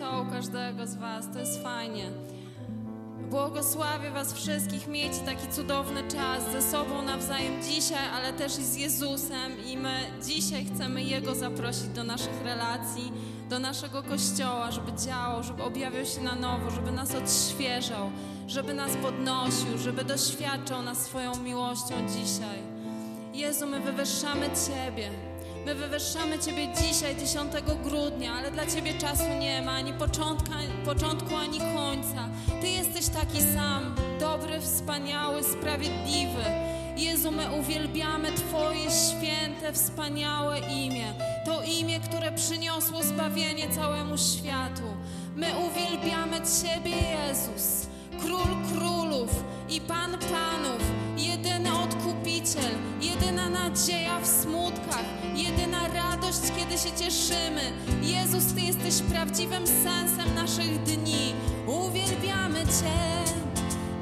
co 0.00 0.22
u 0.22 0.30
każdego 0.30 0.86
z 0.86 0.94
Was. 0.94 1.24
To 1.32 1.38
jest 1.38 1.62
fajnie. 1.62 2.10
Błogosławię 3.30 4.10
Was 4.10 4.32
wszystkich. 4.32 4.88
Miejcie 4.88 5.20
taki 5.26 5.48
cudowny 5.48 6.02
czas 6.02 6.52
ze 6.52 6.62
sobą 6.62 7.02
nawzajem 7.02 7.62
dzisiaj, 7.62 8.08
ale 8.14 8.32
też 8.32 8.58
i 8.58 8.64
z 8.64 8.76
Jezusem. 8.76 9.66
I 9.66 9.76
my 9.76 9.94
dzisiaj 10.24 10.64
chcemy 10.64 11.02
Jego 11.02 11.34
zaprosić 11.34 11.88
do 11.88 12.04
naszych 12.04 12.42
relacji, 12.44 13.12
do 13.50 13.58
naszego 13.58 14.02
kościoła, 14.02 14.70
żeby 14.70 14.92
działał, 15.06 15.42
żeby 15.42 15.62
objawiał 15.62 16.06
się 16.06 16.20
na 16.20 16.34
nowo, 16.34 16.70
żeby 16.70 16.92
nas 16.92 17.14
odświeżał, 17.14 18.10
żeby 18.46 18.74
nas 18.74 18.96
podnosił, 18.96 19.78
żeby 19.78 20.04
doświadczał 20.04 20.82
nas 20.82 20.98
swoją 20.98 21.36
miłością 21.36 21.94
dzisiaj. 22.08 22.58
Jezu, 23.34 23.66
my 23.66 23.80
wywyższamy 23.80 24.46
Ciebie. 24.66 25.29
My 25.66 25.74
wywyższamy 25.74 26.38
Ciebie 26.38 26.68
dzisiaj, 26.68 27.16
10 27.16 27.52
grudnia, 27.84 28.32
ale 28.32 28.50
dla 28.50 28.66
Ciebie 28.66 28.94
czasu 28.94 29.24
nie 29.40 29.62
ma, 29.62 29.72
ani 29.72 29.92
początka, 29.92 30.54
początku, 30.84 31.36
ani 31.36 31.58
końca. 31.58 32.28
Ty 32.60 32.68
jesteś 32.68 33.08
taki 33.08 33.42
sam, 33.42 33.94
dobry, 34.20 34.60
wspaniały, 34.60 35.42
sprawiedliwy. 35.42 36.44
Jezu, 36.96 37.30
my 37.32 37.50
uwielbiamy 37.60 38.32
Twoje 38.32 38.90
święte, 38.90 39.72
wspaniałe 39.72 40.58
imię. 40.58 41.14
To 41.46 41.62
imię, 41.62 42.00
które 42.00 42.32
przyniosło 42.32 43.02
zbawienie 43.02 43.70
całemu 43.70 44.18
światu. 44.18 44.96
My 45.36 45.46
uwielbiamy 45.58 46.36
Ciebie, 46.36 46.96
Jezus, 46.96 47.86
Król 48.22 48.56
Królów 48.74 49.44
i 49.68 49.80
Pan 49.80 50.10
Panów, 50.10 50.82
jedyny 51.16 51.70
odkupiciel, 51.78 52.74
jedyna 53.00 53.48
nadzieja 53.50 54.20
w 54.20 54.26
smutkach, 54.26 55.04
jedyna 55.34 55.88
radość, 55.88 56.40
kiedy 56.56 56.78
się 56.78 56.96
cieszymy. 57.04 57.72
Jezus, 58.02 58.54
Ty 58.54 58.60
jesteś 58.60 59.08
prawdziwym 59.12 59.66
sensem 59.66 60.34
naszych 60.34 60.82
dni. 60.82 61.34
Uwielbiamy 61.66 62.60
Cię, 62.60 63.24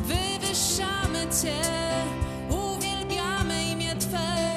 wywyższamy 0.00 1.26
Cię, 1.42 1.60
uwielbiamy 2.50 3.64
imię 3.72 3.96
Twe, 3.96 4.47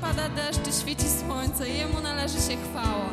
Pada 0.00 0.28
deszcz, 0.28 0.80
świeci 0.80 1.06
słońce, 1.08 1.68
Jemu 1.68 2.00
należy 2.00 2.34
się 2.34 2.56
chwała. 2.56 3.08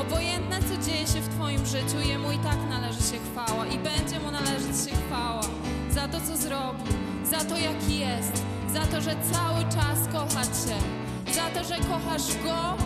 Obojętne, 0.00 0.58
co 0.60 0.86
dzieje 0.86 1.06
się 1.06 1.20
w 1.20 1.28
Twoim 1.28 1.66
życiu, 1.66 2.08
Jemu 2.08 2.32
i 2.32 2.38
tak 2.38 2.58
należy 2.70 2.98
się 2.98 3.18
chwała 3.32 3.66
i 3.66 3.78
będzie 3.78 4.20
Mu 4.20 4.30
należeć 4.30 4.90
się 4.90 4.96
chwała 5.06 5.42
za 5.90 6.08
to, 6.08 6.20
co 6.20 6.36
zrobił, 6.36 6.86
za 7.30 7.44
to, 7.44 7.56
jaki 7.58 7.98
jest, 7.98 8.32
za 8.72 8.80
to, 8.80 9.00
że 9.00 9.10
cały 9.32 9.64
czas 9.64 9.98
kocha 10.12 10.42
Cię, 10.42 10.76
za 11.34 11.60
to, 11.60 11.68
że 11.68 11.76
kochasz 11.76 12.36
Go, 12.44 12.76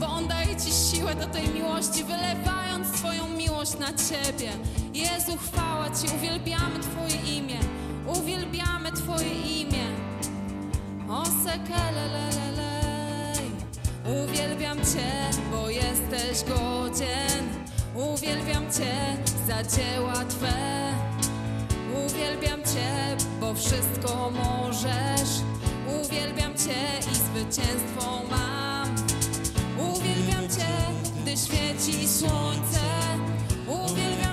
bo 0.00 0.06
On 0.06 0.28
daje 0.28 0.56
Ci 0.56 0.72
siłę 0.72 1.14
do 1.14 1.26
tej 1.26 1.48
miłości, 1.48 2.04
wylewając 2.04 2.96
swoją 2.96 3.28
miłość 3.28 3.78
na 3.78 3.86
Ciebie. 3.86 4.50
Jezu, 4.94 5.36
chwała 5.36 5.90
Ci, 5.90 6.16
uwielbiamy 6.16 6.80
Twoje 6.80 7.36
imię, 7.38 7.58
uwielbiamy 8.06 8.92
Twoje 8.92 9.32
imię. 9.60 9.86
O 11.08 11.24
sekelelelelej, 11.24 12.75
uwielbiam 14.08 14.78
Cię, 14.78 15.38
bo 15.50 15.70
jesteś 15.70 16.44
godzien. 16.48 17.44
Uwielbiam 17.94 18.72
Cię 18.72 19.16
za 19.46 19.62
dzieła 19.76 20.24
Twe. 20.24 20.92
Uwielbiam 22.06 22.60
Cię, 22.62 23.16
bo 23.40 23.54
wszystko 23.54 24.30
możesz. 24.30 25.30
Uwielbiam 26.02 26.54
Cię 26.54 27.08
i 27.12 27.14
zwycięstwo 27.14 28.22
mam. 28.30 28.94
Uwielbiam 29.78 30.48
Cię, 30.48 30.72
gdy 31.22 31.36
świeci 31.36 32.08
słońce. 32.08 32.80
Uwielbiam 33.68 34.25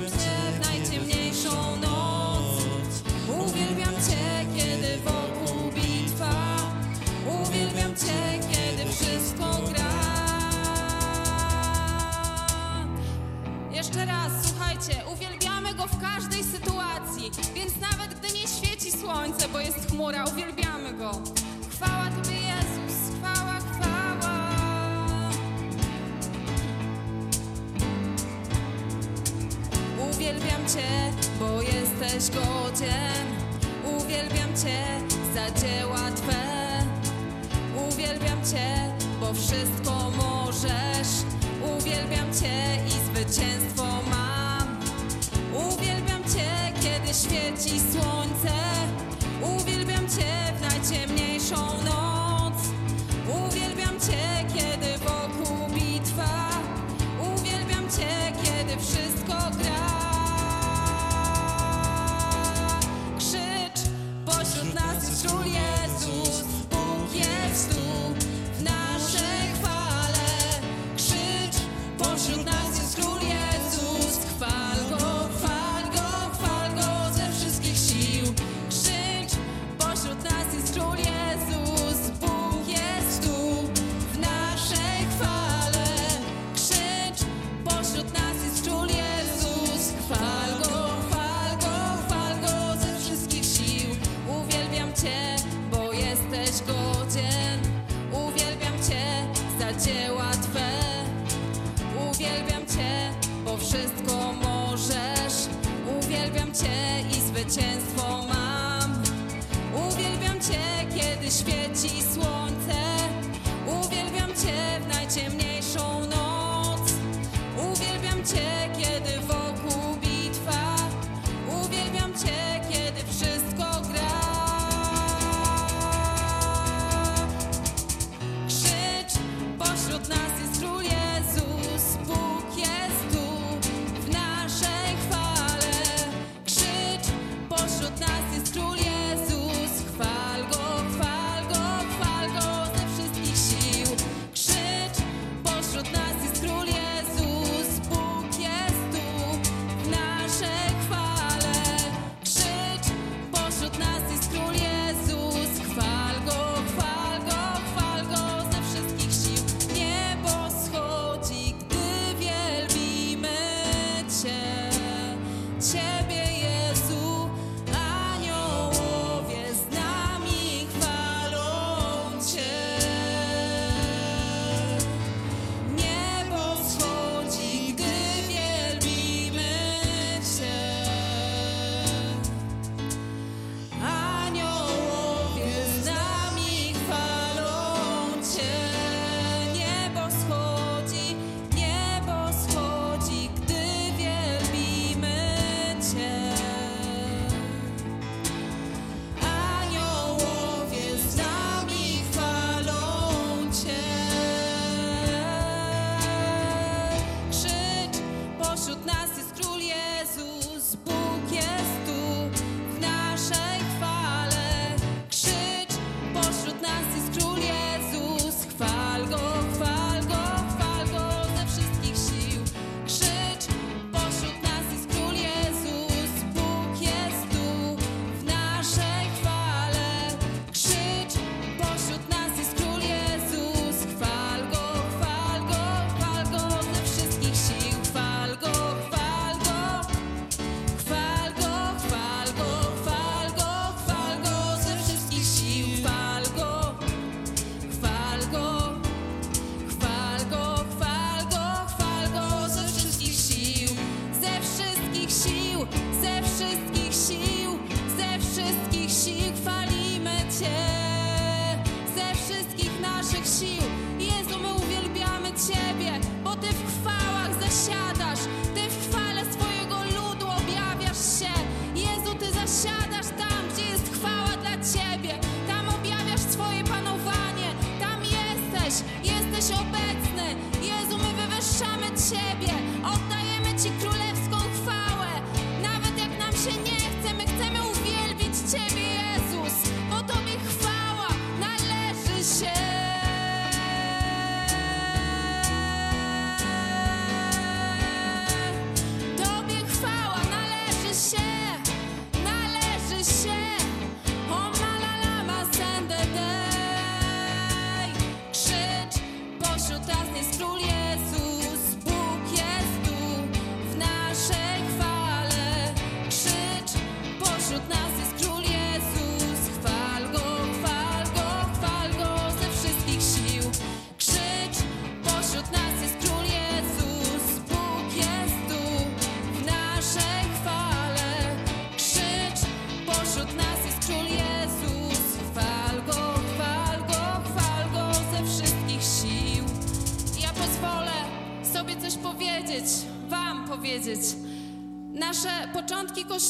słuchajcie, 14.83 15.09
uwielbiamy 15.13 15.73
Go 15.73 15.87
w 15.87 16.01
każdej 16.01 16.43
sytuacji, 16.43 17.31
więc 17.55 17.71
nawet 17.81 18.19
gdy 18.19 18.27
nie 18.27 18.47
świeci 18.47 18.91
słońce, 18.91 19.47
bo 19.47 19.59
jest 19.59 19.91
chmura, 19.91 20.25
uwielbiamy 20.25 20.93
Go. 20.93 21.11
Chwała 21.71 22.09
Tobie, 22.09 22.35
Jezus, 22.35 23.17
chwała, 23.17 23.59
chwała. 23.59 24.49
Uwielbiam 30.11 30.67
Cię, 30.73 31.13
bo 31.39 31.61
jesteś 31.61 32.35
godzien. 32.35 33.25
Uwielbiam 33.97 34.49
Cię 34.63 34.85
za 35.33 35.61
dzieła 35.61 36.11
Twe. 36.11 36.83
Uwielbiam 37.89 38.45
Cię, 38.51 38.93
bo 39.19 39.33
wszystko 39.33 40.11
możesz. 40.17 41.23
Uwielbiam 41.77 42.33
Cię 42.41 42.85
i 42.87 42.91
zwycięstwo 42.91 43.83
mam. 43.83 44.32
Świeci 47.13 47.79
słońce. 47.79 48.53
Uwielbiam 49.41 50.09
Cię 50.09 50.53
w 50.57 50.61
najciemniejszą 50.61 51.55
noc. 51.55 52.53
Uwielbiam 53.27 53.99
Cię, 53.99 54.45
kiedy 54.53 54.97
wokół 54.97 55.67
bitwa. 55.75 56.49
Uwielbiam 57.35 57.89
Cię, 57.89 58.33
kiedy 58.43 58.81
wszystko 58.81 59.33
gra. 59.63 59.89
Krzycz, 63.17 63.89
pośród 64.25 64.73
nas 64.73 65.23
jest 65.45 65.92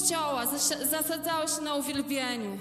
Kościoła 0.01 0.45
zas- 0.45 0.89
zasadzały 0.89 1.47
się 1.47 1.62
na 1.62 1.75
uwielbieniu. 1.75 2.57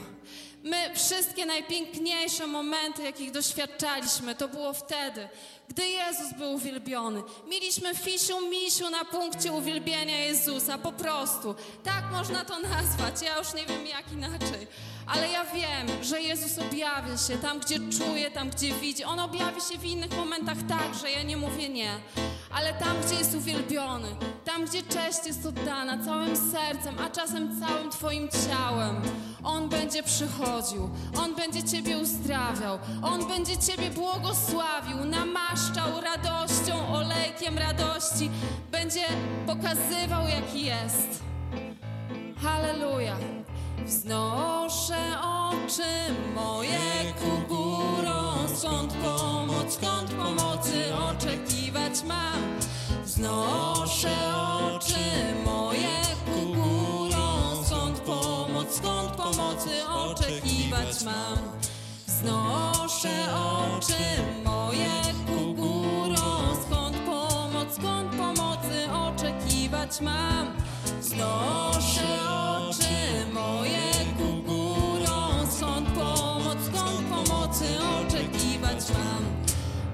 My 0.65 0.77
wszystkie 0.95 1.47
najpiękniejsze 1.47 2.47
momenty, 2.47 3.03
jakich 3.03 3.31
doświadczaliśmy, 3.31 4.35
to 4.35 4.49
było 4.49 4.73
wtedy, 4.73 5.29
gdy 5.69 5.87
Jezus 5.89 6.33
był 6.39 6.53
uwielbiony. 6.55 7.23
Mieliśmy 7.49 7.95
fisiu 7.95 8.49
misiu 8.51 8.91
na 8.91 9.05
punkcie 9.05 9.53
uwielbienia 9.53 10.19
Jezusa, 10.25 10.79
po 10.79 10.93
prostu. 10.93 11.55
Tak 11.85 12.05
można 12.11 12.45
to 12.45 12.59
nazwać, 12.59 13.23
ja 13.23 13.39
już 13.39 13.55
nie 13.55 13.67
wiem 13.67 13.87
jak 13.87 14.13
inaczej. 14.13 14.67
Ale 15.07 15.29
ja 15.29 15.45
wiem, 15.45 16.05
że 16.05 16.21
Jezus 16.21 16.59
objawia 16.59 17.17
się 17.29 17.39
tam, 17.39 17.61
gdzie 17.61 17.79
czuje, 17.99 18.31
tam, 18.31 18.51
gdzie 18.51 18.75
widzi. 18.75 19.05
On 19.05 19.21
objawi 19.21 19.61
się 19.61 19.79
w 19.79 19.85
innych 19.85 20.17
momentach 20.17 20.59
także, 20.69 21.11
ja 21.11 21.23
nie 21.23 21.37
mówię 21.37 21.69
nie. 21.69 21.91
Ale 22.51 22.75
tam, 22.75 22.97
gdzie 23.07 23.15
jest 23.15 23.35
uwielbiony, 23.35 24.09
tam, 24.45 24.65
gdzie 24.67 24.83
cześć 24.83 25.27
jest 25.27 25.47
oddana 25.47 26.05
całym 26.05 26.37
sercem, 26.37 26.97
a 27.07 27.11
czasem 27.11 27.61
całym 27.61 27.91
Twoim 27.91 28.29
ciałem, 28.49 29.03
On 29.45 29.69
będzie 29.69 30.03
przychodził, 30.03 30.91
On 31.19 31.35
będzie 31.35 31.63
Ciebie 31.63 31.99
uzdrawiał, 31.99 32.79
On 33.03 33.29
będzie 33.29 33.57
Ciebie 33.57 33.91
błogosławił, 33.91 35.05
namaszczał 35.05 36.01
radością, 36.01 36.95
olejkiem 36.95 37.59
radości, 37.59 38.31
będzie 38.71 39.05
pokazywał, 39.47 40.29
jaki 40.29 40.65
jest. 40.65 41.23
Halleluja. 42.43 43.42
Wznoszę 43.87 45.19
oczy 45.23 46.15
moje 46.35 46.79
ku 47.21 47.55
górą, 47.55 48.49
skąd 48.57 48.93
pomoc, 48.93 49.75
skąd 49.75 50.11
pomocy 50.11 50.95
oczekiwać 51.11 52.05
mam. 52.05 52.43
Wznoszę 53.05 54.17
oczy 54.37 55.05
moje 55.45 56.01
ku 56.25 56.55
górą, 56.55 57.65
skąd 57.67 58.01
pomoc, 58.01 58.75
skąd 58.77 59.11
pomocy 59.11 59.89
oczekiwać 59.89 61.05
mam. 61.05 61.39
Wznoszę 62.07 63.35
oczy 63.35 64.03
moje 64.45 64.91
ku 65.27 65.55
górą, 65.55 66.57
skąd 66.67 66.97
pomoc, 66.97 67.75
skąd 67.75 68.17
pomocy 68.17 68.93
oczekiwać 68.93 70.01
mam. 70.01 70.53
Wznoszę 71.01 72.03
oczy 72.31 72.42
moje 73.35 73.91
ku 74.19 74.43
górą, 74.43 75.47
skąd 75.51 75.89
pomoc, 75.89 76.59
skąd 76.67 77.01
pomocy 77.11 77.67
oczekiwać 78.01 78.83
mam. 78.91 79.25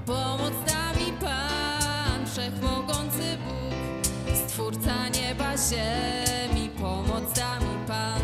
Pomoc 0.06 0.52
da 0.66 0.92
mi 1.00 1.12
Pan, 1.12 2.26
Wszechmogący 2.26 3.38
Bóg, 3.44 4.36
Stwórca 4.36 5.08
nieba, 5.08 5.50
ziemi, 5.56 6.68
pomoc 6.80 7.32
da 7.36 7.60
mi 7.60 7.86
Pan. 7.86 8.22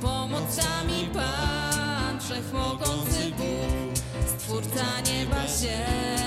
Pomoc 0.00 0.56
da 0.56 0.84
mi 0.84 1.06
Pan, 1.14 2.20
Wszechmogący 2.20 3.30
Bóg, 3.38 3.98
Stwórca 4.26 5.00
nieba, 5.06 5.42
ziemi, 5.60 6.21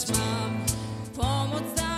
oczekiwać 0.00 0.18
mam? 1.16 1.89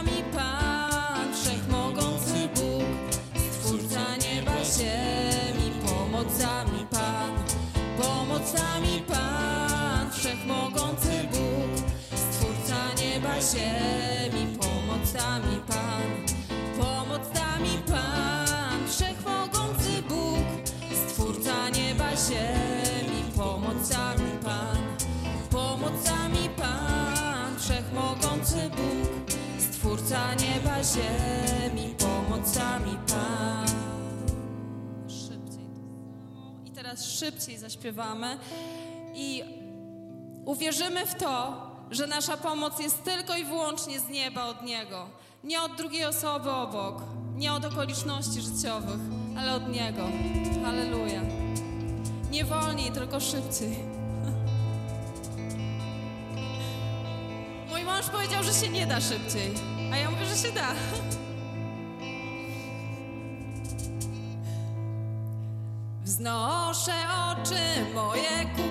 Ziemi, 30.82 31.94
pomoc 31.98 32.54
da 32.54 32.78
mi 32.78 32.96
Pan. 33.08 33.66
Szybciej 35.08 35.66
to 35.74 35.88
samo. 35.88 36.54
I 36.66 36.70
teraz 36.70 37.04
szybciej 37.04 37.58
zaśpiewamy 37.58 38.38
i 39.14 39.42
uwierzymy 40.44 41.06
w 41.06 41.14
to, 41.14 41.62
że 41.90 42.06
nasza 42.06 42.36
pomoc 42.36 42.80
jest 42.80 43.04
tylko 43.04 43.36
i 43.36 43.44
wyłącznie 43.44 44.00
z 44.00 44.08
nieba 44.08 44.44
od 44.44 44.62
Niego. 44.62 45.06
Nie 45.44 45.62
od 45.62 45.76
drugiej 45.76 46.04
osoby 46.04 46.50
obok, 46.50 47.02
nie 47.36 47.52
od 47.52 47.64
okoliczności 47.64 48.40
życiowych, 48.40 49.00
ale 49.38 49.54
od 49.54 49.68
Niego. 49.68 50.02
Halleluja. 50.64 51.20
Nie 52.30 52.44
wolniej, 52.44 52.90
tylko 52.92 53.20
szybciej. 53.20 53.76
Mój 57.70 57.84
mąż 57.84 58.08
powiedział, 58.08 58.42
że 58.42 58.52
się 58.52 58.68
nie 58.68 58.86
da 58.86 59.00
szybciej, 59.00 59.54
a 59.92 59.96
ja 59.96 60.10
mówię, 60.10 60.26
że 60.26 60.36
się 60.36 60.52
da. 60.52 60.74
Wznoszę 66.04 66.92
oczy 67.32 67.94
moje 67.94 68.46
ku 68.56 68.62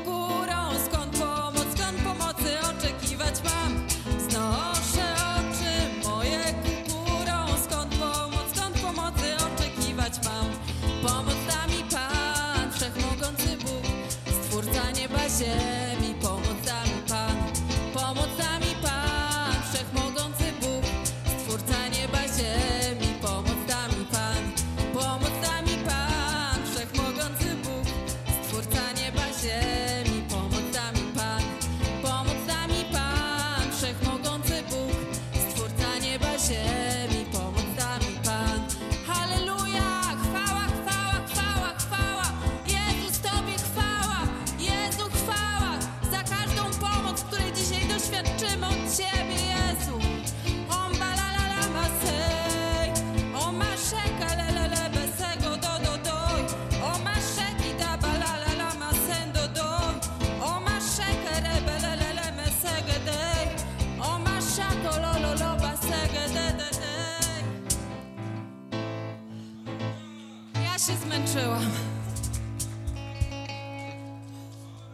się 70.87 70.97
zmęczyłam. 70.97 71.63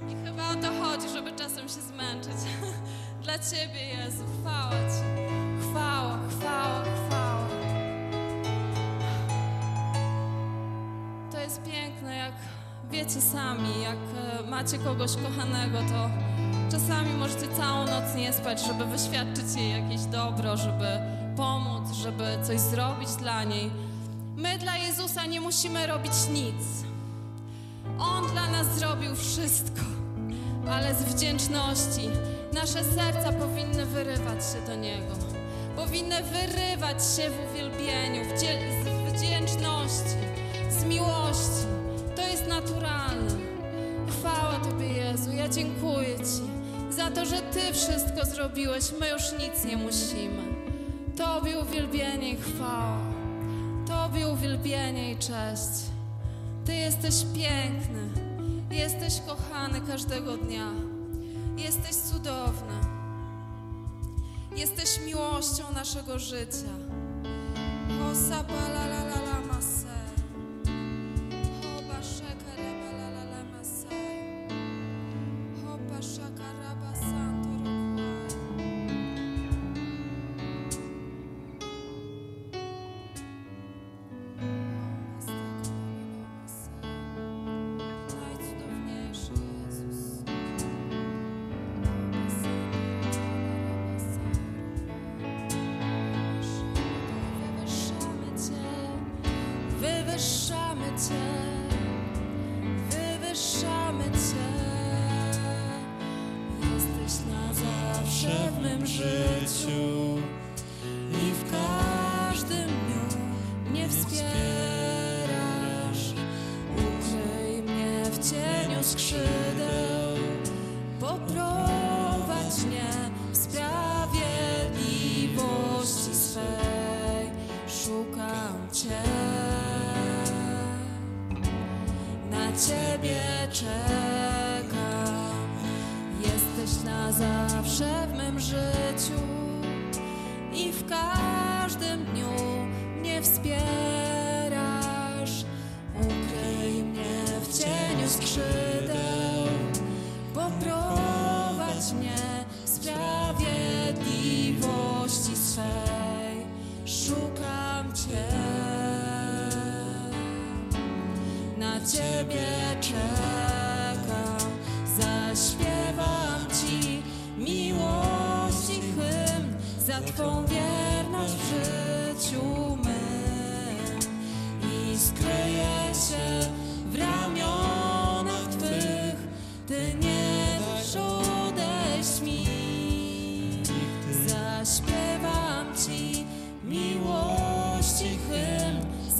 I 0.09 0.25
chyba 0.25 0.51
o 0.51 0.55
to 0.55 0.83
chodzi, 0.83 1.09
żeby 1.09 1.31
czasem 1.31 1.69
się 1.69 1.81
zmęczyć. 1.81 2.33
Dla 3.23 3.39
Ciebie, 3.39 3.85
Jezu, 3.85 4.23
chwała 4.39 4.71
Ci. 4.71 5.03
Chwała, 5.61 6.19
chwała, 6.29 6.83
chwała. 6.83 7.47
To 11.31 11.39
jest 11.39 11.61
piękne, 11.63 12.15
jak 12.15 12.33
wiecie 12.91 13.21
sami, 13.21 13.81
jak 13.81 13.97
e, 14.39 14.49
macie 14.49 14.77
kogoś 14.77 15.11
kochanego, 15.15 15.77
to 15.77 16.09
czasami 16.71 17.13
możecie 17.13 17.47
całą 17.57 17.85
noc 17.85 18.15
nie 18.15 18.33
spać, 18.33 18.65
żeby 18.67 18.85
wyświadczyć 18.85 19.55
jej 19.55 19.83
jakieś 19.83 20.01
dobro, 20.01 20.57
żeby 20.57 20.87
pomóc, 21.37 21.91
żeby 21.91 22.37
coś 22.43 22.59
zrobić 22.59 23.09
dla 23.09 23.43
niej. 23.43 23.86
My 24.37 24.57
dla 24.57 24.77
Jezusa 24.77 25.25
nie 25.25 25.41
musimy 25.41 25.87
robić 25.87 26.13
nic. 26.33 26.85
On 27.99 28.27
dla 28.31 28.49
nas 28.49 28.67
zrobił 28.67 29.15
wszystko, 29.15 29.81
ale 30.71 30.95
z 30.95 31.03
wdzięczności 31.03 32.09
nasze 32.53 32.83
serca 32.83 33.33
powinny 33.33 33.85
wyrywać 33.85 34.43
się 34.53 34.61
do 34.67 34.75
Niego. 34.75 35.15
Powinny 35.75 36.15
wyrywać 36.23 36.97
się 37.15 37.29
w 37.29 37.51
uwielbieniu, 37.51 38.23
w 38.25 38.39
z 38.39 39.13
wdzięczności, 39.13 40.17
z 40.69 40.83
miłości. 40.83 41.67
To 42.15 42.21
jest 42.21 42.47
naturalne. 42.47 43.35
Chwała 44.09 44.59
Tobie, 44.59 44.87
Jezu. 44.87 45.31
Ja 45.31 45.49
dziękuję 45.49 46.17
Ci 46.17 46.43
za 46.95 47.11
to, 47.11 47.25
że 47.25 47.41
Ty 47.41 47.73
wszystko 47.73 48.25
zrobiłeś. 48.25 48.83
My 48.99 49.09
już 49.09 49.23
nic 49.39 49.65
nie 49.65 49.77
musimy. 49.77 50.43
Tobie 51.17 51.59
uwielbienie 51.59 52.29
i 52.29 52.37
chwała. 52.37 53.06
Tobie 54.17 54.29
uwielbienie 54.29 55.11
i 55.11 55.17
cześć. 55.17 55.69
Ty 56.65 56.75
jesteś 56.75 57.25
piękny, 57.35 58.09
jesteś 58.71 59.21
kochany 59.27 59.81
każdego 59.81 60.37
dnia, 60.37 60.71
jesteś 61.57 61.95
cudowny, 61.95 62.73
jesteś 64.55 64.99
miłością 65.05 65.63
naszego 65.73 66.19
życia. 66.19 66.73
Hosa, 67.99 68.43
la, 68.73 68.85
la, 68.85 69.03
la, 69.03 69.21
la. 69.21 69.36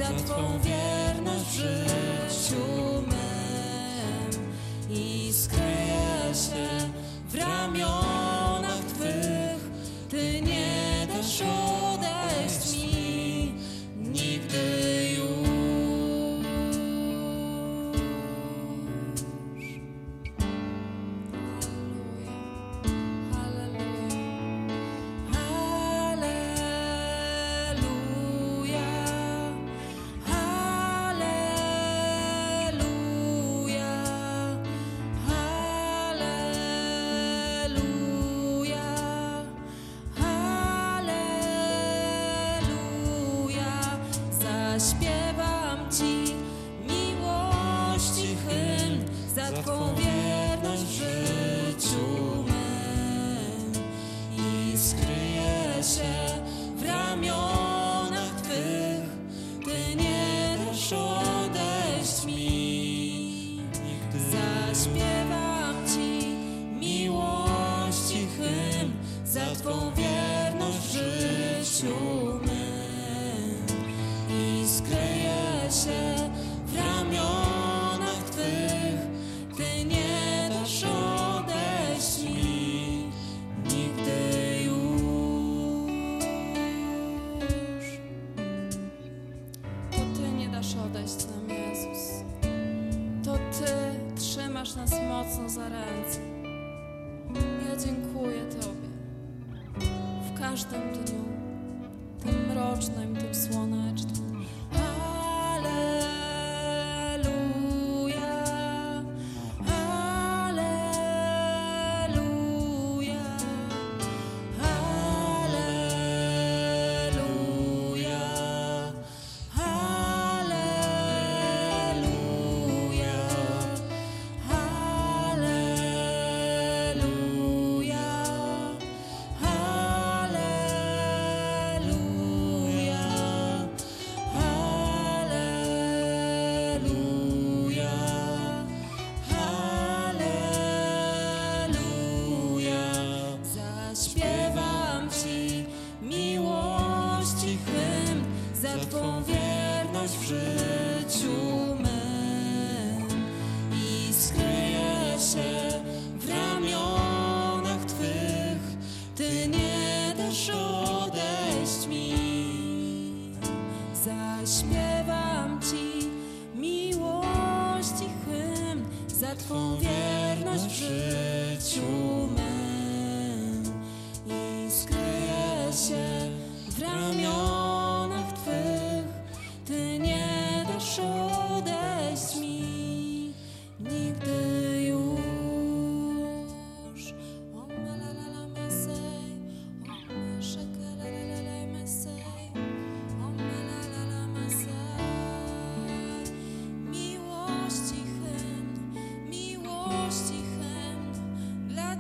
za 0.08 0.14
Twą 0.14 0.60
wierność 0.60 1.46
w 1.46 1.54
życiu 1.54 2.64
mym 3.08 4.52
i 4.90 5.34
skryję 5.34 6.34
się 6.34 6.90
w 7.30 7.36
ramionach 7.36 8.84
Twych. 8.94 9.70
Ty 10.10 10.42
nie 10.42 11.08
dasz 11.08 11.67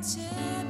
Chip. 0.07 0.66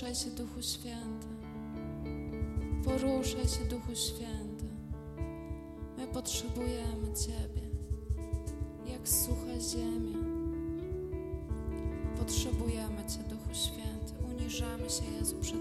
Poruszaj 0.00 0.24
się, 0.24 0.30
Duchu 0.30 0.62
Święty. 0.62 1.26
Poruszaj 2.84 3.48
się, 3.48 3.64
Duchu 3.64 3.94
Święty. 3.94 4.64
My 5.98 6.06
potrzebujemy 6.06 7.14
Ciebie, 7.26 7.62
jak 8.92 9.08
sucha 9.08 9.60
ziemia. 9.60 10.18
Potrzebujemy 12.18 13.04
Cię, 13.08 13.18
Duchu 13.28 13.54
Święty. 13.54 14.24
Uniżamy 14.34 14.90
się, 14.90 15.04
Jezu, 15.18 15.36
przed 15.40 15.59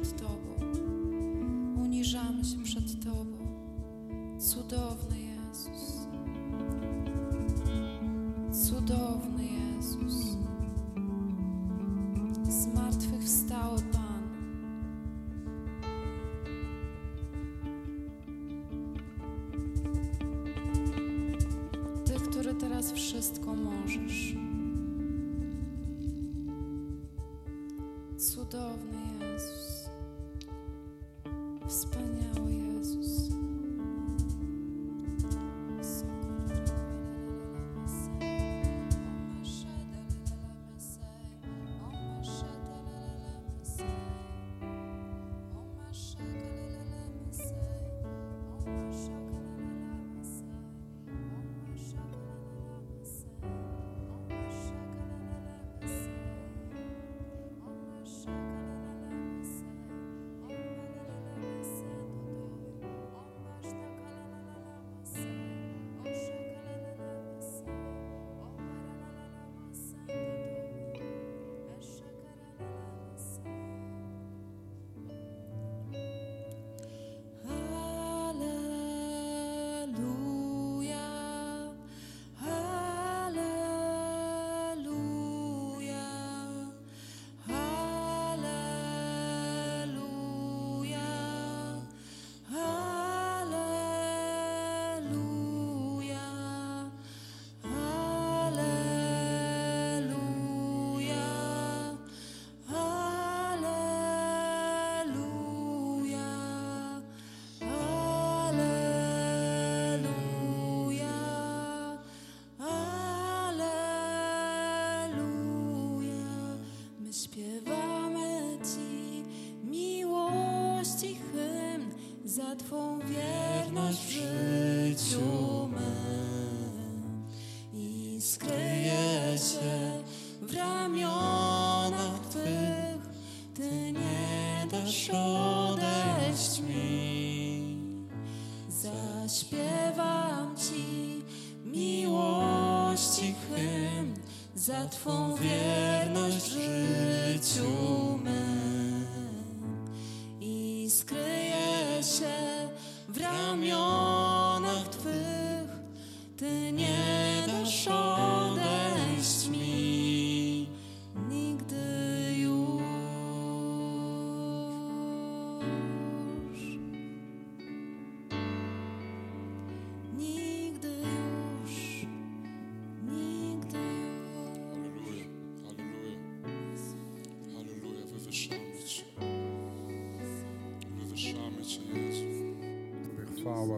Twą 144.88 145.36
wiedzę. 145.36 145.79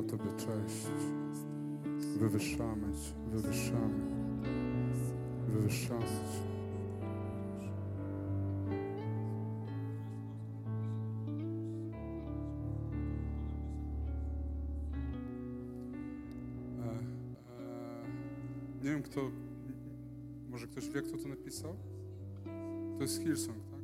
Tobie, 0.04 0.32
cześć. 0.38 0.88
Wywyższamy 2.20 2.94
Cię, 2.94 3.14
wywyższamy, 3.32 4.00
wywyższamy 5.48 6.06
Cię. 6.06 6.52
E, 16.80 16.84
e, 16.84 17.04
nie 18.84 18.90
wiem, 18.90 19.04
kto, 19.04 19.22
może 20.50 20.68
ktoś 20.68 20.90
wie, 20.90 21.02
kto 21.02 21.18
to 21.18 21.28
napisał? 21.28 21.76
To 22.98 23.02
jest 23.02 23.22
Hillsong, 23.22 23.58
tak? 23.72 23.80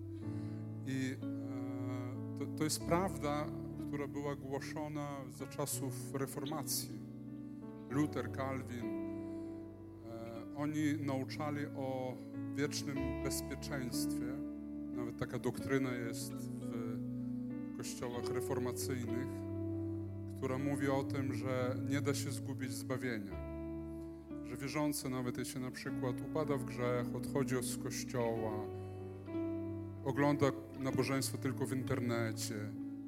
I 0.87 1.11
e, 1.11 2.39
to, 2.39 2.45
to 2.57 2.63
jest 2.63 2.83
prawda, 2.83 3.47
która 3.87 4.07
była 4.07 4.35
głoszona 4.35 5.07
za 5.29 5.47
czasów 5.47 6.15
reformacji. 6.15 6.99
Luther, 7.89 8.31
Calvin, 8.35 8.85
e, 8.85 10.55
oni 10.55 10.93
nauczali 10.99 11.65
o 11.65 12.17
wiecznym 12.55 13.23
bezpieczeństwie. 13.23 14.25
Nawet 14.95 15.17
taka 15.17 15.39
doktryna 15.39 15.91
jest 15.91 16.33
w 16.33 17.77
kościołach 17.77 18.29
reformacyjnych, 18.33 19.27
która 20.37 20.57
mówi 20.57 20.87
o 20.87 21.03
tym, 21.03 21.33
że 21.33 21.75
nie 21.89 22.01
da 22.01 22.13
się 22.13 22.31
zgubić 22.31 22.71
zbawienia. 22.71 23.57
Że 24.45 24.57
wierzący, 24.57 25.09
nawet 25.09 25.37
jeśli 25.37 25.61
na 25.61 25.71
przykład 25.71 26.15
upada 26.21 26.57
w 26.57 26.65
grzech, 26.65 27.15
odchodzi 27.15 27.55
z 27.61 27.77
kościoła, 27.77 28.65
ogląda 30.05 30.45
nabożeństwo 30.79 31.37
tylko 31.37 31.65
w 31.65 31.73
internecie, 31.73 32.55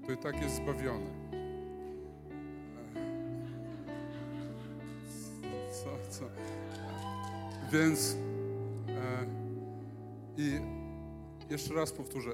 to 0.10 0.14
i 0.14 0.18
tak 0.18 0.42
jest 0.42 0.56
zbawiony. 0.56 1.06
Co, 5.72 6.10
co? 6.10 6.26
Więc 7.72 8.18
e, 8.88 9.26
i 10.38 10.60
jeszcze 11.50 11.74
raz 11.74 11.92
powtórzę. 11.92 12.32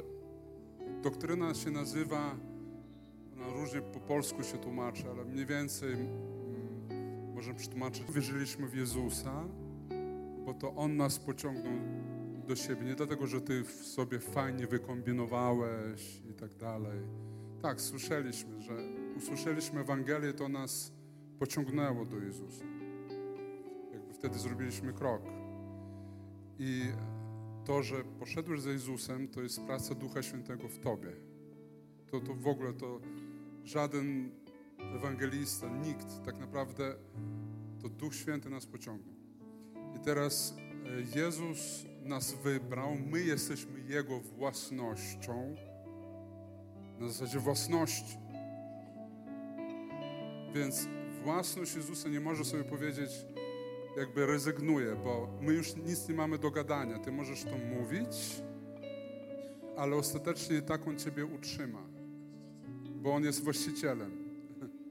Doktryna 1.04 1.54
się 1.54 1.72
nazywa, 1.72 2.36
ona 3.36 3.54
różnie 3.54 3.82
po 3.82 4.00
polsku 4.00 4.44
się 4.44 4.58
tłumaczy, 4.58 5.04
ale 5.10 5.26
mniej 5.26 5.46
więcej 5.46 5.94
mm, 5.94 7.34
możemy 7.34 7.60
przetłumaczyć. 7.60 8.04
Wierzyliśmy 8.12 8.68
w 8.68 8.76
Jezusa, 8.76 9.44
bo 10.46 10.54
to 10.54 10.76
On 10.76 10.98
nas 10.98 11.20
pociągnął 11.20 11.74
do 12.48 12.56
siebie. 12.56 12.86
Nie 12.86 12.96
dlatego, 12.96 13.28
że 13.28 13.42
Ty 13.42 13.64
w 13.64 13.72
sobie 13.72 14.20
fajnie 14.20 14.68
wykombinowałeś 14.68 16.22
i 16.30 16.34
tak 16.34 16.56
dalej. 16.56 17.25
Tak, 17.66 17.82
słyszeliśmy, 17.82 18.62
że 18.62 18.74
usłyszeliśmy 19.18 19.82
Ewangelię, 19.82 20.34
to 20.34 20.50
nas 20.50 20.94
pociągnęło 21.40 22.06
do 22.06 22.20
Jezusa. 22.20 22.66
Jakby 23.94 24.14
wtedy 24.14 24.40
zrobiliśmy 24.40 24.94
krok. 24.94 25.22
I 26.60 26.82
to, 27.66 27.84
że 27.84 28.04
poszedłeś 28.20 28.62
za 28.62 28.70
Jezusem, 28.70 29.28
to 29.28 29.42
jest 29.42 29.62
praca 29.62 29.96
Ducha 29.96 30.24
Świętego 30.24 30.68
w 30.68 30.80
Tobie. 30.80 31.12
To, 32.12 32.20
to 32.20 32.34
w 32.34 32.48
ogóle 32.48 32.74
to 32.74 33.02
żaden 33.64 34.32
ewangelista, 34.96 35.70
nikt 35.70 36.26
tak 36.26 36.40
naprawdę, 36.40 36.96
to 37.82 37.90
Duch 37.90 38.16
Święty 38.16 38.50
nas 38.50 38.66
pociągnął. 38.66 39.16
I 39.96 40.00
teraz 40.00 40.56
e, 41.16 41.20
Jezus 41.20 41.86
nas 42.04 42.34
wybrał, 42.34 42.96
my 43.12 43.22
jesteśmy 43.22 43.80
Jego 43.80 44.20
własnością, 44.20 45.56
na 47.00 47.08
zasadzie 47.08 47.40
własności. 47.40 48.18
Więc 50.54 50.88
własność 51.24 51.76
Jezusa 51.76 52.10
nie 52.10 52.20
może 52.20 52.46
sobie 52.46 52.64
powiedzieć, 52.64 53.12
jakby 53.98 54.26
rezygnuje, 54.26 54.96
bo 55.04 55.30
my 55.42 55.54
już 55.54 55.76
nic 55.76 56.10
nie 56.10 56.16
mamy 56.16 56.38
do 56.38 56.52
gadania. 56.52 57.00
Ty 57.00 57.12
możesz 57.12 57.44
to 57.44 57.58
mówić, 57.58 58.42
ale 59.78 59.96
ostatecznie 59.96 60.62
tak 60.62 60.88
On 60.88 61.00
Ciebie 61.00 61.26
utrzyma, 61.26 61.82
bo 62.96 63.14
On 63.14 63.24
jest 63.24 63.44
właścicielem. 63.44 64.12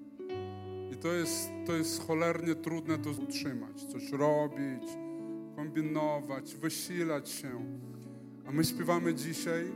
I 0.93 0.97
to 0.97 1.13
jest, 1.13 1.51
to 1.67 1.77
jest 1.77 2.07
cholernie 2.07 2.55
trudne 2.55 2.99
to 2.99 3.11
utrzymać, 3.11 3.85
coś 3.85 4.13
robić, 4.13 4.83
kombinować, 5.57 6.55
wysilać 6.55 7.31
się. 7.31 7.81
A 8.47 8.53
my 8.53 8.65
śpiewamy 8.65 9.15
dzisiaj, 9.15 9.73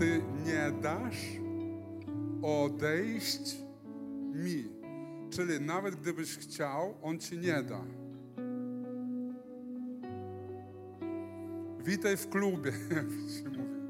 Ty 0.00 0.22
nie 0.46 0.80
dasz 0.82 1.26
odejść 2.42 3.56
mi. 4.34 4.64
Czyli 5.30 5.60
nawet 5.60 5.94
gdybyś 5.94 6.38
chciał, 6.38 6.94
On 7.02 7.18
Ci 7.18 7.38
nie 7.38 7.62
da. 7.62 7.84
Witaj 11.84 12.16
w 12.16 12.28
klubie, 12.28 12.72
się 13.36 13.48
mówi. 13.48 13.80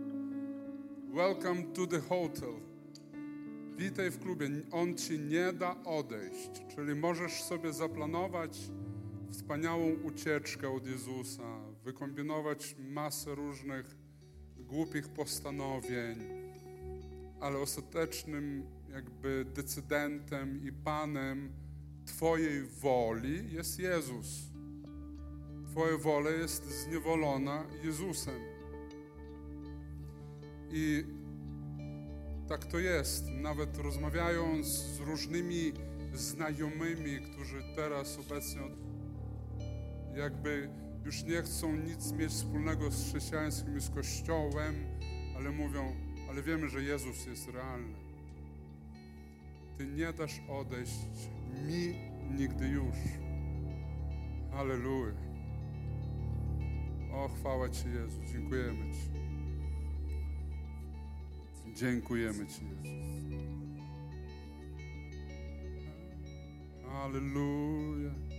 Welcome 1.14 1.62
to 1.62 1.87
the 1.87 2.01
hotel. 2.01 2.55
Witaj 3.77 4.11
w 4.11 4.18
klubie. 4.18 4.49
On 4.73 4.96
ci 4.96 5.18
nie 5.18 5.53
da 5.53 5.77
odejść. 5.85 6.51
Czyli 6.75 6.94
możesz 6.94 7.42
sobie 7.42 7.73
zaplanować 7.73 8.59
wspaniałą 9.31 9.92
ucieczkę 10.05 10.70
od 10.70 10.87
Jezusa, 10.87 11.61
wykombinować 11.85 12.77
masę 12.79 13.35
różnych 13.35 13.99
głupich 14.70 15.09
postanowień, 15.09 16.18
ale 17.40 17.59
ostatecznym 17.59 18.66
jakby 18.92 19.46
decydentem 19.54 20.61
i 20.68 20.72
panem 20.72 21.52
Twojej 22.06 22.62
woli 22.62 23.52
jest 23.52 23.78
Jezus. 23.78 24.50
Twoja 25.70 25.98
wola 25.98 26.30
jest 26.30 26.64
zniewolona 26.64 27.64
Jezusem. 27.85 28.40
I 30.72 31.04
tak 32.48 32.64
to 32.64 32.78
jest. 32.78 33.26
Nawet 33.26 33.78
rozmawiając 33.78 34.66
z 34.66 34.98
różnymi 35.00 35.72
znajomymi, 36.14 37.20
którzy 37.20 37.62
teraz 37.76 38.18
obecnie 38.18 38.62
jakby 40.14 40.70
już 41.04 41.24
nie 41.24 41.42
chcą 41.42 41.76
nic 41.76 42.12
mieć 42.12 42.30
wspólnego 42.30 42.90
z 42.90 43.08
chrześcijaństwem 43.08 43.76
i 43.76 43.80
z 43.80 43.90
Kościołem, 43.90 44.74
ale 45.36 45.50
mówią, 45.50 45.96
ale 46.30 46.42
wiemy, 46.42 46.68
że 46.68 46.82
Jezus 46.82 47.26
jest 47.26 47.48
realny. 47.48 47.94
Ty 49.78 49.86
nie 49.86 50.12
dasz 50.12 50.40
odejść 50.48 51.30
mi 51.66 51.94
nigdy 52.38 52.68
już. 52.68 52.96
Halleluja. 54.52 55.14
O, 57.12 57.28
chwała 57.28 57.68
Ci, 57.68 57.88
Jezu. 57.88 58.20
Dziękujemy 58.32 58.94
Ci. 58.94 59.10
Dziękujemy 61.74 62.46
Ci, 62.46 62.64
Jezus. 62.64 63.00
Halleluja. 66.86 68.29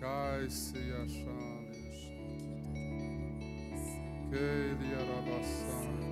Kaisi 0.00 0.78
Yashan 0.78 0.78
Yashan 0.92 1.64
keili 4.30 4.88
Arabasana 5.00 6.05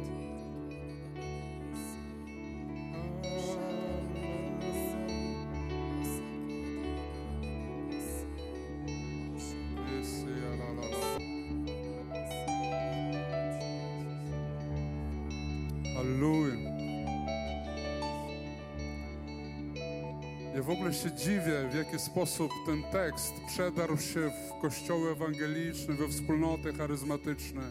w 20.65 20.71
ogóle 20.71 20.95
się 20.95 21.13
dziwię, 21.13 21.69
w 21.71 21.75
jaki 21.75 21.99
sposób 21.99 22.53
ten 22.67 22.83
tekst 22.83 23.35
przedarł 23.47 23.99
się 23.99 24.31
w 24.31 24.61
kościoły 24.63 25.11
ewangeliczne, 25.11 25.95
we 25.95 26.09
wspólnoty 26.09 26.73
charyzmatyczne, 26.73 27.63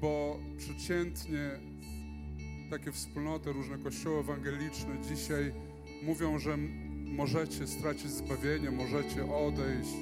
bo 0.00 0.38
przeciętnie 0.58 1.50
takie 2.70 2.92
wspólnoty, 2.92 3.52
różne 3.52 3.78
kościoły 3.78 4.20
ewangeliczne 4.20 4.94
dzisiaj 5.08 5.52
mówią, 6.02 6.38
że 6.38 6.56
możecie 7.06 7.66
stracić 7.66 8.10
zbawienie, 8.10 8.70
możecie 8.70 9.32
odejść 9.34 9.96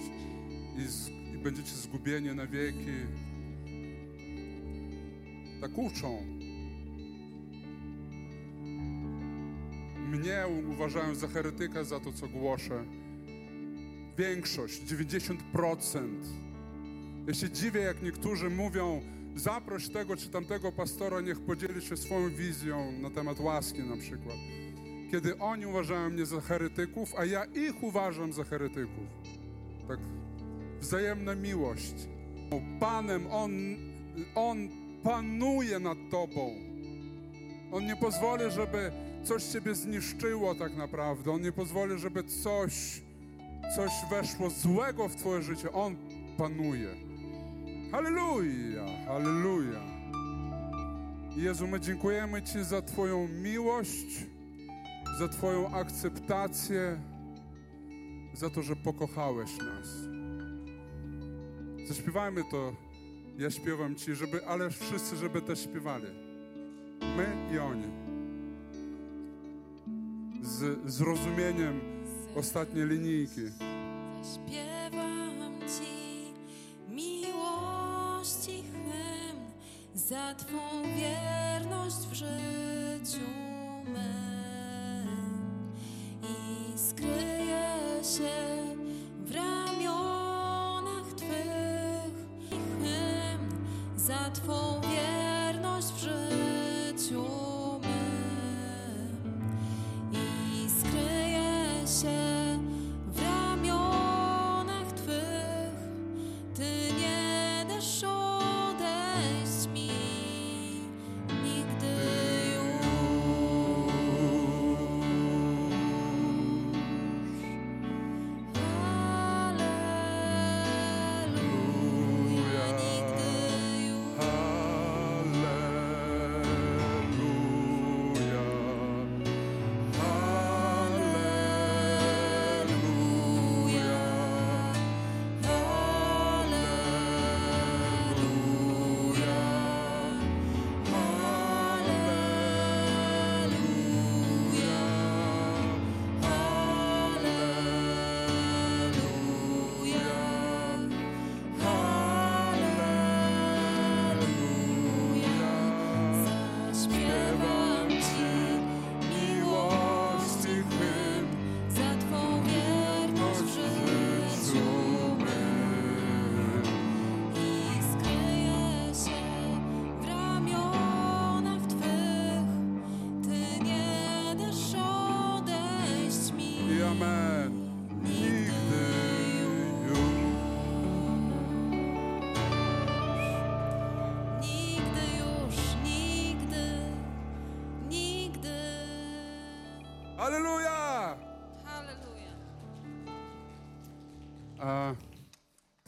i, 0.78 0.88
z, 0.88 1.08
i 1.08 1.38
będziecie 1.38 1.74
zgubieni 1.74 2.34
na 2.34 2.46
wieki. 2.46 2.96
Tak 5.60 5.78
uczą. 5.78 6.37
Mnie 10.28 10.46
uważają 10.72 11.14
za 11.14 11.28
heretyka 11.28 11.84
za 11.84 12.00
to, 12.00 12.12
co 12.12 12.28
głoszę. 12.28 12.84
Większość, 14.18 14.82
90%. 14.82 15.36
Ja 17.26 17.34
się 17.34 17.50
dziwię, 17.50 17.80
jak 17.80 18.02
niektórzy 18.02 18.50
mówią, 18.50 19.00
zaproś 19.36 19.88
tego 19.88 20.16
czy 20.16 20.28
tamtego 20.28 20.72
pastora, 20.72 21.20
niech 21.20 21.40
podzieli 21.40 21.82
się 21.82 21.96
swoją 21.96 22.30
wizją 22.30 22.92
na 22.92 23.10
temat 23.10 23.40
łaski 23.40 23.82
na 23.82 23.96
przykład. 23.96 24.36
Kiedy 25.10 25.38
oni 25.38 25.66
uważają 25.66 26.10
mnie 26.10 26.26
za 26.26 26.40
heretyków, 26.40 27.14
a 27.16 27.24
ja 27.24 27.44
ich 27.44 27.82
uważam 27.82 28.32
za 28.32 28.44
heretyków. 28.44 29.06
Tak, 29.88 29.98
wzajemna 30.80 31.34
miłość. 31.34 31.94
Panem, 32.80 33.26
On, 33.30 33.52
on 34.34 34.68
panuje 35.02 35.78
nad 35.78 35.98
Tobą. 36.10 36.54
On 37.72 37.86
nie 37.86 37.96
pozwoli, 37.96 38.50
żeby 38.50 39.07
coś 39.28 39.44
Ciebie 39.44 39.74
zniszczyło 39.74 40.54
tak 40.54 40.76
naprawdę. 40.76 41.32
On 41.32 41.42
nie 41.42 41.52
pozwoli, 41.52 41.98
żeby 41.98 42.24
coś, 42.24 43.02
coś 43.76 43.92
weszło 44.10 44.50
złego 44.50 45.08
w 45.08 45.16
Twoje 45.16 45.42
życie. 45.42 45.72
On 45.72 45.96
panuje. 46.38 46.88
Halleluja, 47.92 48.86
halleluja. 49.06 49.80
Jezu, 51.36 51.66
my 51.66 51.80
dziękujemy 51.80 52.42
Ci 52.42 52.64
za 52.64 52.82
Twoją 52.82 53.28
miłość, 53.28 54.26
za 55.18 55.28
Twoją 55.28 55.70
akceptację, 55.70 57.00
za 58.34 58.50
to, 58.50 58.62
że 58.62 58.76
pokochałeś 58.76 59.50
nas. 59.58 59.88
Zaśpiewajmy 61.88 62.42
to. 62.50 62.72
Ja 63.38 63.50
śpiewam 63.50 63.94
Ci, 63.94 64.14
żeby, 64.14 64.46
ale 64.46 64.70
wszyscy, 64.70 65.16
żeby 65.16 65.42
też 65.42 65.64
śpiewali. 65.64 66.06
My 67.16 67.54
i 67.54 67.58
oni. 67.58 68.07
Z 70.48 70.90
zrozumieniem 70.90 71.80
ostatniej 72.36 72.86
linijki. 72.86 73.40
Zaśpiewam 74.22 75.60
Ci 75.60 76.34
miłości 76.94 78.62
hymn 78.62 79.40
za 79.94 80.34
Twą 80.34 80.82
wierność 80.96 81.96
w 81.96 82.14
życiu 82.14 83.26
mym 83.84 85.08
i 86.22 86.78
skryję 86.78 87.76
się 88.16 88.76
w 89.24 89.34
ramionach 89.34 91.12
Twych 91.16 92.14
hymn 92.50 93.50
za 93.96 94.30
Twą 94.30 94.87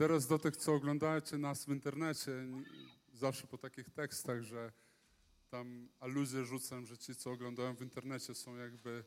teraz 0.01 0.27
do 0.27 0.39
tych, 0.39 0.57
co 0.57 0.75
oglądacie 0.75 1.39
nas 1.39 1.65
w 1.65 1.69
internecie, 1.69 2.33
zawsze 3.13 3.47
po 3.47 3.59
takich 3.59 3.91
tekstach, 3.91 4.43
że 4.43 4.73
tam 5.51 5.89
aluzje 5.99 6.45
rzucam, 6.45 6.87
że 6.87 6.99
ci, 6.99 7.17
co 7.17 7.31
oglądają 7.31 7.77
w 7.77 7.83
internecie, 7.83 8.35
są 8.35 8.57
jakby 8.57 9.05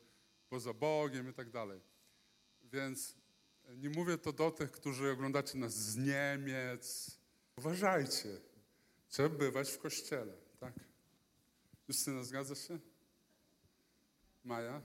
poza 0.48 0.72
Bogiem 0.72 1.30
i 1.30 1.32
tak 1.32 1.50
dalej. 1.50 1.80
Więc 2.62 3.16
nie 3.76 3.90
mówię 3.90 4.18
to 4.18 4.32
do 4.32 4.50
tych, 4.50 4.70
którzy 4.70 5.10
oglądacie 5.10 5.58
nas 5.58 5.74
z 5.74 5.96
Niemiec. 5.96 7.18
Uważajcie, 7.56 8.40
trzeba 9.08 9.28
bywać 9.28 9.70
w 9.70 9.78
kościele, 9.78 10.36
tak? 10.60 10.74
Justyna, 11.88 12.24
zgadza 12.24 12.54
się? 12.54 12.78
Maja? 14.44 14.82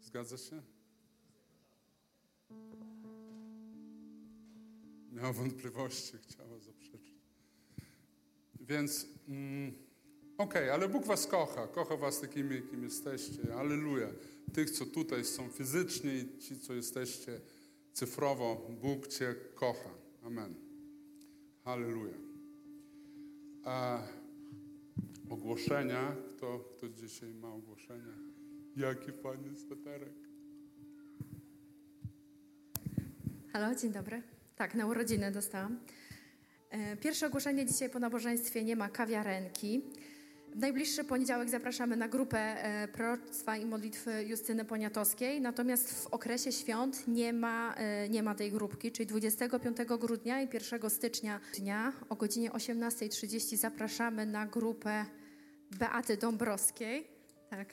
Zgadza 0.00 0.38
się? 0.38 0.62
Miała 5.10 5.32
wątpliwości, 5.32 6.12
chciała 6.28 6.58
zaprzeczyć. 6.58 7.20
Więc, 8.60 9.06
mm, 9.28 9.72
okej, 10.38 10.70
ale 10.70 10.88
Bóg 10.88 11.04
was 11.06 11.26
kocha, 11.26 11.66
kocha 11.66 11.96
was 11.96 12.20
takimi, 12.20 12.54
jakim 12.56 12.84
jesteście. 12.84 13.54
Alleluja. 13.54 14.08
Tych, 14.52 14.70
co 14.70 14.86
tutaj 14.86 15.24
są 15.24 15.48
fizycznie 15.48 16.18
i 16.18 16.38
ci, 16.38 16.60
co 16.60 16.74
jesteście 16.74 17.40
cyfrowo, 17.92 18.68
Bóg 18.82 19.06
cię 19.06 19.34
kocha. 19.54 19.90
Amen. 20.22 20.54
Halleluja. 21.64 22.14
A 23.64 24.02
ogłoszenia, 25.30 26.16
kto, 26.28 26.58
kto 26.58 26.88
dzisiaj 26.88 27.34
ma 27.34 27.52
ogłoszenia? 27.52 28.14
Jaki 28.76 29.12
fajny 29.12 29.56
sweterek. 29.56 30.14
Halo, 33.52 33.74
dzień 33.74 33.92
dobry. 33.92 34.22
Tak, 34.60 34.74
na 34.74 34.86
urodziny 34.86 35.30
dostałam. 35.30 35.80
E, 36.70 36.96
Pierwsze 36.96 37.26
ogłoszenie 37.26 37.66
dzisiaj 37.66 37.90
po 37.90 37.98
nabożeństwie 37.98 38.64
nie 38.64 38.76
ma 38.76 38.88
kawiarenki. 38.88 39.82
W 40.54 40.58
najbliższy 40.58 41.04
poniedziałek 41.04 41.48
zapraszamy 41.48 41.96
na 41.96 42.08
grupę 42.08 42.38
e, 42.38 42.88
proroctwa 42.88 43.56
i 43.56 43.66
modlitwy 43.66 44.24
Justyny 44.24 44.64
Poniatowskiej, 44.64 45.40
natomiast 45.40 46.04
w 46.04 46.06
okresie 46.06 46.52
świąt 46.52 47.08
nie 47.08 47.32
ma, 47.32 47.74
e, 47.74 48.08
nie 48.08 48.22
ma 48.22 48.34
tej 48.34 48.52
grupki, 48.52 48.92
czyli 48.92 49.06
25 49.06 49.76
grudnia 50.00 50.42
i 50.42 50.48
1 50.52 50.90
stycznia 50.90 51.40
dnia 51.58 51.92
o 52.08 52.16
godzinie 52.16 52.50
18.30 52.50 53.56
zapraszamy 53.56 54.26
na 54.26 54.46
grupę 54.46 55.04
Beaty 55.70 56.16
Dąbrowskiej. 56.16 57.06
Tak. 57.50 57.68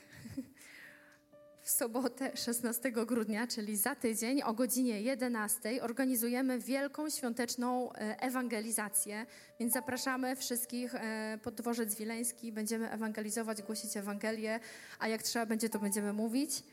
W 1.68 1.70
sobotę 1.70 2.38
16 2.38 2.92
grudnia, 2.92 3.48
czyli 3.48 3.78
za 3.78 3.96
tydzień 3.96 4.42
o 4.42 4.54
godzinie 4.54 5.02
11 5.02 5.84
organizujemy 5.84 6.60
wielką 6.60 7.10
świąteczną 7.10 7.94
e, 7.94 8.22
ewangelizację, 8.22 9.26
więc 9.60 9.74
zapraszamy 9.74 10.36
wszystkich 10.36 10.96
e, 10.96 11.40
pod 11.44 11.56
Dworzec 11.56 11.96
Wileński. 11.96 12.52
Będziemy 12.52 12.92
ewangelizować, 12.92 13.62
głosić 13.62 13.98
Ewangelię, 13.98 14.60
a 15.00 15.08
jak 15.08 15.24
trzeba 15.24 15.46
będzie, 15.46 15.70
to 15.70 15.80
będziemy 15.80 16.14
mówić. 16.14 16.64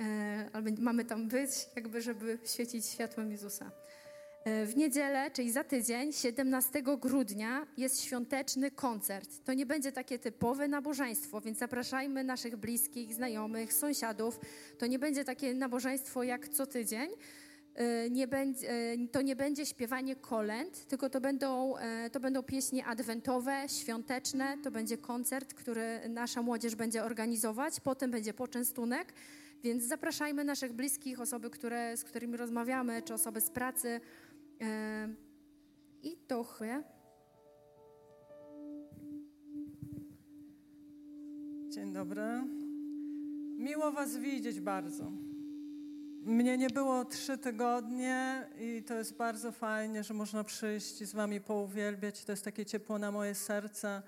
E, 0.00 0.50
Ale 0.52 0.72
mamy 0.78 1.04
tam 1.04 1.28
być, 1.28 1.50
jakby, 1.76 2.02
żeby 2.02 2.38
świecić 2.44 2.86
światłem 2.86 3.30
Jezusa. 3.30 3.70
E, 4.46 4.66
W 4.66 4.76
niedzielę, 4.76 5.30
czyli 5.30 5.50
za 5.52 5.64
tydzień, 5.64 6.12
17 6.12 6.82
grudnia, 7.00 7.66
jest 7.76 8.00
świąteczny 8.02 8.70
koncert. 8.70 9.44
To 9.44 9.52
nie 9.54 9.66
będzie 9.66 9.92
takie 9.92 10.18
typowe 10.18 10.68
nabożeństwo, 10.68 11.40
więc 11.40 11.58
zapraszajmy 11.58 12.24
naszych 12.24 12.56
bliskich, 12.56 13.14
znajomych, 13.14 13.72
sąsiadów. 13.72 14.40
To 14.78 14.86
nie 14.86 14.98
będzie 14.98 15.24
takie 15.24 15.54
nabożeństwo 15.54 16.22
jak 16.22 16.48
co 16.48 16.66
tydzień. 16.66 17.10
E, 17.74 18.10
Nie 18.10 18.28
będzie, 18.28 18.96
to 19.12 19.22
nie 19.22 19.36
będzie 19.36 19.66
śpiewanie 19.66 20.16
kolęd, 20.16 20.86
tylko 20.86 21.10
to 21.10 21.20
będą, 21.20 21.76
e, 21.76 22.10
to 22.10 22.20
będą 22.20 22.42
pieśni 22.42 22.82
adwentowe, 22.82 23.64
świąteczne. 23.68 24.58
To 24.62 24.70
będzie 24.70 24.98
koncert, 24.98 25.54
który 25.54 26.00
nasza 26.08 26.42
młodzież 26.42 26.74
będzie 26.74 27.04
organizować. 27.04 27.80
Potem 27.80 28.10
będzie 28.10 28.34
poczęstunek. 28.34 29.12
Więc 29.62 29.84
zapraszajmy 29.84 30.44
naszych 30.44 30.72
bliskich, 30.72 31.20
osoby, 31.20 31.50
które, 31.50 31.96
z 31.96 32.04
którymi 32.04 32.36
rozmawiamy, 32.36 33.02
czy 33.02 33.14
osoby 33.14 33.40
z 33.40 33.50
pracy. 33.50 34.00
E, 34.60 35.08
I 36.02 36.16
chyba. 36.58 36.82
Dzień 41.68 41.92
dobry. 41.92 42.22
Miło 43.58 43.92
Was 43.92 44.16
widzieć 44.16 44.60
bardzo. 44.60 45.10
Mnie 46.22 46.58
nie 46.58 46.70
było 46.70 47.04
trzy 47.04 47.38
tygodnie 47.38 48.46
i 48.60 48.82
to 48.82 48.94
jest 48.94 49.16
bardzo 49.16 49.52
fajnie, 49.52 50.04
że 50.04 50.14
można 50.14 50.44
przyjść 50.44 51.00
i 51.00 51.06
z 51.06 51.12
wami 51.12 51.40
pouwielbiać. 51.40 52.24
To 52.24 52.32
jest 52.32 52.44
takie 52.44 52.66
ciepło 52.66 52.98
na 52.98 53.12
moje 53.12 53.34
serce, 53.34 54.02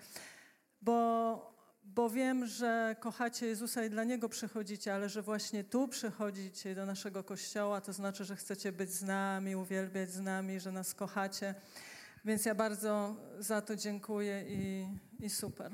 bo, 0.83 1.58
bo 1.99 2.11
wiem, 2.11 2.47
że 2.47 2.97
kochacie 3.01 3.47
Jezusa 3.47 3.85
i 3.85 3.91
dla 3.91 4.05
Niego 4.05 4.29
przychodzicie, 4.29 4.95
ale 4.95 5.09
że 5.09 5.23
właśnie 5.23 5.65
tu 5.65 5.89
przychodzicie 5.89 6.75
do 6.75 6.87
naszego 6.87 7.25
kościoła, 7.25 7.81
to 7.81 7.93
znaczy, 7.93 8.25
że 8.25 8.37
chcecie 8.37 8.73
być 8.73 8.91
z 8.91 9.03
nami, 9.03 9.57
uwielbiać 9.57 10.11
z 10.11 10.21
nami, 10.21 10.61
że 10.61 10.73
nas 10.73 10.95
kochacie. 10.95 11.55
Więc 12.25 12.45
ja 12.45 12.55
bardzo 12.55 13.17
za 13.39 13.61
to 13.61 13.77
dziękuję 13.77 14.45
i, 14.49 14.87
i 15.21 15.31
super. 15.31 15.73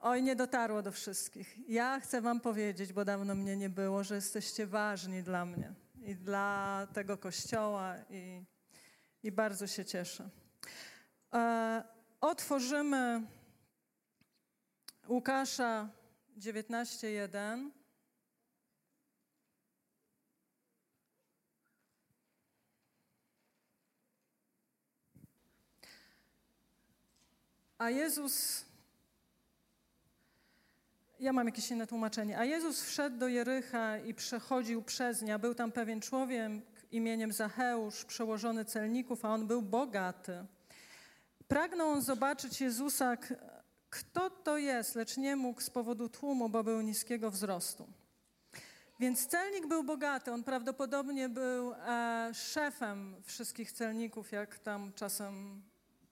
Oj, 0.00 0.22
nie 0.22 0.36
dotarło 0.36 0.82
do 0.82 0.92
wszystkich. 0.92 1.68
Ja 1.68 2.00
chcę 2.00 2.20
Wam 2.20 2.40
powiedzieć, 2.40 2.92
bo 2.92 3.04
dawno 3.04 3.34
mnie 3.34 3.56
nie 3.56 3.70
było, 3.70 4.04
że 4.04 4.14
jesteście 4.14 4.66
ważni 4.66 5.22
dla 5.22 5.46
mnie 5.46 5.74
i 6.02 6.14
dla 6.14 6.86
tego 6.92 7.18
kościoła, 7.18 7.94
i, 8.10 8.42
i 9.22 9.32
bardzo 9.32 9.66
się 9.66 9.84
cieszę. 9.84 10.28
E, 11.34 11.84
otworzymy 12.20 13.22
Łukasza 15.08 15.88
19:1. 16.38 17.70
A 27.78 27.90
Jezus 27.90 28.64
ja 31.20 31.32
mam 31.32 31.46
jakieś 31.46 31.70
inne 31.70 31.86
tłumaczenie. 31.86 32.38
A 32.38 32.44
Jezus 32.44 32.82
wszedł 32.82 33.18
do 33.18 33.28
Jericha 33.28 33.98
i 33.98 34.14
przechodził 34.14 34.82
przez 34.82 35.22
nie. 35.22 35.38
Był 35.38 35.54
tam 35.54 35.72
pewien 35.72 36.00
człowiek 36.00 36.52
imieniem 36.92 37.32
Zacheusz, 37.32 38.04
przełożony 38.04 38.64
celników, 38.64 39.24
a 39.24 39.28
on 39.28 39.46
był 39.46 39.62
bogaty. 39.62 40.46
Pragnął 41.48 41.88
on 41.88 42.02
zobaczyć 42.02 42.60
Jezusa, 42.60 43.16
kto 43.94 44.30
to 44.30 44.58
jest, 44.58 44.94
lecz 44.94 45.16
nie 45.16 45.36
mógł 45.36 45.60
z 45.60 45.70
powodu 45.70 46.08
tłumu, 46.08 46.48
bo 46.48 46.64
był 46.64 46.80
niskiego 46.80 47.30
wzrostu. 47.30 47.86
Więc 49.00 49.26
celnik 49.26 49.66
był 49.66 49.84
bogaty, 49.84 50.32
on 50.32 50.44
prawdopodobnie 50.44 51.28
był 51.28 51.72
e, 51.72 52.30
szefem 52.34 53.16
wszystkich 53.24 53.72
celników, 53.72 54.32
jak 54.32 54.58
tam 54.58 54.92
czasem 54.92 55.62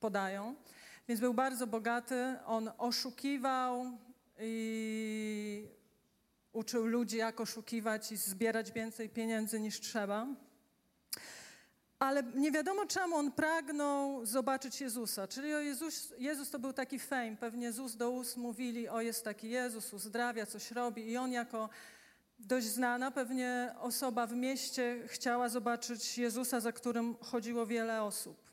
podają. 0.01 0.55
Więc 1.09 1.21
był 1.21 1.35
bardzo 1.35 1.67
bogaty, 1.67 2.37
on 2.47 2.71
oszukiwał, 2.79 3.99
i 4.41 5.69
uczył 6.53 6.87
ludzi, 6.87 7.17
jak 7.17 7.41
oszukiwać 7.41 8.13
i 8.13 8.17
zbierać 8.17 8.73
więcej 8.73 9.09
pieniędzy 9.09 9.61
niż 9.61 9.81
trzeba. 9.81 10.27
Ale 12.03 12.23
nie 12.23 12.53
wiadomo 12.53 12.87
czemu 12.87 13.17
on 13.17 13.33
pragnął 13.33 14.27
zobaczyć 14.27 14.81
Jezusa. 14.81 15.29
Czyli 15.29 15.55
o 15.55 15.61
Jezus, 15.61 16.13
Jezus 16.19 16.51
to 16.51 16.59
był 16.59 16.73
taki 16.73 16.99
fame. 16.99 17.37
Pewnie 17.37 17.73
z 17.73 17.79
ust 17.79 17.97
do 17.97 18.11
ust 18.11 18.37
mówili, 18.37 18.89
o 18.89 19.01
jest 19.01 19.25
taki 19.25 19.51
Jezus, 19.51 19.93
uzdrawia, 19.93 20.47
coś 20.47 20.71
robi. 20.71 21.11
I 21.11 21.17
on 21.17 21.33
jako 21.33 21.69
dość 22.39 22.67
znana 22.67 23.11
pewnie 23.11 23.75
osoba 23.81 24.27
w 24.27 24.33
mieście 24.33 25.03
chciała 25.07 25.49
zobaczyć 25.49 26.19
Jezusa, 26.19 26.61
za 26.61 26.73
którym 26.73 27.17
chodziło 27.21 27.67
wiele 27.67 28.03
osób. 28.03 28.51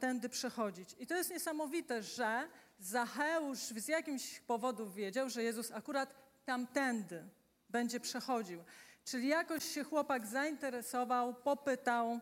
Tędy 0.00 0.28
przechodzić. 0.28 0.96
I 0.98 1.06
to 1.06 1.16
jest 1.16 1.30
niesamowite, 1.30 2.02
że 2.02 2.48
Zacheusz 2.80 3.58
z 3.58 3.88
jakimś 3.88 4.40
powodów 4.40 4.94
wiedział, 4.94 5.30
że 5.30 5.42
Jezus 5.42 5.72
akurat 5.72 6.14
tamtędy 6.44 7.24
będzie 7.70 8.00
przechodził. 8.00 8.64
Czyli 9.04 9.28
jakoś 9.28 9.64
się 9.64 9.84
chłopak 9.84 10.26
zainteresował, 10.26 11.34
popytał 11.34 12.20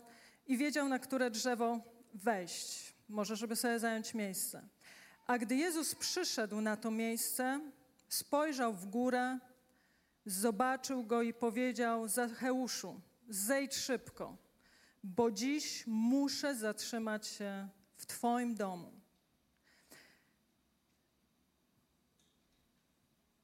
i 0.48 0.56
wiedział, 0.56 0.88
na 0.88 0.98
które 0.98 1.30
drzewo 1.30 1.80
wejść, 2.14 2.94
może 3.08 3.36
żeby 3.36 3.56
sobie 3.56 3.78
zająć 3.78 4.14
miejsce. 4.14 4.68
A 5.26 5.38
gdy 5.38 5.56
Jezus 5.56 5.94
przyszedł 5.94 6.60
na 6.60 6.76
to 6.76 6.90
miejsce, 6.90 7.60
spojrzał 8.08 8.74
w 8.74 8.86
górę, 8.86 9.38
zobaczył 10.26 11.04
go 11.04 11.22
i 11.22 11.34
powiedział: 11.34 12.08
Zacheuszu, 12.08 13.00
zejdź 13.28 13.74
szybko, 13.74 14.36
bo 15.04 15.30
dziś 15.30 15.84
muszę 15.86 16.54
zatrzymać 16.54 17.26
się 17.26 17.68
w 17.96 18.06
Twoim 18.06 18.54
domu. 18.54 18.92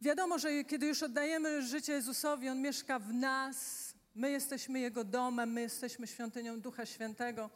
Wiadomo, 0.01 0.39
że 0.39 0.65
kiedy 0.65 0.87
już 0.87 1.03
oddajemy 1.03 1.63
życie 1.63 1.93
Jezusowi, 1.93 2.49
On 2.49 2.61
mieszka 2.63 2.99
w 2.99 3.13
nas, 3.13 3.84
my 4.15 4.31
jesteśmy 4.31 4.81
Jego 4.81 5.05
domem, 5.05 5.53
my 5.53 5.61
jesteśmy 5.61 6.07
świątynią 6.07 6.61
Ducha 6.61 6.87
Świętego. 6.87 7.51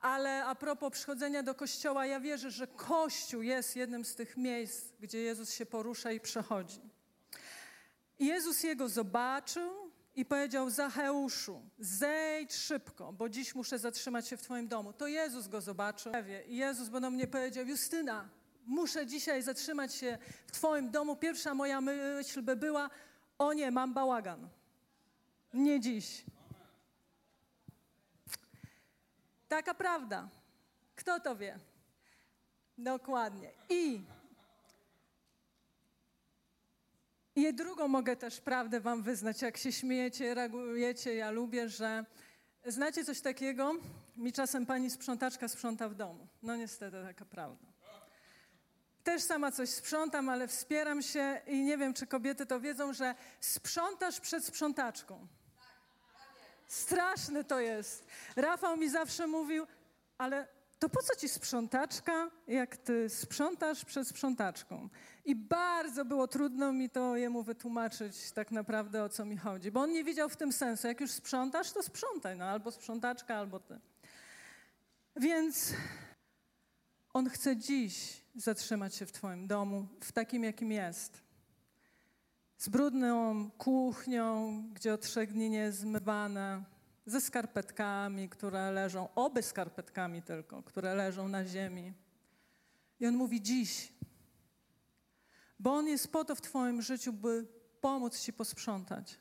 Ale 0.00 0.44
a 0.44 0.54
propos 0.54 0.92
przychodzenia 0.92 1.42
do 1.42 1.54
kościoła, 1.54 2.06
ja 2.06 2.20
wierzę, 2.20 2.50
że 2.50 2.66
kościół 2.66 3.42
jest 3.42 3.76
jednym 3.76 4.04
z 4.04 4.14
tych 4.14 4.36
miejsc, 4.36 4.92
gdzie 5.00 5.18
Jezus 5.18 5.52
się 5.52 5.66
porusza 5.66 6.12
i 6.12 6.20
przechodzi. 6.20 6.80
Jezus 8.18 8.62
jego 8.62 8.88
zobaczył 8.88 9.90
i 10.14 10.24
powiedział: 10.24 10.70
Zacheuszu, 10.70 11.62
zejdź 11.78 12.54
szybko, 12.54 13.12
bo 13.12 13.28
dziś 13.28 13.54
muszę 13.54 13.78
zatrzymać 13.78 14.28
się 14.28 14.36
w 14.36 14.42
Twoim 14.42 14.68
domu. 14.68 14.92
To 14.92 15.06
Jezus 15.06 15.48
go 15.48 15.60
zobaczył. 15.60 16.12
I 16.48 16.56
Jezus 16.56 16.88
będą 16.88 17.10
mnie 17.10 17.26
powiedział: 17.26 17.66
Justyna, 17.66 18.28
muszę 18.66 19.06
dzisiaj 19.06 19.42
zatrzymać 19.42 19.94
się 19.94 20.18
w 20.46 20.52
Twoim 20.52 20.90
domu, 20.90 21.16
pierwsza 21.16 21.54
moja 21.54 21.80
myśl 21.80 22.42
by 22.42 22.56
była: 22.56 22.90
o 23.38 23.52
nie, 23.52 23.70
mam 23.70 23.94
bałagan. 23.94 24.48
Nie 25.54 25.80
dziś. 25.80 26.24
Taka 29.48 29.74
prawda. 29.74 30.28
Kto 30.96 31.20
to 31.20 31.36
wie? 31.36 31.58
Dokładnie. 32.78 33.50
I, 33.68 34.00
I 37.36 37.54
drugą 37.54 37.88
mogę 37.88 38.16
też 38.16 38.40
prawdę 38.40 38.80
Wam 38.80 39.02
wyznać. 39.02 39.42
Jak 39.42 39.56
się 39.56 39.72
śmiejecie, 39.72 40.34
reagujecie, 40.34 41.14
ja 41.14 41.30
lubię, 41.30 41.68
że 41.68 42.04
znacie 42.66 43.04
coś 43.04 43.20
takiego? 43.20 43.74
Mi 44.16 44.32
czasem 44.32 44.66
pani 44.66 44.90
sprzątaczka 44.90 45.48
sprząta 45.48 45.88
w 45.88 45.94
domu. 45.94 46.28
No 46.42 46.56
niestety 46.56 46.96
taka 47.02 47.24
prawda. 47.24 47.66
Też 49.04 49.22
sama 49.22 49.52
coś 49.52 49.70
sprzątam, 49.70 50.28
ale 50.28 50.48
wspieram 50.48 51.02
się 51.02 51.40
i 51.46 51.64
nie 51.64 51.78
wiem, 51.78 51.94
czy 51.94 52.06
kobiety 52.06 52.46
to 52.46 52.60
wiedzą, 52.60 52.92
że 52.92 53.14
sprzątasz 53.40 54.20
przed 54.20 54.44
sprzątaczką. 54.44 55.26
Straszne 56.70 57.44
to 57.44 57.60
jest. 57.60 58.06
Rafał 58.36 58.76
mi 58.76 58.90
zawsze 58.90 59.26
mówił, 59.26 59.66
ale 60.18 60.48
to 60.78 60.88
po 60.88 61.02
co 61.02 61.16
ci 61.16 61.28
sprzątaczka, 61.28 62.30
jak 62.46 62.76
ty 62.76 63.08
sprzątasz 63.08 63.84
przed 63.84 64.08
sprzątaczką? 64.08 64.88
I 65.24 65.36
bardzo 65.36 66.04
było 66.04 66.28
trudno 66.28 66.72
mi 66.72 66.90
to 66.90 67.16
jemu 67.16 67.42
wytłumaczyć 67.42 68.32
tak 68.32 68.50
naprawdę 68.50 69.04
o 69.04 69.08
co 69.08 69.24
mi 69.24 69.36
chodzi, 69.36 69.70
bo 69.70 69.80
on 69.80 69.92
nie 69.92 70.04
widział 70.04 70.28
w 70.28 70.36
tym 70.36 70.52
sensu. 70.52 70.86
Jak 70.86 71.00
już 71.00 71.10
sprzątasz, 71.10 71.72
to 71.72 71.82
sprzątaj, 71.82 72.36
no 72.36 72.44
albo 72.44 72.70
sprzątaczka, 72.70 73.36
albo 73.36 73.60
ty. 73.60 73.80
Więc 75.16 75.72
on 77.12 77.30
chce 77.30 77.56
dziś 77.56 78.22
zatrzymać 78.34 78.94
się 78.94 79.06
w 79.06 79.12
Twoim 79.12 79.46
domu, 79.46 79.86
w 80.00 80.12
takim, 80.12 80.44
jakim 80.44 80.72
jest. 80.72 81.29
Z 82.60 82.68
brudną 82.68 83.50
kuchnią, 83.50 84.62
gdzie 84.72 84.94
od 84.94 85.00
trzech 85.00 85.32
dni 85.32 85.50
nie 85.50 85.72
zmywane, 85.72 86.64
ze 87.06 87.20
skarpetkami, 87.20 88.28
które 88.28 88.70
leżą, 88.72 89.08
oby 89.14 89.42
skarpetkami 89.42 90.22
tylko, 90.22 90.62
które 90.62 90.94
leżą 90.94 91.28
na 91.28 91.44
ziemi. 91.44 91.92
I 93.00 93.06
on 93.06 93.14
mówi 93.14 93.42
dziś, 93.42 93.92
bo 95.58 95.74
on 95.74 95.86
jest 95.86 96.12
po 96.12 96.24
to 96.24 96.34
w 96.34 96.40
Twoim 96.40 96.82
życiu, 96.82 97.12
by 97.12 97.46
pomóc 97.80 98.20
Ci 98.20 98.32
posprzątać. 98.32 99.18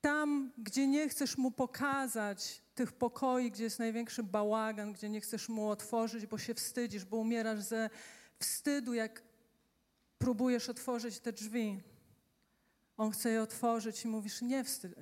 Tam, 0.00 0.52
gdzie 0.58 0.86
nie 0.86 1.08
chcesz 1.08 1.38
mu 1.38 1.50
pokazać 1.50 2.62
tych 2.74 2.92
pokoi, 2.92 3.50
gdzie 3.50 3.64
jest 3.64 3.78
największy 3.78 4.22
bałagan, 4.22 4.92
gdzie 4.92 5.08
nie 5.08 5.20
chcesz 5.20 5.48
mu 5.48 5.68
otworzyć, 5.68 6.26
bo 6.26 6.38
się 6.38 6.54
wstydzisz, 6.54 7.04
bo 7.04 7.16
umierasz 7.16 7.60
ze 7.60 7.90
wstydu, 8.38 8.94
jak 8.94 9.25
próbujesz 10.26 10.68
otworzyć 10.68 11.18
te 11.20 11.32
drzwi. 11.32 11.82
On 12.96 13.10
chce 13.10 13.30
je 13.30 13.42
otworzyć 13.42 14.04
i 14.04 14.08
mówisz: 14.08 14.42
Nie, 14.42 14.64
wstydź, 14.64 14.92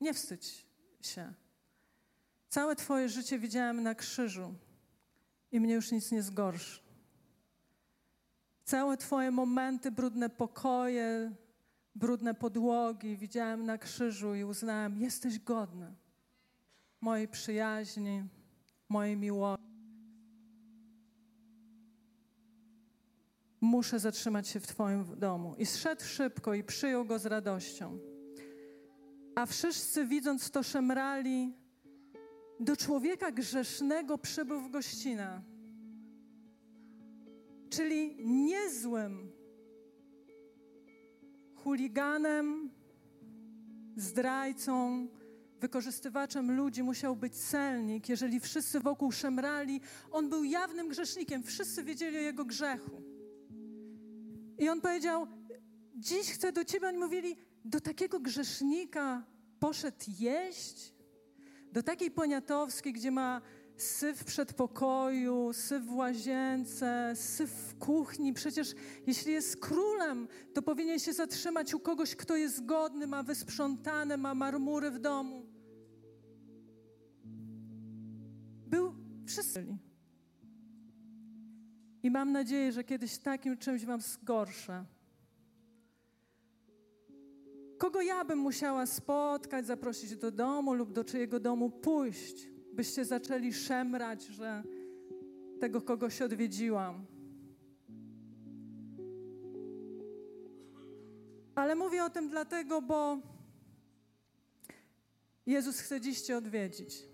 nie 0.00 0.14
wstydź 0.14 0.66
się. 1.00 1.34
Całe 2.48 2.76
Twoje 2.76 3.08
życie 3.08 3.38
widziałem 3.38 3.82
na 3.82 3.94
krzyżu 3.94 4.54
i 5.52 5.60
mnie 5.60 5.74
już 5.74 5.92
nic 5.92 6.12
nie 6.12 6.22
zgorszy. 6.22 6.80
Całe 8.64 8.96
Twoje 8.96 9.30
momenty, 9.30 9.90
brudne 9.90 10.30
pokoje, 10.30 11.32
brudne 11.94 12.34
podłogi 12.34 13.16
widziałem 13.16 13.66
na 13.66 13.78
krzyżu 13.78 14.34
i 14.34 14.44
uznałem: 14.44 14.98
Jesteś 14.98 15.38
godny 15.38 15.94
mojej 17.00 17.28
przyjaźni, 17.28 18.24
mojej 18.88 19.16
miłości. 19.16 19.71
Muszę 23.62 23.98
zatrzymać 23.98 24.48
się 24.48 24.60
w 24.60 24.66
Twoim 24.66 25.04
domu. 25.16 25.54
I 25.58 25.66
zszedł 25.66 26.02
szybko 26.04 26.54
i 26.54 26.64
przyjął 26.64 27.04
go 27.04 27.18
z 27.18 27.26
radością. 27.26 27.98
A 29.34 29.46
wszyscy 29.46 30.06
widząc 30.06 30.50
to 30.50 30.62
szemrali, 30.62 31.52
do 32.60 32.76
człowieka 32.76 33.32
grzesznego 33.32 34.18
przybył 34.18 34.60
w 34.60 34.70
gościnę. 34.70 35.42
Czyli 37.70 38.16
niezłym 38.26 39.32
chuliganem, 41.54 42.70
zdrajcą, 43.96 45.08
wykorzystywaczem 45.60 46.56
ludzi 46.56 46.82
musiał 46.82 47.16
być 47.16 47.34
celnik, 47.34 48.08
jeżeli 48.08 48.40
wszyscy 48.40 48.80
wokół 48.80 49.12
szemrali. 49.12 49.80
On 50.10 50.28
był 50.28 50.44
jawnym 50.44 50.88
grzesznikiem, 50.88 51.42
wszyscy 51.42 51.84
wiedzieli 51.84 52.18
o 52.18 52.20
jego 52.20 52.44
grzechu. 52.44 53.11
I 54.58 54.68
on 54.68 54.80
powiedział: 54.80 55.26
Dziś 55.96 56.30
chcę 56.30 56.52
do 56.52 56.64
ciebie. 56.64 56.88
Oni 56.88 56.98
mówili: 56.98 57.36
Do 57.64 57.80
takiego 57.80 58.20
grzesznika 58.20 59.26
poszedł 59.60 60.04
jeść? 60.18 60.94
Do 61.72 61.82
takiej 61.82 62.10
poniatowskiej, 62.10 62.92
gdzie 62.92 63.10
ma 63.10 63.40
syf 63.76 64.18
w 64.18 64.24
przedpokoju, 64.24 65.52
syf 65.52 65.84
w 65.84 65.94
łazience, 65.94 67.12
syf 67.16 67.50
w 67.50 67.78
kuchni. 67.78 68.32
Przecież 68.32 68.74
jeśli 69.06 69.32
jest 69.32 69.60
królem, 69.60 70.28
to 70.54 70.62
powinien 70.62 70.98
się 70.98 71.12
zatrzymać 71.12 71.74
u 71.74 71.80
kogoś, 71.80 72.16
kto 72.16 72.36
jest 72.36 72.66
godny, 72.66 73.06
ma 73.06 73.22
wysprzątane, 73.22 74.16
ma 74.16 74.34
marmury 74.34 74.90
w 74.90 74.98
domu. 74.98 75.46
Był 78.66 78.94
wszyscy. 79.26 79.66
I 82.02 82.10
mam 82.10 82.32
nadzieję, 82.32 82.72
że 82.72 82.84
kiedyś 82.84 83.18
takim 83.18 83.58
czymś 83.58 83.84
wam 83.84 84.00
zgorszę. 84.00 84.84
Kogo 87.78 88.02
ja 88.02 88.24
bym 88.24 88.38
musiała 88.38 88.86
spotkać, 88.86 89.66
zaprosić 89.66 90.16
do 90.16 90.30
domu 90.30 90.74
lub 90.74 90.92
do 90.92 91.04
czyjego 91.04 91.40
domu 91.40 91.70
pójść, 91.70 92.48
byście 92.72 93.04
zaczęli 93.04 93.52
szemrać, 93.52 94.26
że 94.26 94.62
tego 95.60 95.82
kogoś 95.82 96.22
odwiedziłam. 96.22 97.06
Ale 101.54 101.74
mówię 101.74 102.04
o 102.04 102.10
tym 102.10 102.28
dlatego, 102.28 102.82
bo 102.82 103.18
Jezus 105.46 105.80
chce 105.80 106.00
dziś 106.00 106.20
Cię 106.20 106.36
odwiedzić. 106.36 107.11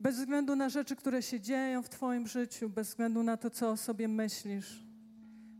Bez 0.00 0.16
względu 0.16 0.56
na 0.56 0.68
rzeczy, 0.68 0.96
które 0.96 1.22
się 1.22 1.40
dzieją 1.40 1.82
w 1.82 1.88
Twoim 1.88 2.26
życiu, 2.26 2.68
bez 2.68 2.88
względu 2.88 3.22
na 3.22 3.36
to, 3.36 3.50
co 3.50 3.70
o 3.70 3.76
sobie 3.76 4.08
myślisz, 4.08 4.86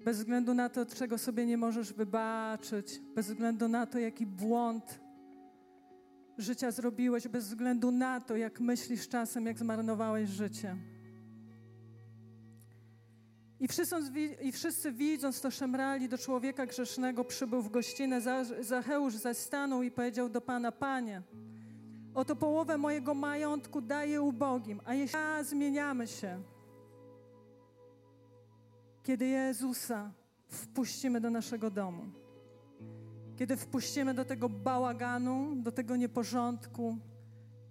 bez 0.05 0.17
względu 0.19 0.55
na 0.55 0.69
to, 0.69 0.87
czego 0.87 1.19
sobie 1.19 1.47
nie 1.47 1.57
możesz 1.57 1.93
wybaczyć, 1.93 3.01
bez 3.15 3.27
względu 3.27 3.69
na 3.69 3.87
to, 3.87 3.99
jaki 3.99 4.27
błąd 4.27 5.01
życia 6.39 6.71
zrobiłeś, 6.71 7.29
bez 7.29 7.49
względu 7.49 7.91
na 7.91 8.21
to, 8.21 8.37
jak 8.37 8.61
myślisz 8.61 9.09
czasem, 9.09 9.47
jak 9.47 9.59
zmarnowałeś 9.59 10.29
życie. 10.29 10.77
I 13.61 13.69
wszyscy, 13.69 13.97
I 14.43 14.53
wszyscy 14.53 14.93
widząc 14.93 15.41
to 15.41 15.51
szemrali 15.51 16.09
do 16.09 16.19
człowieka 16.19 16.67
grzesznego, 16.67 17.25
przybył 17.25 17.63
w 17.63 17.71
gościnę. 17.71 18.21
Zacheusz 18.61 19.15
zaś 19.15 19.37
stanął 19.37 19.83
i 19.83 19.91
powiedział 19.91 20.29
do 20.29 20.41
Pana, 20.41 20.73
Panie, 20.73 21.23
oto 22.15 22.37
połowę 22.37 22.79
mojego 22.79 23.15
majątku 23.15 23.81
daję 23.81 24.23
ubogim, 24.23 24.81
a 24.85 24.95
jeśli 24.95 25.19
zmieniamy 25.43 26.07
się, 26.07 26.43
kiedy 29.03 29.27
Jezusa 29.27 30.13
wpuścimy 30.49 31.21
do 31.21 31.31
naszego 31.31 31.71
domu, 31.71 32.03
kiedy 33.37 33.57
wpuścimy 33.57 34.15
do 34.15 34.25
tego 34.25 34.49
bałaganu, 34.49 35.57
do 35.57 35.73
tego 35.73 35.97
nieporządku, 35.97 36.99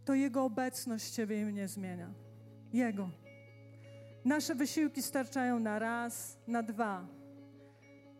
to 0.05 0.13
Jego 0.13 0.43
obecność 0.43 1.09
Ciebie 1.09 1.41
i 1.41 1.45
mnie 1.45 1.67
zmienia. 1.67 2.13
Jego. 2.73 3.09
Nasze 4.25 4.55
wysiłki 4.55 5.01
starczają 5.01 5.59
na 5.59 5.79
raz, 5.79 6.37
na 6.47 6.63
dwa, 6.63 7.07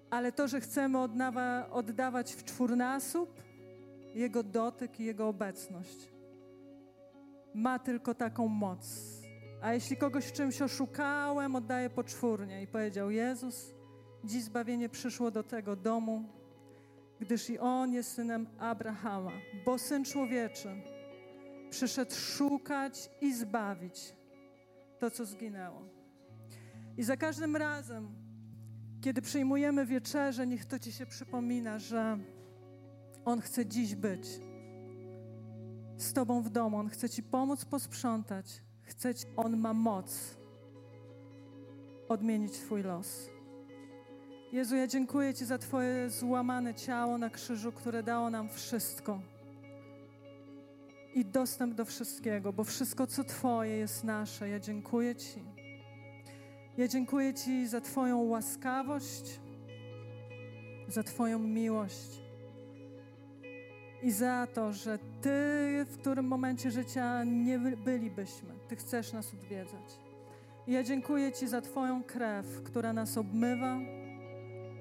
ale 0.09 0.31
to, 0.31 0.47
że 0.47 0.61
chcemy 0.61 0.97
oddawać 1.71 2.33
w 2.33 2.43
czwórnasób, 2.43 3.41
Jego 4.13 4.43
dotyk 4.43 4.99
i 4.99 5.03
Jego 5.03 5.27
obecność 5.27 6.11
ma 7.53 7.79
tylko 7.79 8.15
taką 8.15 8.47
moc. 8.47 9.09
A 9.61 9.73
jeśli 9.73 9.97
kogoś 9.97 10.25
w 10.25 10.31
czymś 10.31 10.61
oszukałem, 10.61 11.55
oddaję 11.55 11.89
poczwórnie. 11.89 12.63
I 12.63 12.67
powiedział 12.67 13.11
Jezus, 13.11 13.73
dziś 14.23 14.43
zbawienie 14.43 14.89
przyszło 14.89 15.31
do 15.31 15.43
tego 15.43 15.75
domu, 15.75 16.23
gdyż 17.19 17.49
i 17.49 17.59
on 17.59 17.93
jest 17.93 18.11
synem 18.11 18.47
Abrahama, 18.57 19.31
bo 19.65 19.77
syn 19.77 20.05
człowieczy 20.05 20.69
przyszedł 21.69 22.15
szukać 22.15 23.09
i 23.21 23.33
zbawić 23.33 24.15
to, 24.99 25.11
co 25.11 25.25
zginęło. 25.25 25.81
I 26.97 27.03
za 27.03 27.17
każdym 27.17 27.55
razem, 27.55 28.15
kiedy 29.01 29.21
przyjmujemy 29.21 29.85
wieczerze, 29.85 30.47
niech 30.47 30.65
to 30.65 30.79
ci 30.79 30.91
się 30.91 31.05
przypomina, 31.05 31.79
że 31.79 32.17
on 33.29 33.41
chce 33.41 33.65
dziś 33.65 33.95
być 33.95 34.27
z 35.97 36.13
tobą 36.13 36.41
w 36.41 36.49
domu, 36.49 36.77
on 36.77 36.89
chce 36.89 37.09
ci 37.09 37.23
pomóc 37.23 37.65
posprzątać 37.65 38.61
chceć, 38.89 39.25
On 39.35 39.57
ma 39.57 39.73
moc 39.73 40.37
odmienić 42.09 42.53
Twój 42.53 42.83
los. 42.83 43.29
Jezu, 44.51 44.75
ja 44.75 44.87
dziękuję 44.87 45.33
Ci 45.33 45.45
za 45.45 45.57
Twoje 45.57 46.09
złamane 46.09 46.73
ciało 46.73 47.17
na 47.17 47.29
krzyżu, 47.29 47.71
które 47.71 48.03
dało 48.03 48.29
nam 48.29 48.49
wszystko 48.49 49.21
i 51.13 51.25
dostęp 51.25 51.73
do 51.73 51.85
wszystkiego, 51.85 52.53
bo 52.53 52.63
wszystko, 52.63 53.07
co 53.07 53.23
Twoje, 53.23 53.77
jest 53.77 54.03
nasze. 54.03 54.49
Ja 54.49 54.59
dziękuję 54.59 55.15
Ci. 55.15 55.43
Ja 56.77 56.87
dziękuję 56.87 57.33
Ci 57.33 57.67
za 57.67 57.81
Twoją 57.81 58.17
łaskawość, 58.17 59.39
za 60.87 61.03
Twoją 61.03 61.39
miłość 61.39 62.28
i 64.03 64.11
za 64.11 64.47
to, 64.53 64.73
że 64.73 64.99
Ty 65.21 65.85
w 65.89 65.97
którym 65.97 66.25
momencie 66.25 66.71
życia 66.71 67.23
nie 67.23 67.59
bylibyśmy, 67.59 68.49
Ty 68.67 68.75
chcesz 68.75 69.13
nas 69.13 69.33
odwiedzać. 69.33 69.99
I 70.67 70.73
ja 70.73 70.83
dziękuję 70.83 71.31
Ci 71.31 71.47
za 71.47 71.61
Twoją 71.61 72.03
krew, 72.03 72.63
która 72.63 72.93
nas 72.93 73.17
obmywa 73.17 73.79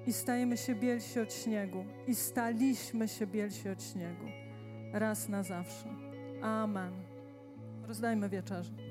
i 0.07 0.13
stajemy 0.13 0.57
się 0.57 0.75
bielsi 0.75 1.19
od 1.19 1.33
śniegu. 1.33 1.85
I 2.07 2.15
staliśmy 2.15 3.07
się 3.07 3.27
bielsi 3.27 3.69
od 3.69 3.83
śniegu. 3.83 4.25
Raz 4.93 5.29
na 5.29 5.43
zawsze. 5.43 5.89
Amen. 6.41 6.93
Rozdajmy 7.87 8.29
wieczerzę. 8.29 8.88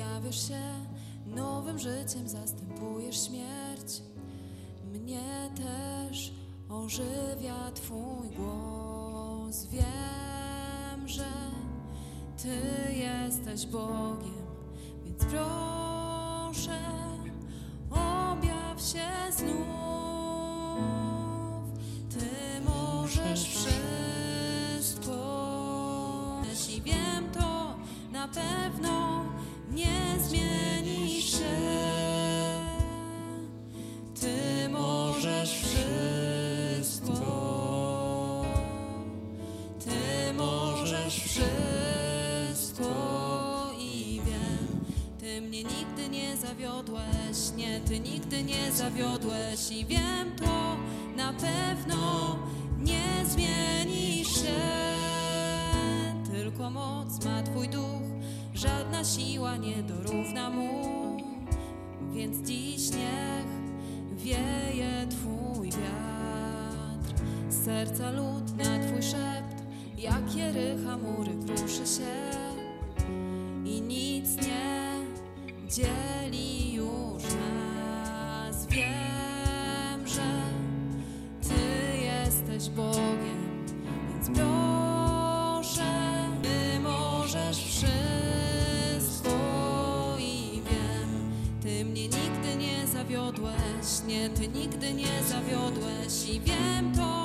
Ty 0.00 0.06
zjawiasz 0.06 0.48
się, 0.48 0.60
nowym 1.26 1.78
życiem 1.78 2.28
zastępujesz 2.28 3.26
śmierć. 3.26 4.02
Mnie 4.92 5.50
też 5.56 6.32
ożywia 6.68 7.70
Twój 7.74 8.30
głos. 8.36 9.66
Wiem, 9.66 11.08
że 11.08 11.28
Ty 12.42 12.92
jesteś 12.92 13.66
Bogiem, 13.66 14.46
więc 15.04 15.18
proszę 15.24 15.59
wszystko 41.24 42.90
i 43.78 44.20
wiem, 44.26 44.84
Ty 45.18 45.40
mnie 45.40 45.64
nigdy 45.64 46.08
nie 46.10 46.36
zawiodłeś, 46.36 47.52
nie, 47.56 47.80
Ty 47.80 48.00
nigdy 48.00 48.42
nie 48.42 48.72
zawiodłeś 48.72 49.70
i 49.70 49.84
wiem 49.86 50.36
to 50.36 50.76
na 51.16 51.32
pewno 51.32 52.38
nie 52.78 53.26
zmieni 53.26 54.24
się. 54.24 54.60
Tylko 56.32 56.70
moc 56.70 57.24
ma 57.24 57.42
Twój 57.42 57.68
duch, 57.68 58.02
żadna 58.54 59.04
siła 59.04 59.56
nie 59.56 59.82
dorówna 59.82 60.50
mu, 60.50 60.82
więc 62.12 62.48
dziś 62.48 62.90
niech 62.90 63.46
wieje 64.16 65.06
Twój 65.10 65.70
wiatr. 65.70 67.14
Serca 67.64 68.10
lud 68.10 68.56
na 68.56 68.78
Twój 68.88 69.02
szept, 69.02 69.49
jak 70.02 70.36
Jerycha 70.36 70.96
mury 70.96 71.32
kruszy 71.46 71.86
się. 71.86 72.30
I 73.64 73.82
nic 73.82 74.36
nie 74.36 74.90
dzieli 75.68 76.72
już 76.74 77.22
nas. 77.22 78.66
Wiem, 78.66 80.06
że 80.06 80.42
Ty 81.42 81.54
jesteś 82.02 82.68
Bogiem, 82.68 83.66
więc 84.12 84.38
proszę, 84.38 85.92
Ty 86.42 86.80
możesz 86.80 87.58
wszystko 87.64 89.30
i 90.18 90.62
wiem, 90.70 91.32
Ty 91.62 91.84
mnie 91.84 92.02
nigdy 92.02 92.56
nie 92.58 92.86
zawiodłeś, 92.86 94.02
nie, 94.06 94.30
Ty 94.30 94.48
nigdy 94.48 94.94
nie 94.94 95.22
zawiodłeś. 95.28 96.28
I 96.30 96.40
wiem 96.40 96.92
to 96.96 97.19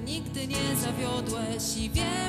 Nigdy 0.00 0.46
nie 0.46 0.76
zawiodłeś 0.76 1.76
i 1.76 1.90
wiem 1.90 2.25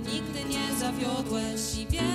Nigdy 0.00 0.44
nie 0.44 0.74
zawiodłeś 0.80 1.78
i 1.78 1.86
wiem 1.86 2.07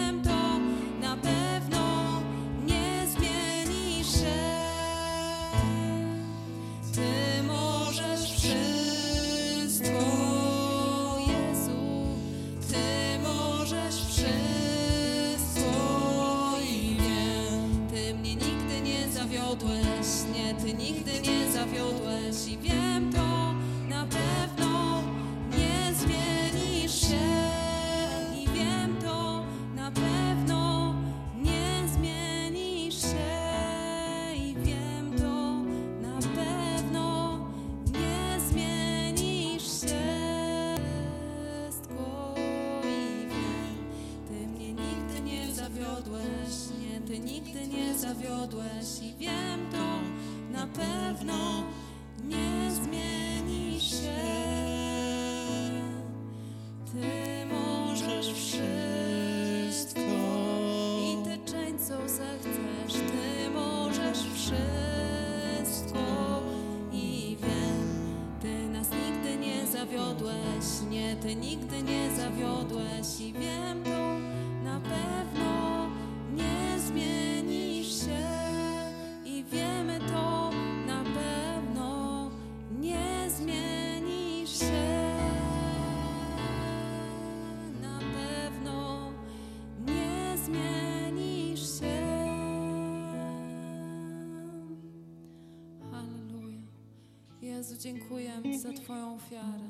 Jezu, 97.63 97.77
dziękuję 97.77 98.31
za 98.59 98.73
Twoją 98.73 99.15
ofiarę. 99.15 99.69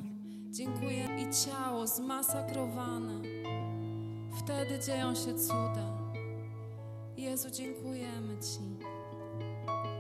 Dziękuję 0.52 1.08
i 1.20 1.46
ciało 1.46 1.88
zmasakrowane. 1.88 3.22
Wtedy 4.38 4.80
dzieją 4.80 5.16
się 5.16 5.36
cuda. 5.36 5.98
Jezu, 7.18 7.50
dziękujemy 7.52 8.38
Ci. 8.40 8.86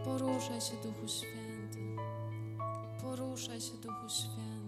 Poruszaj 0.05 0.61
się, 0.61 0.73
Duchu 0.83 1.07
Święty. 1.07 1.95
Poruszaj 3.01 3.61
się, 3.61 3.73
Duchu 3.77 4.09
Święty. 4.09 4.62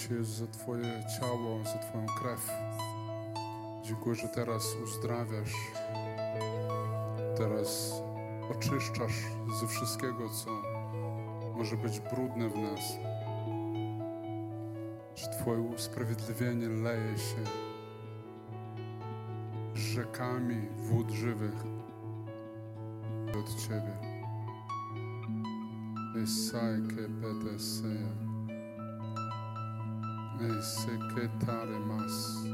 Dziękuję 0.00 0.24
Ci 0.24 0.32
Jezu 0.32 0.46
za 0.46 0.52
Twoje 0.52 1.04
ciało, 1.20 1.64
za 1.64 1.78
Twoją 1.78 2.06
krew. 2.06 2.50
Dziękuję, 3.82 4.14
że 4.14 4.28
teraz 4.28 4.76
uzdrawiasz, 4.84 5.54
teraz 7.36 7.92
oczyszczasz 8.50 9.14
ze 9.60 9.66
wszystkiego, 9.66 10.28
co 10.28 10.50
może 11.56 11.76
być 11.76 12.00
brudne 12.00 12.48
w 12.48 12.56
nas. 12.56 12.80
Że 15.14 15.28
Twoje 15.28 15.60
usprawiedliwienie 15.60 16.68
leje 16.68 17.18
się 17.18 17.44
rzekami 19.74 20.68
wód 20.76 21.10
żywych 21.10 21.64
od 23.40 23.54
Ciebie. 23.54 23.96
Esai 26.22 26.82
que 26.88 27.08
peteseja. 27.22 28.29
Sekretarmas. 30.40 32.49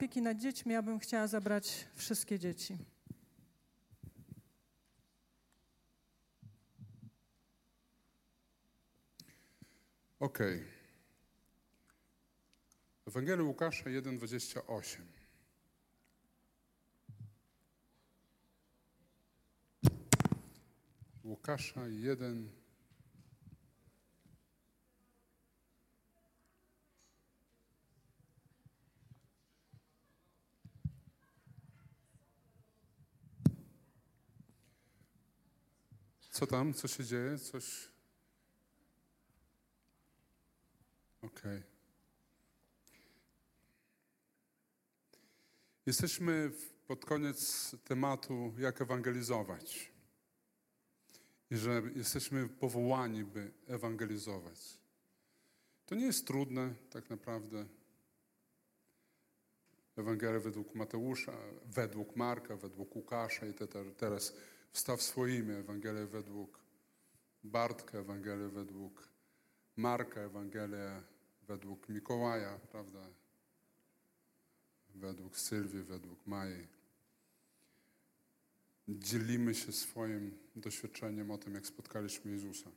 Opieki 0.00 0.22
nad 0.22 0.38
dziećmi 0.38 0.72
ja 0.72 0.82
bym 0.82 0.98
chciała 0.98 1.26
zabrać 1.26 1.86
wszystkie 1.94 2.38
dzieci. 2.38 2.78
Okej. 10.20 10.64
Ewangelia 13.06 13.44
Łukasza 13.44 13.84
1,28. 13.84 15.00
Łukasza 21.24 21.88
1. 21.88 22.59
Co 36.40 36.46
tam? 36.46 36.74
Co 36.74 36.88
się 36.88 37.04
dzieje? 37.04 37.38
Coś. 37.38 37.88
Okej. 41.22 41.62
Jesteśmy 45.86 46.48
w- 46.50 46.72
pod 46.86 47.04
koniec 47.04 47.70
tematu, 47.84 48.54
jak 48.58 48.82
ewangelizować. 48.82 49.92
I 51.50 51.56
że 51.56 51.82
jesteśmy 51.94 52.48
powołani, 52.48 53.24
by 53.24 53.52
ewangelizować. 53.66 54.78
To 55.86 55.94
nie 55.94 56.06
jest 56.06 56.26
trudne, 56.26 56.74
tak 56.90 57.10
naprawdę. 57.10 57.66
Ewangelia 59.96 60.40
według 60.40 60.74
Mateusza, 60.74 61.36
według 61.64 62.16
Marka, 62.16 62.56
według 62.56 62.96
Łukasza 62.96 63.46
i 63.46 63.54
te, 63.54 63.66
te, 63.66 63.84
teraz 63.84 64.32
wstaw 64.72 65.02
swoje 65.02 65.38
imię. 65.38 65.56
Ewangelia 65.56 66.06
według 66.06 66.58
Bartka, 67.44 67.98
Ewangelia 67.98 68.48
według 68.48 69.08
Marka, 69.76 70.20
Ewangelia 70.20 71.02
według 71.48 71.88
Mikołaja, 71.88 72.58
prawda? 72.72 73.06
Według 74.94 75.38
Sylwii, 75.38 75.82
według 75.82 76.26
Mai. 76.26 76.66
Dzielimy 78.88 79.54
się 79.54 79.72
swoim 79.72 80.38
doświadczeniem 80.56 81.30
o 81.30 81.38
tym, 81.38 81.54
jak 81.54 81.66
spotkaliśmy 81.66 82.32
Jezusa. 82.32 82.70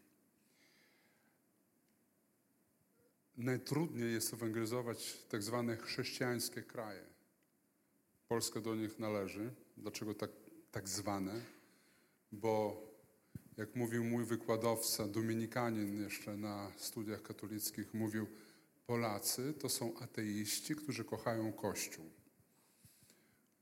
Najtrudniej 3.38 4.14
jest 4.14 4.34
ewangelizować 4.34 5.18
tak 5.30 5.44
zwane 5.44 5.78
chrześcijańskie 5.78 6.64
kraje. 6.64 7.06
Polska 8.28 8.62
do 8.62 8.76
nich 8.76 9.00
należy. 9.00 9.54
Dlaczego 9.78 10.14
tak, 10.14 10.32
tak 10.72 10.89
zwane? 10.89 11.41
Bo 12.34 12.84
jak 13.58 13.76
mówił 13.76 14.04
mój 14.04 14.26
wykładowca, 14.26 15.08
dominikanin 15.08 16.02
jeszcze 16.02 16.38
na 16.38 16.72
studiach 16.78 17.22
katolickich, 17.22 17.94
mówił, 17.94 18.28
Polacy 18.86 19.54
to 19.54 19.70
są 19.70 19.98
ateiści, 19.98 20.76
którzy 20.76 21.06
kochają 21.06 21.54
Kościół. 21.54 22.06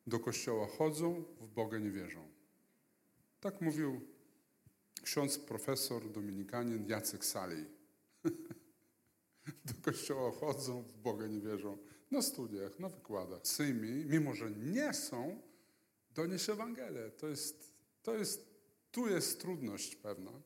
Do 0.07 0.19
Kościoła 0.19 0.67
chodzą, 0.67 1.23
w 1.41 1.47
Boga 1.47 1.79
nie 1.79 1.91
wierzą. 1.91 2.27
Tak 3.39 3.61
mówił 3.61 4.01
ksiądz 5.01 5.39
profesor 5.39 6.11
dominikanin 6.11 6.89
Jacek 6.89 7.25
Salej. 7.25 7.65
Do 9.65 9.73
Kościoła 9.81 10.31
chodzą, 10.31 10.81
w 10.83 10.93
Boga 10.93 11.27
nie 11.27 11.39
wierzą. 11.39 11.77
Na 12.11 12.21
studiach, 12.21 12.79
na 12.79 12.89
wykładach. 12.89 13.47
Symi, 13.47 14.05
mimo 14.05 14.35
że 14.35 14.51
nie 14.51 14.93
są, 14.93 15.41
donieś 16.15 16.49
Ewangelię. 16.49 17.11
To 17.11 17.27
jest, 17.27 17.73
to 18.03 18.15
jest 18.15 18.50
tu 18.91 19.07
jest 19.07 19.41
trudność 19.41 19.95
pewna, 19.95 20.41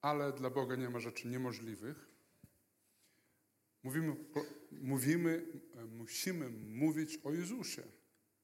ale 0.00 0.32
dla 0.32 0.50
Boga 0.50 0.76
nie 0.76 0.90
ma 0.90 1.00
rzeczy 1.00 1.28
niemożliwych. 1.28 2.08
Mówimy, 3.82 4.16
mówimy 4.70 5.46
e, 5.74 5.84
musimy 5.84 6.50
mówić 6.50 7.16
o 7.24 7.32
Jezusie, 7.32 7.82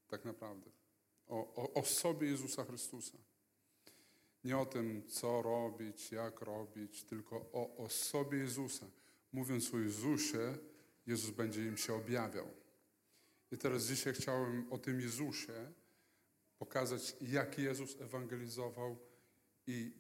tak 0.09 0.24
naprawdę. 0.24 0.70
O, 1.26 1.55
o 1.55 1.72
osobie 1.74 2.28
Jezusa 2.28 2.64
Chrystusa. 2.64 3.18
Nie 4.44 4.59
o 4.59 4.66
tym, 4.66 5.09
co 5.09 5.42
robić, 5.42 6.12
jak 6.12 6.40
robić, 6.40 7.02
tylko 7.02 7.36
o 7.36 7.76
osobie 7.76 8.38
Jezusa. 8.38 8.86
Mówiąc 9.32 9.74
o 9.74 9.78
Jezusie, 9.78 10.59
Jezus 11.07 11.30
będzie 11.30 11.66
im 11.66 11.76
się 11.76 11.94
objawiał. 11.94 12.48
I 13.52 13.59
teraz 13.59 13.84
dzisiaj 13.84 14.14
chciałem 14.14 14.72
o 14.72 14.78
tym 14.78 15.00
Jezusie 15.00 15.72
pokazać, 16.59 17.16
jak 17.20 17.59
Jezus 17.59 18.00
ewangelizował 18.00 18.98
i 19.66 19.92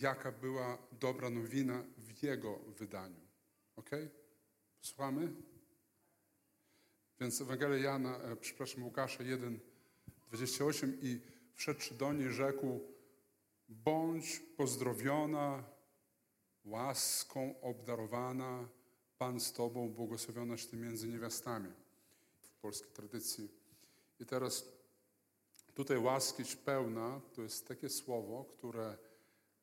jaka 0.00 0.32
była 0.32 0.78
dobra 0.92 1.30
nowina 1.30 1.84
w 1.98 2.22
Jego 2.22 2.58
wydaniu. 2.58 3.20
Ok? 3.76 3.90
Słuchamy? 4.80 5.32
Więc 7.20 7.40
Ewangelia 7.40 7.76
Jana, 7.76 8.18
e, 8.18 8.36
przepraszam, 8.36 8.84
Łukasza 8.84 9.22
1, 9.22 9.60
28 10.26 10.98
i 11.02 11.20
wszedłszy 11.54 11.94
do 11.94 12.12
niej 12.12 12.32
rzekł, 12.32 12.80
bądź 13.68 14.38
pozdrowiona, 14.56 15.64
łaską 16.64 17.60
obdarowana, 17.60 18.68
Pan 19.18 19.40
z 19.40 19.52
Tobą, 19.52 19.88
błogosławionaś 19.88 20.66
Ty 20.66 20.76
między 20.76 21.08
niewiastami. 21.08 21.72
W 22.40 22.54
polskiej 22.54 22.90
tradycji. 22.90 23.48
I 24.20 24.26
teraz 24.26 24.64
Tutaj 25.80 25.98
łaskić 25.98 26.56
pełna 26.56 27.20
to 27.34 27.42
jest 27.42 27.68
takie 27.68 27.88
słowo, 27.88 28.44
które 28.44 28.96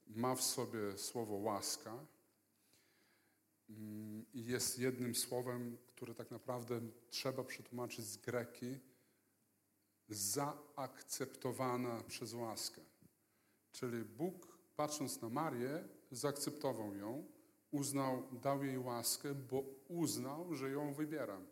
ma 0.07 0.35
w 0.35 0.41
sobie 0.41 0.97
słowo 0.97 1.35
łaska 1.35 2.05
mm, 3.69 4.25
i 4.33 4.45
jest 4.45 4.79
jednym 4.79 5.15
słowem, 5.15 5.77
które 5.87 6.15
tak 6.15 6.31
naprawdę 6.31 6.81
trzeba 7.09 7.43
przetłumaczyć 7.43 8.05
z 8.05 8.17
greki, 8.17 8.79
zaakceptowana 10.09 12.03
przez 12.03 12.33
łaskę. 12.33 12.81
Czyli 13.71 14.03
Bóg, 14.03 14.57
patrząc 14.75 15.21
na 15.21 15.29
Marię, 15.29 15.87
zaakceptował 16.11 16.95
ją, 16.95 17.25
uznał, 17.71 18.23
dał 18.31 18.63
jej 18.63 18.77
łaskę, 18.79 19.35
bo 19.35 19.63
uznał, 19.87 20.55
że 20.55 20.69
ją 20.69 20.93
wybieram. 20.93 21.47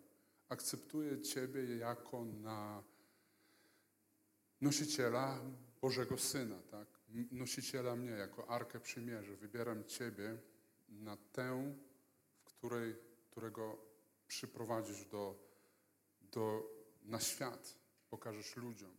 Akceptuję 0.49 1.21
Ciebie 1.21 1.77
jako 1.77 2.25
na 2.25 2.83
nosiciela 4.61 5.41
Bożego 5.81 6.17
Syna, 6.17 6.61
tak? 6.71 6.87
Nosiciela 7.31 7.95
mnie 7.95 8.11
jako 8.11 8.49
Arkę 8.49 8.79
Przymierza. 8.79 9.35
Wybieram 9.35 9.83
Ciebie 9.83 10.37
na 10.89 11.17
tę, 11.17 11.75
w 12.43 12.43
której, 12.43 12.95
którego 13.31 13.77
przyprowadzisz 14.27 15.05
do, 15.05 15.35
do, 16.21 16.69
na 17.03 17.19
świat, 17.19 17.75
pokażesz 18.09 18.55
ludziom. 18.55 18.91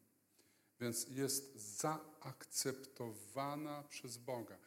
Więc 0.81 1.09
jest 1.09 1.57
zaakceptowana 1.79 3.83
przez 3.83 4.17
Boga. 4.17 4.59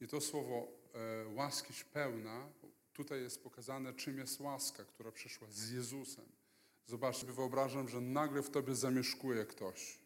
I 0.00 0.08
to 0.08 0.20
słowo 0.20 0.68
e, 0.94 1.28
łaskiś 1.34 1.84
pełna, 1.84 2.52
tutaj 2.92 3.22
jest 3.22 3.42
pokazane, 3.42 3.94
czym 3.94 4.18
jest 4.18 4.40
łaska, 4.40 4.84
która 4.84 5.12
przyszła 5.12 5.48
z 5.50 5.70
Jezusem. 5.70 6.24
Zobaczcie, 6.86 7.26
wyobrażam, 7.26 7.88
że 7.88 8.00
nagle 8.00 8.42
w 8.42 8.50
tobie 8.50 8.74
zamieszkuje 8.74 9.46
ktoś. 9.46 9.98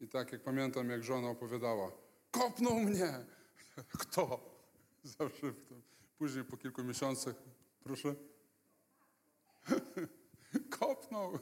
I 0.00 0.08
tak 0.08 0.32
jak 0.32 0.42
pamiętam, 0.42 0.90
jak 0.90 1.04
żona 1.04 1.28
opowiadała, 1.28 1.92
kopnął 2.30 2.74
mnie. 2.74 3.26
Kto? 4.00 4.40
Zawsze. 5.02 5.52
Później 6.18 6.44
po 6.44 6.56
kilku 6.56 6.84
miesiącach, 6.84 7.34
proszę, 7.84 8.14
kopnął. 10.78 11.38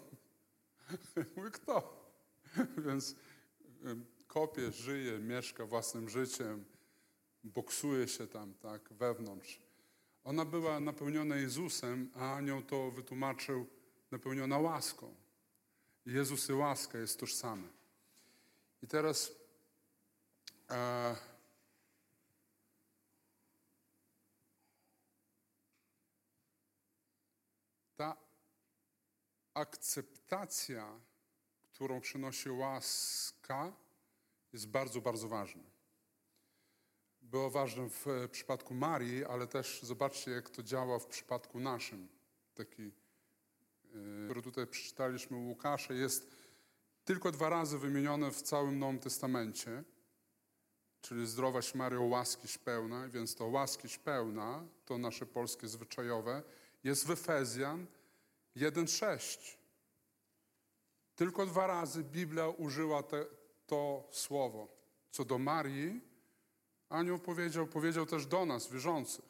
Mówię, 1.37 1.51
kto? 1.51 2.07
Więc 2.79 3.15
kopie, 4.27 4.73
żyje, 4.73 5.19
mieszka 5.19 5.67
własnym 5.67 6.09
życiem, 6.09 6.65
boksuje 7.45 8.09
się 8.09 8.27
tam, 8.27 8.55
tak, 8.55 8.93
wewnątrz. 8.93 9.61
Ona 10.25 10.45
była 10.45 10.81
napełniona 10.81 11.37
Jezusem, 11.37 12.11
a 12.15 12.35
anioł 12.35 12.63
to 12.63 12.91
wytłumaczył 12.91 13.67
napełniona 14.11 14.59
łaską. 14.59 15.15
Jezus 16.07 16.49
i 16.49 16.53
łaska 16.53 16.99
jest 16.99 17.21
tożsame. 17.21 17.76
I 18.87 18.89
teraz 18.89 19.33
e, 20.71 21.17
ta 27.97 28.17
akceptacja, 29.55 31.01
którą 31.63 32.01
przynosi 32.01 32.51
łaska, 32.51 33.73
jest 34.53 34.69
bardzo, 34.69 35.01
bardzo 35.01 35.29
ważna. 35.29 35.63
Było 37.23 37.51
ważne 37.51 37.91
w 37.91 38.09
e, 38.09 38.29
przypadku 38.29 38.75
Marii, 38.75 39.25
ale 39.25 39.47
też 39.47 39.83
zobaczcie, 39.83 40.31
jak 40.31 40.51
to 40.51 40.63
działa 40.63 40.99
w 40.99 41.07
przypadku 41.07 41.61
naszym. 41.61 42.09
Taki, 42.55 42.83
e, 42.83 42.93
który 44.25 44.43
tutaj 44.43 44.67
przeczytaliśmy 44.67 45.37
u 45.37 45.49
Łukasza, 45.49 45.95
jest 45.95 46.36
tylko 47.07 47.33
dwa 47.33 47.49
razy 47.49 47.79
wymienione 47.79 48.31
w 48.31 48.43
całym 48.43 48.79
Nowym 48.79 48.99
Testamencie, 48.99 49.85
czyli 51.01 51.27
zdrowaś 51.27 51.75
Mario 51.75 52.03
łaskiś 52.03 52.59
pełna, 52.59 53.09
więc 53.09 53.35
to 53.35 53.47
łaskiś 53.47 53.99
pełna, 53.99 54.65
to 54.85 54.99
nasze 54.99 55.27
polskie 55.27 55.69
zwyczajowe, 55.69 56.43
jest 56.85 57.07
w 57.07 57.11
Efezjan 57.11 57.87
1,6. 58.57 59.57
Tylko 61.17 61.47
dwa 61.47 61.67
razy 61.67 62.05
Biblia 62.05 62.49
użyła 62.49 63.03
te, 63.03 63.27
to 63.67 64.09
słowo. 64.13 64.69
Co 65.11 65.25
do 65.25 65.39
Marii, 65.39 66.01
anioł 66.89 67.19
powiedział, 67.19 67.67
powiedział 67.67 68.07
też 68.07 68.27
do 68.27 68.47
nas, 68.47 68.71
wierzących. 68.71 69.25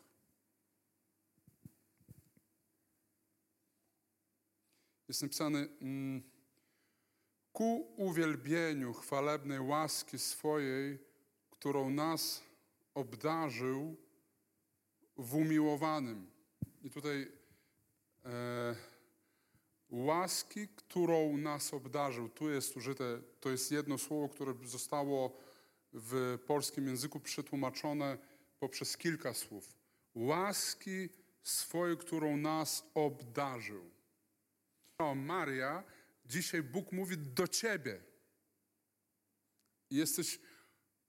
Jest 5.09 5.23
napisane, 5.23 5.59
mm, 5.59 6.36
ku 7.57 7.93
uwielbieniu 7.97 8.93
chwalebnej 8.93 9.61
łaski 9.61 10.19
swojej, 10.19 10.99
którą 11.51 11.91
nas 11.91 12.43
obdarzył 12.95 13.97
w 15.17 15.35
umiłowanym. 15.35 16.31
I 16.83 16.91
tutaj 16.91 17.33
e, 18.25 18.75
łaski, 19.91 20.69
którą 20.69 21.37
nas 21.37 21.75
obdarzył. 21.75 22.29
Tu 22.29 22.51
jest 22.51 22.77
użyte, 22.77 23.23
to 23.41 23.51
jest 23.51 23.73
jedno 23.73 23.99
słowo, 23.99 24.29
które 24.29 24.55
zostało 24.65 25.37
w 25.93 26.39
polskim 26.47 26.87
języku 26.87 27.21
przetłumaczone 27.21 28.19
poprzez 28.59 28.97
kilka 28.97 29.35
słów. 29.35 29.75
Łaski 30.15 31.09
swojej, 31.43 31.97
którą 31.97 32.37
nas 32.37 32.91
obdarzył. 32.95 33.91
O, 34.99 35.15
Maria, 35.15 35.85
dzisiaj 36.27 36.63
Bóg 36.63 36.93
mówi 36.93 37.19
do 37.19 37.49
ciebie. 37.49 38.03
Jesteś 39.91 40.41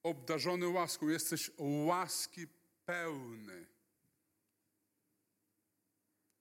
obdarzony 0.03 0.67
łaską, 0.67 1.07
jesteś 1.07 1.51
łaski 1.57 2.47
pełny. 2.85 3.67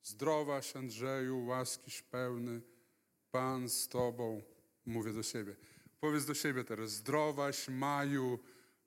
Zdrowaś 0.02 0.76
Andrzeju, 0.76 1.46
łaskiś 1.46 2.02
pełny, 2.02 2.62
Pan 3.30 3.68
z 3.68 3.88
Tobą. 3.88 4.42
Mówię 4.86 5.12
do 5.12 5.22
siebie. 5.22 5.56
Powiedz 6.00 6.24
do 6.24 6.34
siebie 6.34 6.64
teraz, 6.64 6.90
zdrowaś 6.90 7.68
Maju, 7.68 8.38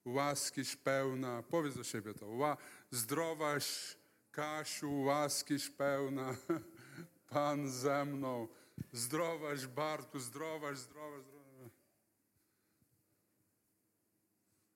łaskiś 0.05 0.75
pełna. 0.75 1.43
Powiedz 1.43 1.75
do 1.75 1.83
siebie 1.83 2.13
to. 2.13 2.27
Ła, 2.27 2.57
zdrowaś 2.91 3.97
Kasiu, 4.31 5.01
łaskiś 5.01 5.69
pełna, 5.69 6.35
Pan 7.29 7.69
ze 7.69 8.05
mną. 8.05 8.47
Zdrowaś 8.91 9.67
Bartku, 9.67 10.19
zdrowaś, 10.19 10.77
zdrowaś, 10.77 11.23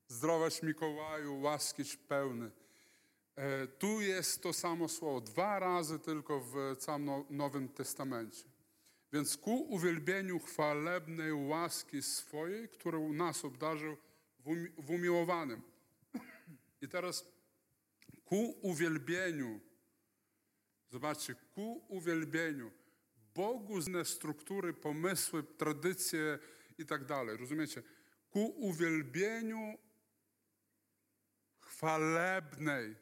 zdrowaś. 0.07 0.63
Mikołaju, 0.63 1.41
łaskiś 1.41 1.97
pełny. 1.97 2.51
E, 3.35 3.67
Tu 3.67 4.01
jest 4.01 4.43
to 4.43 4.53
samo 4.53 4.89
słowo, 4.89 5.21
dwa 5.21 5.59
razy 5.59 5.99
tylko 5.99 6.39
w 6.39 6.55
całym 6.79 7.05
No- 7.05 7.25
Nowym 7.29 7.69
Testamencie. 7.69 8.43
Więc 9.13 9.37
ku 9.37 9.61
uwielbieniu 9.73 10.39
chwalebnej 10.39 11.33
łaski 11.33 12.01
swojej, 12.01 12.69
którą 12.69 13.13
nas 13.13 13.45
obdarzył 13.45 13.97
w 14.77 14.89
umiłowanym. 14.89 15.61
I 16.81 16.87
teraz 16.89 17.25
ku 18.25 18.55
uwielbieniu, 18.61 19.59
zobaczcie, 20.89 21.35
ku 21.55 21.85
uwielbieniu 21.87 22.71
Bogu 23.35 23.81
zne 23.81 24.05
struktury, 24.05 24.73
pomysły, 24.73 25.43
tradycje 25.43 26.39
i 26.77 26.85
tak 26.85 27.05
dalej. 27.05 27.37
Rozumiecie? 27.37 27.83
Ku 28.29 28.45
uwielbieniu 28.45 29.77
chwalebnej, 31.59 32.95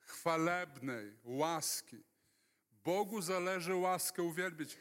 chwalebnej 0.00 1.16
łaski. 1.24 2.02
Bogu 2.84 3.22
zależy 3.22 3.74
łaskę 3.74 4.22
uwielbić. 4.22 4.78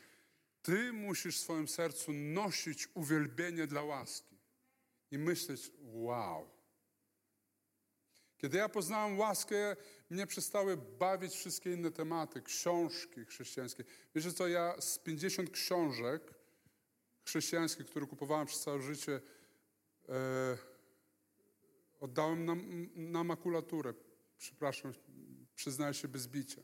Ty 0.61 0.93
musisz 0.93 1.37
w 1.37 1.41
swoim 1.41 1.67
sercu 1.67 2.13
nosić 2.13 2.87
uwielbienie 2.93 3.67
dla 3.67 3.83
łaski 3.83 4.37
i 5.11 5.17
myśleć, 5.17 5.71
wow. 5.79 6.49
Kiedy 8.37 8.57
ja 8.57 8.69
poznałem 8.69 9.19
łaskę, 9.19 9.75
mnie 10.09 10.27
przestały 10.27 10.77
bawić 10.77 11.33
wszystkie 11.33 11.73
inne 11.73 11.91
tematy, 11.91 12.41
książki 12.41 13.25
chrześcijańskie. 13.25 13.83
Wiecie 14.15 14.31
co, 14.33 14.47
ja 14.47 14.81
z 14.81 14.99
50 14.99 15.49
książek 15.49 16.33
chrześcijańskich, 17.23 17.85
które 17.85 18.05
kupowałem 18.07 18.47
przez 18.47 18.61
całe 18.61 18.81
życie, 18.81 19.21
e, 20.09 20.57
oddałem 21.99 22.45
na, 22.45 22.55
na 22.95 23.23
makulaturę. 23.23 23.93
Przepraszam, 24.37 24.93
przyznaję 25.55 25.93
się 25.93 26.07
bez 26.07 26.27
bicia. 26.27 26.61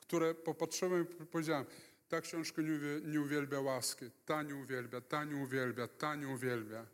Które 0.00 0.34
popatrzyłem 0.34 1.06
i 1.22 1.26
powiedziałem, 1.26 1.66
ta 2.08 2.20
książka 2.20 2.62
nie, 2.62 2.70
uwie- 2.70 3.06
nie 3.06 3.20
uwielbia 3.20 3.60
łaski, 3.60 4.10
ta 4.24 4.42
nie 4.42 4.54
uwielbia, 4.54 5.00
ta 5.00 5.24
nie 5.24 5.36
uwielbia, 5.36 5.88
ta 5.88 6.14
nie 6.14 6.28
uwielbia. 6.28 6.86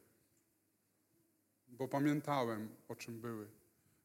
Bo 1.73 1.89
pamiętałem, 1.89 2.77
o 2.89 2.97
czym 2.97 3.21
były. 3.21 3.51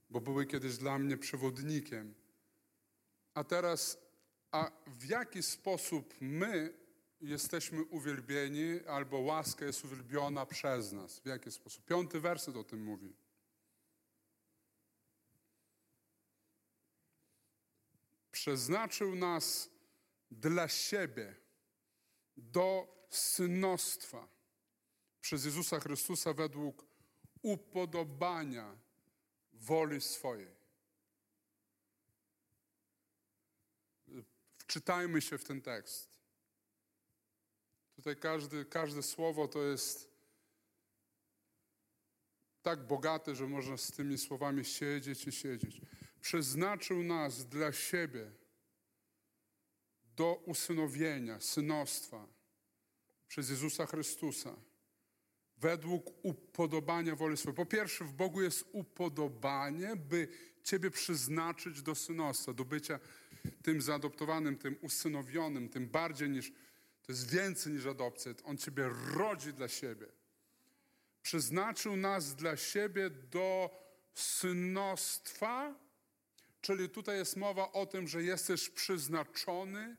Bo 0.09 0.21
były 0.21 0.45
kiedyś 0.45 0.77
dla 0.77 0.99
mnie 0.99 1.17
przewodnikiem. 1.17 2.13
A 3.33 3.43
teraz, 3.43 3.97
a 4.51 4.71
w 4.87 5.05
jaki 5.05 5.43
sposób 5.43 6.13
my 6.21 6.73
jesteśmy 7.21 7.83
uwielbieni, 7.83 8.79
albo 8.87 9.19
łaska 9.19 9.65
jest 9.65 9.85
uwielbiona 9.85 10.45
przez 10.45 10.91
nas? 10.91 11.19
W 11.19 11.25
jaki 11.25 11.51
sposób? 11.51 11.85
Piąty 11.85 12.19
werset 12.19 12.55
o 12.55 12.63
tym 12.63 12.83
mówi. 12.83 13.13
przeznaczył 18.37 19.15
nas 19.15 19.69
dla 20.31 20.67
siebie 20.67 21.35
do 22.37 22.87
synostwa 23.09 24.27
przez 25.21 25.45
Jezusa 25.45 25.79
Chrystusa 25.79 26.33
według 26.33 26.86
upodobania 27.47 28.75
woli 29.53 30.01
swojej. 30.01 30.57
Wczytajmy 34.57 35.21
się 35.21 35.37
w 35.37 35.43
ten 35.43 35.61
tekst. 35.61 36.09
Tutaj 37.95 38.15
każdy, 38.15 38.65
każde 38.65 39.03
słowo 39.03 39.47
to 39.47 39.63
jest 39.63 40.11
tak 42.61 42.87
bogate, 42.87 43.35
że 43.35 43.47
można 43.47 43.77
z 43.77 43.91
tymi 43.91 44.17
słowami 44.17 44.65
siedzieć 44.65 45.27
i 45.27 45.31
siedzieć. 45.31 45.81
Przeznaczył 46.21 47.03
nas 47.03 47.45
dla 47.45 47.71
siebie 47.71 48.31
do 50.15 50.35
usynowienia, 50.45 51.39
synostwa 51.39 52.27
przez 53.27 53.49
Jezusa 53.49 53.85
Chrystusa 53.85 54.55
według 55.57 56.25
upodobania 56.25 57.15
woli 57.15 57.37
swojej. 57.37 57.55
Po 57.55 57.65
pierwsze, 57.65 58.05
w 58.05 58.13
Bogu 58.13 58.41
jest 58.41 58.65
upodobanie, 58.71 59.95
by 59.95 60.27
Ciebie 60.63 60.91
przeznaczyć 60.91 61.81
do 61.81 61.95
synostwa, 61.95 62.53
do 62.53 62.65
bycia 62.65 62.99
tym 63.63 63.81
zaadoptowanym, 63.81 64.57
tym 64.57 64.77
usynowionym, 64.81 65.69
tym 65.69 65.87
bardziej 65.87 66.29
niż, 66.29 66.51
to 67.03 67.11
jest 67.11 67.31
więcej 67.31 67.73
niż 67.73 67.85
adopcja. 67.85 68.33
On 68.43 68.57
Ciebie 68.57 68.89
rodzi 69.15 69.53
dla 69.53 69.67
siebie. 69.67 70.07
Przeznaczył 71.21 71.95
nas 71.95 72.35
dla 72.35 72.57
siebie 72.57 73.09
do 73.09 73.69
synostwa, 74.13 75.75
czyli 76.61 76.89
tutaj 76.89 77.17
jest 77.17 77.35
mowa 77.35 77.71
o 77.71 77.85
tym, 77.85 78.07
że 78.07 78.23
jesteś 78.23 78.69
przeznaczony 78.69 79.97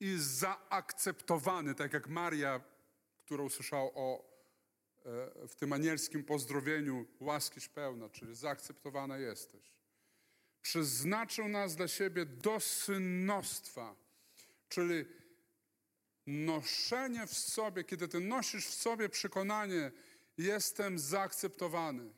i 0.00 0.16
zaakceptowany, 0.18 1.74
tak 1.74 1.92
jak 1.92 2.08
Maria, 2.08 2.60
która 3.24 3.44
usłyszała 3.44 3.90
o 3.94 4.29
w 5.48 5.54
tym 5.56 5.72
anielskim 5.72 6.24
pozdrowieniu 6.24 7.06
łaskiś 7.20 7.68
pełna, 7.68 8.08
czyli 8.08 8.34
zaakceptowana 8.34 9.18
jesteś. 9.18 9.72
Przeznaczył 10.62 11.48
nas 11.48 11.76
dla 11.76 11.88
siebie 11.88 12.26
do 12.26 12.60
synostwa, 12.60 13.96
czyli 14.68 15.04
noszenie 16.26 17.26
w 17.26 17.32
sobie, 17.32 17.84
kiedy 17.84 18.08
ty 18.08 18.20
nosisz 18.20 18.66
w 18.66 18.74
sobie 18.74 19.08
przekonanie, 19.08 19.92
jestem 20.38 20.98
zaakceptowany, 20.98 22.12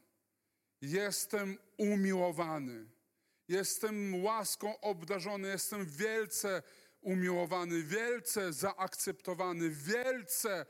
jestem 0.81 1.59
umiłowany, 1.77 2.87
jestem 3.49 4.25
łaską 4.25 4.81
obdarzony, 4.81 5.49
jestem 5.49 5.87
wielce 5.87 6.63
umiłowany, 7.01 7.83
wielce 7.83 8.53
zaakceptowany, 8.53 9.71
wielce 9.71 10.67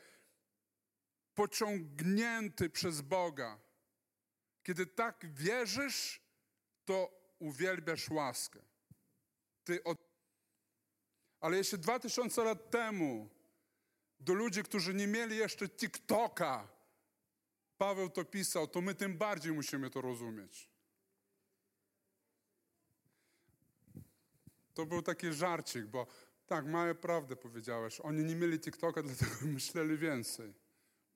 pociągnięty 1.34 2.70
przez 2.70 3.00
Boga. 3.00 3.58
Kiedy 4.62 4.86
tak 4.86 5.34
wierzysz, 5.34 6.20
to 6.84 7.10
uwielbiasz 7.38 8.10
łaskę. 8.10 8.60
Ty 9.64 9.84
od... 9.84 9.98
Ale 11.40 11.56
jeśli 11.56 11.78
dwa 11.78 11.98
tysiące 11.98 12.44
lat 12.44 12.70
temu 12.70 13.30
do 14.20 14.34
ludzi, 14.34 14.62
którzy 14.62 14.94
nie 14.94 15.06
mieli 15.06 15.36
jeszcze 15.36 15.68
TikToka, 15.68 16.68
Paweł 17.78 18.10
to 18.10 18.24
pisał, 18.24 18.66
to 18.66 18.80
my 18.80 18.94
tym 18.94 19.18
bardziej 19.18 19.52
musimy 19.52 19.90
to 19.90 20.00
rozumieć. 20.00 20.70
To 24.74 24.86
był 24.86 25.02
taki 25.02 25.32
żarcik, 25.32 25.86
bo 25.86 26.06
tak, 26.46 26.66
małe 26.66 26.94
prawdę 26.94 27.36
powiedziałeś. 27.36 28.00
Oni 28.00 28.24
nie 28.24 28.36
mieli 28.36 28.60
TikToka, 28.60 29.02
dlatego 29.08 29.46
myśleli 29.46 29.98
więcej. 29.98 30.54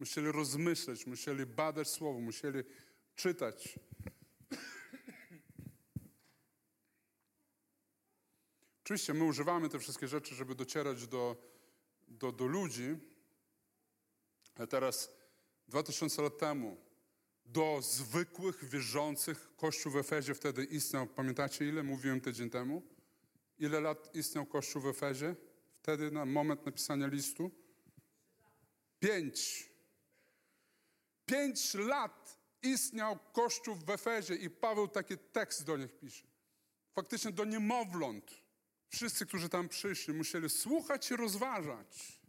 Musieli 0.01 0.33
rozmyśleć, 0.33 1.07
musieli 1.07 1.47
badać 1.47 1.89
słowo, 1.89 2.21
musieli 2.21 2.63
czytać. 3.15 3.79
Oczywiście 8.85 9.15
my 9.15 9.25
używamy 9.25 9.69
te 9.69 9.79
wszystkie 9.79 10.09
rzeczy, 10.09 10.35
żeby 10.35 10.55
docierać 10.55 11.07
do, 11.07 11.37
do, 12.09 12.33
do 12.33 12.47
ludzi, 12.47 12.97
ale 14.55 14.67
teraz, 14.67 15.11
dwa 15.69 15.83
tysiące 15.83 16.23
lat 16.23 16.39
temu, 16.39 16.77
do 17.47 17.79
zwykłych, 17.83 18.65
wierzących, 18.65 19.57
Kościół 19.57 19.93
w 19.93 19.97
Efezie 19.97 20.35
wtedy 20.35 20.65
istniał, 20.65 21.07
pamiętacie 21.07 21.69
ile 21.69 21.83
mówiłem 21.83 22.21
tydzień 22.21 22.51
temu? 22.51 22.83
Ile 23.59 23.81
lat 23.81 24.15
istniał 24.15 24.47
Kościół 24.47 24.83
w 24.83 24.87
Efezie? 24.87 25.37
Wtedy 25.73 26.11
na 26.11 26.25
moment 26.25 26.67
napisania 26.67 27.07
listu? 27.07 27.51
Pięć. 29.01 29.69
Pięć 31.27 31.75
lat 31.75 32.39
istniał 32.63 33.19
Kościół 33.33 33.75
w 33.75 33.91
Efezie 33.91 34.35
i 34.35 34.51
Paweł 34.51 34.89
taki 34.89 35.19
tekst 35.19 35.65
do 35.65 35.77
nich 35.77 35.99
pisze. 35.99 36.27
Faktycznie 36.95 37.33
do 37.33 37.45
niemowląt. 37.45 38.43
Wszyscy, 38.89 39.27
którzy 39.27 39.49
tam 39.49 39.69
przyszli, 39.69 40.15
musieli 40.15 40.51
słuchać 40.51 41.11
i 41.11 41.17
rozważać. 41.17 42.21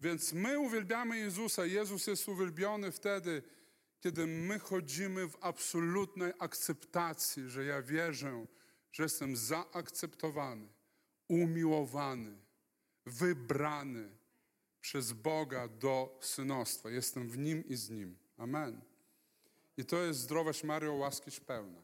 Więc 0.00 0.32
my 0.32 0.58
uwielbiamy 0.58 1.18
Jezusa. 1.18 1.66
Jezus 1.66 2.06
jest 2.06 2.28
uwielbiony 2.28 2.92
wtedy, 2.92 3.42
kiedy 4.00 4.26
my 4.26 4.58
chodzimy 4.58 5.28
w 5.28 5.36
absolutnej 5.40 6.32
akceptacji, 6.38 7.50
że 7.50 7.64
ja 7.64 7.82
wierzę, 7.82 8.46
że 8.92 9.02
jestem 9.02 9.36
zaakceptowany, 9.36 10.68
umiłowany, 11.28 12.38
wybrany 13.06 14.23
przez 14.84 15.12
Boga 15.12 15.68
do 15.68 16.18
synostwa. 16.20 16.90
Jestem 16.90 17.28
w 17.28 17.38
Nim 17.38 17.64
i 17.68 17.76
z 17.76 17.90
Nim. 17.90 18.18
Amen. 18.36 18.80
I 19.76 19.84
to 19.84 19.96
jest 19.96 20.20
zdrowość 20.20 20.64
Mario 20.64 20.92
łaskiś 20.92 21.40
pełna. 21.40 21.82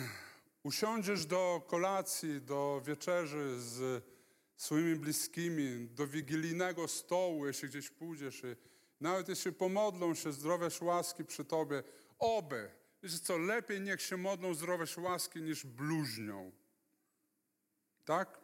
Usiądziesz 0.63 1.27
do 1.27 1.63
kolacji, 1.67 2.41
do 2.41 2.83
wieczerzy 2.85 3.61
z 3.61 4.05
swoimi 4.57 4.97
bliskimi, 4.97 5.89
do 5.89 6.07
wigilijnego 6.07 6.89
stołu, 6.89 7.47
jeśli 7.47 7.69
gdzieś 7.69 7.91
pójdziesz 7.91 8.43
nawet 9.01 9.29
jeśli 9.29 9.53
pomodlą 9.53 10.15
się 10.15 10.33
zdrowiesz 10.33 10.81
łaski 10.83 11.25
przy 11.25 11.45
tobie, 11.45 11.83
oby. 12.19 12.71
Wiesz 13.03 13.21
co, 13.21 13.39
lepiej 13.39 13.81
niech 13.81 14.03
się 14.03 14.17
modlą 14.17 14.55
zdrowiesz 14.55 14.99
łaski 14.99 15.43
niż 15.43 15.67
bluźnią. 15.67 16.53
Tak? 18.05 18.42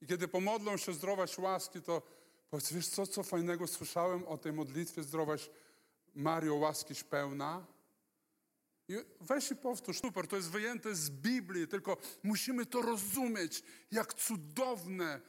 I 0.00 0.06
kiedy 0.06 0.28
pomodlą 0.28 0.76
się 0.76 0.92
zdrowaś 0.92 1.38
łaski, 1.38 1.82
to 1.82 2.02
powiedz, 2.50 2.72
wiesz 2.72 2.88
co, 2.88 3.06
co 3.06 3.22
fajnego 3.22 3.66
słyszałem 3.66 4.24
o 4.28 4.38
tej 4.38 4.52
modlitwie 4.52 5.02
zdrowaś 5.02 5.50
Mario 6.14 6.54
łaskiś 6.54 7.04
pełna? 7.04 7.66
I 8.88 8.94
weź 9.20 9.50
i 9.50 9.56
powtórz, 9.56 10.00
super, 10.00 10.28
to 10.28 10.36
jest 10.36 10.50
wyjęte 10.50 10.94
z 10.94 11.10
Biblii, 11.10 11.68
tylko 11.68 11.96
musimy 12.22 12.66
to 12.66 12.82
rozumieć, 12.82 13.62
jak 13.90 14.14
cudowne, 14.14 15.20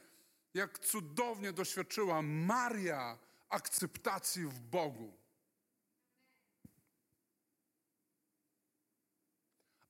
jak 0.53 0.79
cudownie 0.79 1.53
doświadczyła 1.53 2.21
Maria 2.21 3.17
akceptacji 3.49 4.45
w 4.45 4.59
Bogu. 4.59 5.13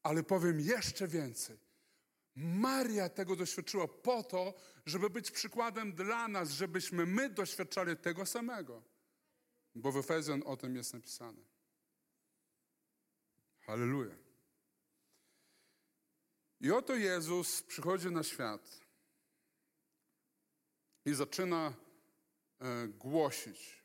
Ale 0.03 0.23
powiem 0.23 0.59
jeszcze 0.59 1.07
więcej. 1.07 1.70
Maria 2.35 3.09
tego 3.09 3.35
doświadczyła 3.35 3.87
po 3.87 4.23
to, 4.23 4.53
żeby 4.85 5.09
być 5.09 5.31
przykładem 5.31 5.93
dla 5.93 6.27
nas, 6.27 6.51
żebyśmy 6.51 7.05
my 7.05 7.29
doświadczali 7.29 7.97
tego 7.97 8.25
samego. 8.25 8.83
Bo 9.75 9.91
w 9.91 9.97
Efezjan 9.97 10.43
o 10.45 10.57
tym 10.57 10.75
jest 10.75 10.93
napisane. 10.93 11.41
Halleluja. 13.59 14.15
I 16.59 16.71
oto 16.71 16.95
Jezus 16.95 17.63
przychodzi 17.63 18.11
na 18.11 18.23
świat 18.23 18.79
i 21.05 21.13
zaczyna 21.13 21.73
e, 22.59 22.87
głosić. 22.87 23.83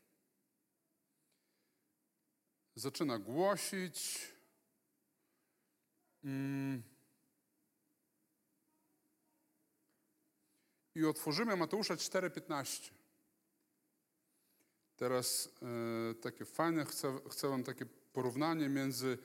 Zaczyna 2.74 3.18
głosić. 3.18 4.28
Mm, 6.24 6.82
I 10.96 11.04
otworzymy 11.04 11.56
Mateusza 11.56 11.94
4,15. 11.94 12.90
Teraz 14.96 15.48
e, 16.10 16.14
takie 16.14 16.44
fajne, 16.44 16.84
chcę, 16.84 17.18
chcę 17.30 17.48
Wam 17.48 17.64
takie 17.64 17.86
porównanie 18.12 18.68
między 18.68 19.18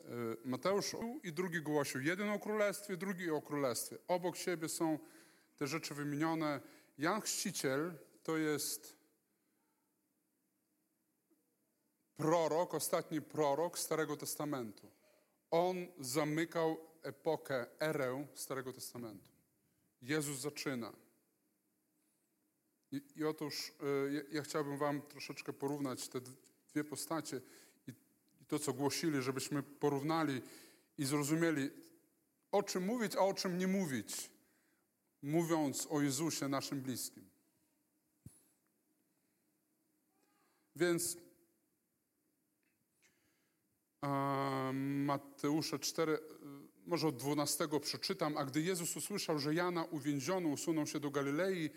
e, 0.00 0.02
Mateusz 0.44 0.96
i 1.22 1.32
drugi 1.32 1.62
głosił. 1.62 2.00
Jeden 2.00 2.30
o 2.30 2.38
królestwie, 2.38 2.96
drugi 2.96 3.30
o 3.30 3.42
królestwie. 3.42 3.98
Obok 4.08 4.36
siebie 4.36 4.68
są 4.68 4.98
te 5.56 5.66
rzeczy 5.66 5.94
wymienione. 5.94 6.60
Jan 6.98 7.20
Chrzciciel 7.20 7.98
to 8.22 8.36
jest 8.36 8.96
prorok, 12.16 12.74
ostatni 12.74 13.22
prorok 13.22 13.78
Starego 13.78 14.16
Testamentu. 14.16 14.90
On 15.50 15.76
zamykał 16.00 16.76
epokę, 17.02 17.66
erę 17.80 18.26
Starego 18.34 18.72
Testamentu. 18.72 19.37
Jezus 20.02 20.38
zaczyna. 20.38 20.92
I, 22.92 23.02
i 23.16 23.24
otóż 23.24 23.68
y, 23.68 24.12
ja, 24.12 24.20
ja 24.32 24.42
chciałbym 24.42 24.78
Wam 24.78 25.02
troszeczkę 25.02 25.52
porównać 25.52 26.08
te 26.08 26.20
dwie 26.72 26.84
postacie 26.84 27.40
i, 27.86 27.90
i 28.40 28.44
to, 28.44 28.58
co 28.58 28.72
głosili, 28.72 29.22
żebyśmy 29.22 29.62
porównali 29.62 30.42
i 30.98 31.04
zrozumieli, 31.04 31.70
o 32.52 32.62
czym 32.62 32.84
mówić, 32.84 33.16
a 33.16 33.20
o 33.20 33.34
czym 33.34 33.58
nie 33.58 33.66
mówić, 33.66 34.30
mówiąc 35.22 35.86
o 35.90 36.00
Jezusie, 36.00 36.48
naszym 36.48 36.80
bliskim. 36.80 37.28
Więc 40.76 41.16
Mateusza 45.06 45.78
4, 45.78 46.12
y, 46.12 46.18
może 46.88 47.08
od 47.08 47.16
12 47.16 47.68
przeczytam. 47.80 48.36
A 48.36 48.44
gdy 48.44 48.62
Jezus 48.62 48.96
usłyszał, 48.96 49.38
że 49.38 49.54
Jana 49.54 49.84
uwięziono, 49.84 50.48
usunął 50.48 50.86
się 50.86 51.00
do 51.00 51.10
Galilei 51.10 51.70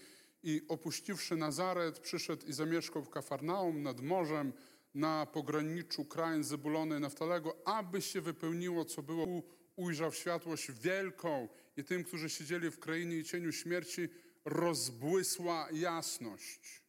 i 0.44 0.62
opuściwszy 0.68 1.36
Nazaret, 1.36 2.00
przyszedł 2.00 2.46
i 2.48 2.54
zamieszkał 2.54 3.04
w 3.04 3.10
Kafarnaum 3.10 3.84
nad 3.84 4.02
morzem 4.02 4.54
na 4.94 5.26
pograniczu 5.26 6.06
krain 6.06 6.44
Zebulony 6.44 6.98
i 6.98 7.00
Naftalego, 7.00 7.58
aby 7.66 8.02
się 8.02 8.22
wypełniło, 8.22 8.86
co 8.86 9.04
było. 9.04 9.28
Ujrzał 9.76 10.12
światłość 10.12 10.72
wielką 10.72 11.48
i 11.78 11.84
tym, 11.84 12.04
którzy 12.04 12.30
siedzieli 12.30 12.72
w 12.72 12.80
krainie 12.80 13.18
i 13.18 13.24
cieniu 13.24 13.52
śmierci, 13.52 14.10
rozbłysła 14.46 15.68
jasność. 15.72 16.84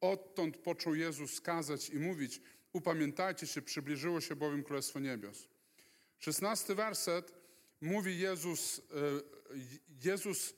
Odtąd 0.00 0.56
począł 0.56 0.94
Jezus 0.94 1.40
kazać 1.40 1.90
i 1.90 1.98
mówić: 1.98 2.40
Upamiętajcie 2.72 3.46
się, 3.46 3.62
przybliżyło 3.62 4.20
się 4.20 4.36
bowiem 4.36 4.62
Królestwo 4.62 5.00
Niebios. 5.00 5.48
Szesnasty 6.18 6.74
werset 6.74 7.35
mówi 7.80 8.18
Jezus, 8.18 8.78
e, 8.78 8.82
Jezus, 10.04 10.54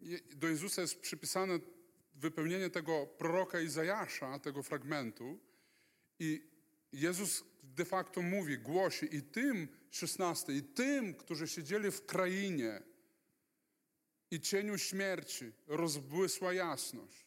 Je- 0.00 0.20
do 0.34 0.48
Jezusa 0.48 0.82
jest 0.82 1.00
przypisane 1.00 1.58
wypełnienie 2.14 2.70
tego 2.70 3.06
proroka 3.06 3.60
Izajasza, 3.60 4.38
tego 4.38 4.62
fragmentu. 4.62 5.38
I 6.18 6.50
Jezus 6.92 7.44
de 7.62 7.84
facto 7.84 8.22
mówi, 8.22 8.58
głosi 8.58 9.16
i 9.16 9.22
tym, 9.22 9.68
16, 9.90 10.52
i 10.52 10.62
tym, 10.62 11.14
którzy 11.14 11.48
siedzieli 11.48 11.90
w 11.90 12.06
krainie 12.06 12.82
i 14.30 14.40
cieniu 14.40 14.78
śmierci, 14.78 15.52
rozbłysła 15.66 16.52
jasność. 16.52 17.26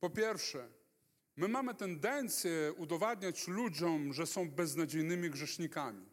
Po 0.00 0.10
pierwsze, 0.10 0.68
my 1.36 1.48
mamy 1.48 1.74
tendencję 1.74 2.72
udowadniać 2.76 3.48
ludziom, 3.48 4.12
że 4.12 4.26
są 4.26 4.50
beznadziejnymi 4.50 5.30
grzesznikami. 5.30 6.06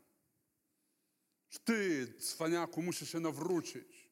Ty, 1.64 2.14
cwaniaku, 2.20 2.82
musisz 2.82 3.12
się 3.12 3.20
nawrócić. 3.20 4.10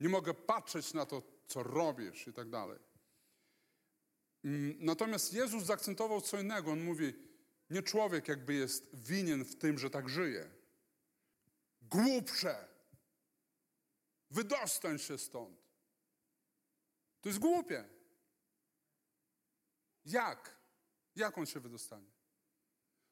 Nie 0.00 0.08
mogę 0.08 0.34
patrzeć 0.34 0.94
na 0.94 1.06
to, 1.06 1.22
co 1.46 1.62
robisz 1.62 2.26
i 2.26 2.32
tak 2.32 2.50
dalej. 2.50 2.78
Mm, 4.44 4.76
Natomiast 4.80 5.32
Jezus 5.32 5.64
zaakcentował 5.64 6.20
co 6.20 6.40
innego. 6.40 6.72
On 6.72 6.80
mówi, 6.84 7.12
nie 7.70 7.82
człowiek 7.82 8.28
jakby 8.28 8.54
jest 8.54 8.96
winien 8.96 9.44
w 9.44 9.56
tym, 9.56 9.78
że 9.78 9.90
tak 9.90 10.08
żyje. 10.08 10.50
Głupsze! 11.82 12.68
Wydostań 14.30 14.98
się 14.98 15.18
stąd. 15.18 15.58
To 17.20 17.28
jest 17.28 17.38
głupie. 17.38 17.88
Jak? 20.04 20.56
Jak 21.16 21.38
on 21.38 21.46
się 21.46 21.60
wydostanie? 21.60 22.10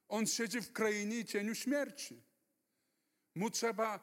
On 0.09 0.27
siedzi 0.27 0.61
w 0.61 0.73
krainie 0.73 1.25
cieniu 1.25 1.55
śmierci. 1.55 2.23
Mu 3.39 3.51
trzeba 3.51 4.01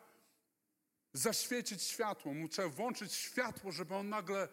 zaświecić 1.14 1.84
światło, 1.84 2.34
mu 2.34 2.50
trzeba 2.50 2.70
włączyć 2.70 3.14
światło, 3.14 3.72
żeby 3.72 3.96
on 3.96 4.10
nagle 4.10 4.48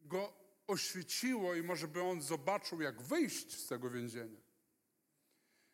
go 0.00 0.32
oświeciło 0.66 1.54
i 1.54 1.62
może 1.62 1.88
by 1.88 2.02
on 2.02 2.22
zobaczył, 2.22 2.80
jak 2.80 3.02
wyjść 3.02 3.58
z 3.58 3.66
tego 3.66 3.90
więzienia. 3.90 4.40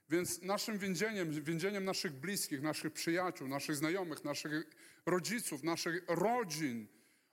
Więc 0.08 0.42
naszym 0.42 0.78
więzieniem, 0.78 1.44
więzieniem 1.44 1.84
naszych 1.84 2.12
bliskich, 2.12 2.62
naszych 2.62 2.92
przyjaciół, 2.92 3.48
naszych 3.48 3.76
znajomych, 3.76 4.24
naszych 4.24 4.70
rodziców, 5.06 5.62
naszych 5.62 6.04
rodzin, 6.08 6.88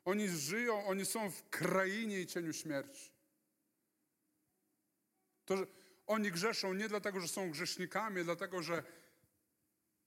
oni 0.05 0.29
żyją, 0.29 0.85
oni 0.85 1.05
są 1.05 1.31
w 1.31 1.49
krainie 1.49 2.21
i 2.21 2.27
cieniu 2.27 2.53
śmierci. 2.53 3.11
To, 5.45 5.57
że 5.57 5.67
oni 6.07 6.31
grzeszą 6.31 6.73
nie 6.73 6.87
dlatego, 6.87 7.19
że 7.19 7.27
są 7.27 7.51
grzesznikami, 7.51 8.23
dlatego, 8.23 8.63
że 8.63 8.83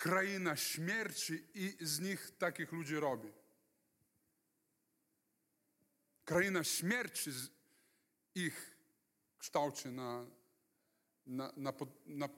kraina 0.03 0.57
śmierci 0.57 1.45
i 1.55 1.77
z 1.81 2.01
nich 2.01 2.33
takich 2.39 2.73
ludzi 2.73 2.97
robi. 2.97 3.33
Kraina 6.24 6.65
śmierci 6.65 7.31
ich 8.35 8.77
kształci 9.39 9.89
na, 9.89 10.27
na, 11.27 11.53
na, 11.57 11.73
na, 12.07 12.29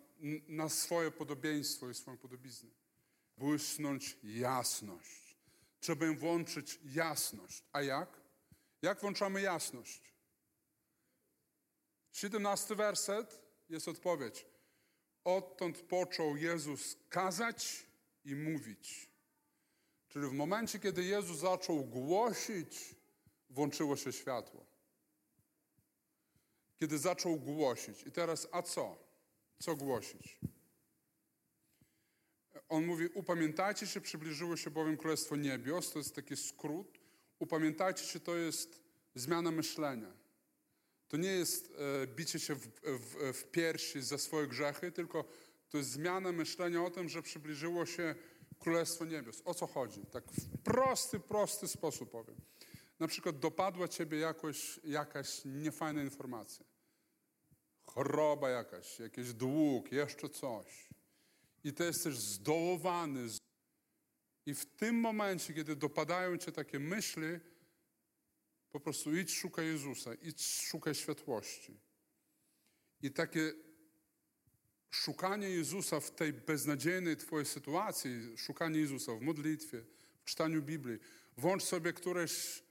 na 0.48 0.68
swoje 0.68 1.10
podobieństwo 1.10 1.90
i 1.90 1.94
swoją 1.94 2.18
podobiznę. 2.18 2.70
Błysnąć 3.38 4.16
jasność. 4.22 5.36
Trzeba 5.80 6.06
im 6.06 6.18
włączyć 6.18 6.80
jasność. 6.84 7.62
A 7.72 7.82
jak? 7.82 8.20
Jak 8.82 9.00
włączamy 9.00 9.40
jasność? 9.40 10.14
17 12.12 12.74
werset 12.74 13.42
jest 13.68 13.88
odpowiedź. 13.88 14.53
Odtąd 15.24 15.80
począł 15.80 16.36
Jezus 16.36 16.96
kazać 17.08 17.86
i 18.24 18.34
mówić. 18.34 19.08
Czyli 20.08 20.28
w 20.28 20.32
momencie, 20.32 20.78
kiedy 20.78 21.04
Jezus 21.04 21.38
zaczął 21.38 21.84
głosić, 21.84 22.94
włączyło 23.50 23.96
się 23.96 24.12
światło. 24.12 24.66
Kiedy 26.80 26.98
zaczął 26.98 27.36
głosić. 27.36 28.02
I 28.06 28.12
teraz, 28.12 28.48
a 28.52 28.62
co? 28.62 28.96
Co 29.58 29.76
głosić? 29.76 30.38
On 32.68 32.86
mówi, 32.86 33.08
upamiętajcie 33.08 33.86
się, 33.86 34.00
przybliżyło 34.00 34.56
się 34.56 34.70
bowiem 34.70 34.96
Królestwo 34.96 35.36
Niebios. 35.36 35.92
To 35.92 35.98
jest 35.98 36.14
taki 36.14 36.36
skrót. 36.36 36.98
Upamiętajcie 37.38 38.04
się, 38.04 38.20
to 38.20 38.36
jest 38.36 38.82
zmiana 39.14 39.50
myślenia. 39.50 40.23
To 41.14 41.18
nie 41.18 41.32
jest 41.32 41.72
e, 42.02 42.06
bicie 42.06 42.40
się 42.40 42.54
w, 42.54 42.68
w, 42.84 43.32
w 43.38 43.44
piersi 43.44 44.02
za 44.02 44.18
swoje 44.18 44.46
grzechy, 44.46 44.92
tylko 44.92 45.24
to 45.68 45.78
jest 45.78 45.90
zmiana 45.90 46.32
myślenia 46.32 46.82
o 46.82 46.90
tym, 46.90 47.08
że 47.08 47.22
przybliżyło 47.22 47.86
się 47.86 48.14
Królestwo 48.58 49.04
Niebios. 49.04 49.42
O 49.44 49.54
co 49.54 49.66
chodzi? 49.66 50.06
Tak 50.06 50.24
w 50.32 50.58
prosty, 50.58 51.20
prosty 51.20 51.68
sposób 51.68 52.10
powiem. 52.10 52.36
Na 52.98 53.08
przykład 53.08 53.38
dopadła 53.38 53.88
ciebie 53.88 54.18
jakoś, 54.18 54.80
jakaś 54.84 55.42
niefajna 55.44 56.02
informacja. 56.02 56.66
Choroba 57.86 58.50
jakaś, 58.50 58.98
jakiś 58.98 59.32
dług, 59.32 59.92
jeszcze 59.92 60.28
coś. 60.28 60.88
I 61.64 61.72
ty 61.72 61.84
jesteś 61.84 62.16
zdołowany. 62.16 63.28
I 64.46 64.54
w 64.54 64.66
tym 64.66 65.00
momencie, 65.00 65.54
kiedy 65.54 65.76
dopadają 65.76 66.36
cię 66.36 66.52
takie 66.52 66.78
myśli, 66.78 67.26
po 68.74 68.80
prostu 68.80 69.16
idź 69.16 69.34
szukaj 69.34 69.66
Jezusa, 69.66 70.14
idź 70.14 70.46
szukaj 70.46 70.94
światłości. 70.94 71.80
I 73.02 73.10
takie 73.10 73.52
szukanie 74.90 75.50
Jezusa 75.50 76.00
w 76.00 76.10
tej 76.10 76.32
beznadziejnej 76.32 77.16
twojej 77.16 77.46
sytuacji, 77.46 78.10
szukanie 78.36 78.80
Jezusa 78.80 79.14
w 79.14 79.20
modlitwie, 79.20 79.84
w 80.20 80.24
czytaniu 80.24 80.62
Biblii, 80.62 80.98
włącz 81.36 81.62
sobie 81.62 81.92
któreś 81.92 82.62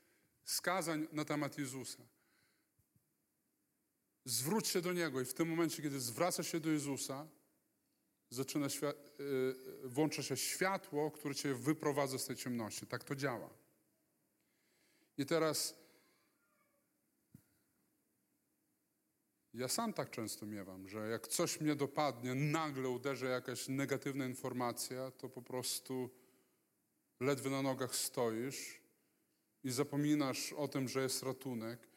z 0.45 0.61
kazań 0.61 1.07
na 1.11 1.25
temat 1.25 1.57
Jezusa. 1.57 2.03
Zwróć 4.25 4.67
się 4.67 4.81
do 4.81 4.93
Niego 4.93 5.21
i 5.21 5.25
w 5.25 5.33
tym 5.33 5.49
momencie, 5.49 5.83
kiedy 5.83 5.99
zwracasz 5.99 6.51
się 6.51 6.59
do 6.59 6.69
Jezusa, 6.69 7.27
zaczyna 8.29 8.67
świa- 8.67 8.93
y, 9.19 9.87
włącza 9.89 10.23
się 10.23 10.37
światło, 10.37 11.11
które 11.11 11.35
cię 11.35 11.53
wyprowadza 11.53 12.17
z 12.17 12.25
tej 12.25 12.35
ciemności. 12.35 12.87
Tak 12.87 13.03
to 13.03 13.15
działa. 13.15 13.49
I 15.17 15.25
teraz 15.25 15.82
ja 19.53 19.67
sam 19.67 19.93
tak 19.93 20.09
często 20.09 20.45
miewam, 20.45 20.87
że 20.87 21.07
jak 21.09 21.27
coś 21.27 21.61
mnie 21.61 21.75
dopadnie, 21.75 22.35
nagle 22.35 22.89
uderzy 22.89 23.25
jakaś 23.25 23.67
negatywna 23.67 24.25
informacja, 24.25 25.11
to 25.11 25.29
po 25.29 25.41
prostu 25.41 26.09
ledwie 27.19 27.49
na 27.49 27.61
nogach 27.61 27.95
stoisz 27.95 28.81
i 29.63 29.71
zapominasz 29.71 30.53
o 30.53 30.67
tym, 30.67 30.87
że 30.87 31.01
jest 31.01 31.23
ratunek 31.23 31.87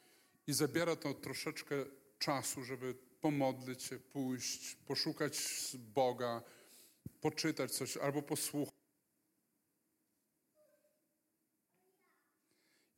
i 0.46 0.52
zabiera 0.52 0.96
to 0.96 1.14
troszeczkę 1.14 1.76
czasu, 2.18 2.64
żeby 2.64 2.94
pomodlić 3.20 3.82
się, 3.82 3.98
pójść, 3.98 4.74
poszukać 4.74 5.38
Boga, 5.78 6.42
poczytać 7.20 7.72
coś 7.72 7.96
albo 7.96 8.22
posłuchać. 8.22 8.74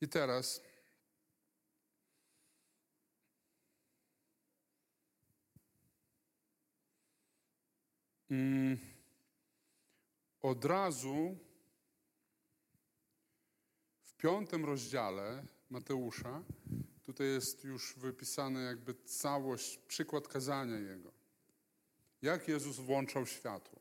I 0.01 0.07
teraz 0.07 0.61
mm, 8.31 8.77
od 10.41 10.65
razu 10.65 11.37
w 14.03 14.13
piątym 14.13 14.65
rozdziale 14.65 15.43
Mateusza, 15.69 16.43
tutaj 17.03 17.27
jest 17.27 17.63
już 17.63 17.95
wypisane 17.97 18.61
jakby 18.61 18.93
całość, 18.93 19.77
przykład 19.77 20.27
kazania 20.27 20.79
Jego. 20.79 21.11
Jak 22.21 22.47
Jezus 22.47 22.75
włączał 22.75 23.25
światło. 23.25 23.79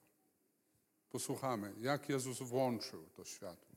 Posłuchamy, 1.11 1.75
jak 1.81 2.09
Jezus 2.09 2.39
włączył 2.39 3.09
to 3.17 3.25
światło. 3.25 3.77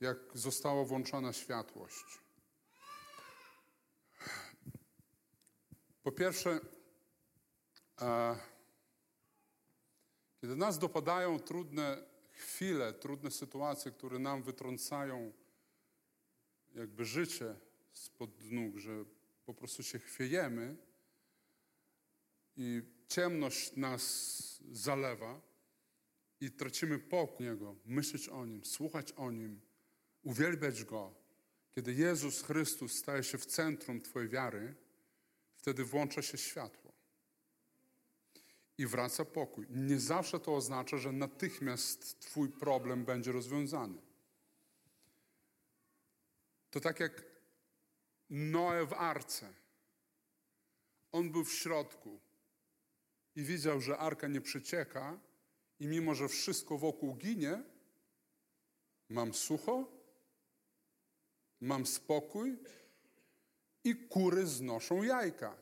Jak 0.00 0.18
została 0.34 0.84
włączona 0.84 1.32
światłość. 1.32 2.20
Po 6.02 6.12
pierwsze, 6.12 6.60
e, 8.00 8.36
kiedy 10.40 10.56
nas 10.56 10.78
dopadają 10.78 11.40
trudne 11.40 12.02
chwile, 12.30 12.92
trudne 12.92 13.30
sytuacje, 13.30 13.92
które 13.92 14.18
nam 14.18 14.42
wytrącają 14.42 15.32
jakby 16.74 17.04
życie 17.04 17.54
spod 17.92 18.30
nóg, 18.50 18.78
że 18.78 19.04
po 19.46 19.54
prostu 19.54 19.82
się 19.82 19.98
chwiejemy 19.98 20.76
i 22.56 22.82
ciemność 23.08 23.76
nas 23.76 24.62
zalewa 24.72 25.40
i 26.40 26.50
tracimy 26.50 26.98
pokój 26.98 27.46
Niego, 27.46 27.76
myśleć 27.84 28.28
o 28.28 28.46
Nim, 28.46 28.64
słuchać 28.64 29.12
o 29.12 29.30
Nim, 29.30 29.60
uwielbiać 30.22 30.84
Go. 30.84 31.14
Kiedy 31.74 31.94
Jezus 31.94 32.42
Chrystus 32.42 32.92
staje 32.92 33.22
się 33.22 33.38
w 33.38 33.46
centrum 33.46 34.00
Twojej 34.00 34.28
wiary, 34.28 34.74
wtedy 35.56 35.84
włącza 35.84 36.22
się 36.22 36.38
światło 36.38 36.85
i 38.78 38.86
wraca 38.86 39.24
pokój. 39.24 39.66
Nie 39.70 40.00
zawsze 40.00 40.40
to 40.40 40.54
oznacza, 40.54 40.98
że 40.98 41.12
natychmiast 41.12 42.20
Twój 42.20 42.48
problem 42.48 43.04
będzie 43.04 43.32
rozwiązany. 43.32 44.02
To 46.70 46.80
tak 46.80 47.00
jak 47.00 47.24
Noe 48.30 48.86
w 48.86 48.92
arce. 48.92 49.54
On 51.12 51.30
był 51.30 51.44
w 51.44 51.52
środku 51.52 52.20
i 53.36 53.42
widział, 53.42 53.80
że 53.80 53.98
arka 53.98 54.28
nie 54.28 54.40
przecieka, 54.40 55.18
i 55.80 55.86
mimo, 55.86 56.14
że 56.14 56.28
wszystko 56.28 56.78
wokół 56.78 57.14
ginie, 57.14 57.62
mam 59.08 59.34
sucho, 59.34 59.84
mam 61.60 61.86
spokój 61.86 62.58
i 63.84 63.96
kury 63.96 64.46
znoszą 64.46 65.02
jajka. 65.02 65.56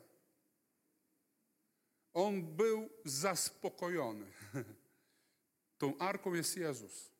On 2.15 2.55
był 2.55 2.89
zaspokojony. 3.05 4.25
Tą 5.77 5.97
arką 5.97 6.33
jest 6.33 6.57
Jezus. 6.57 7.11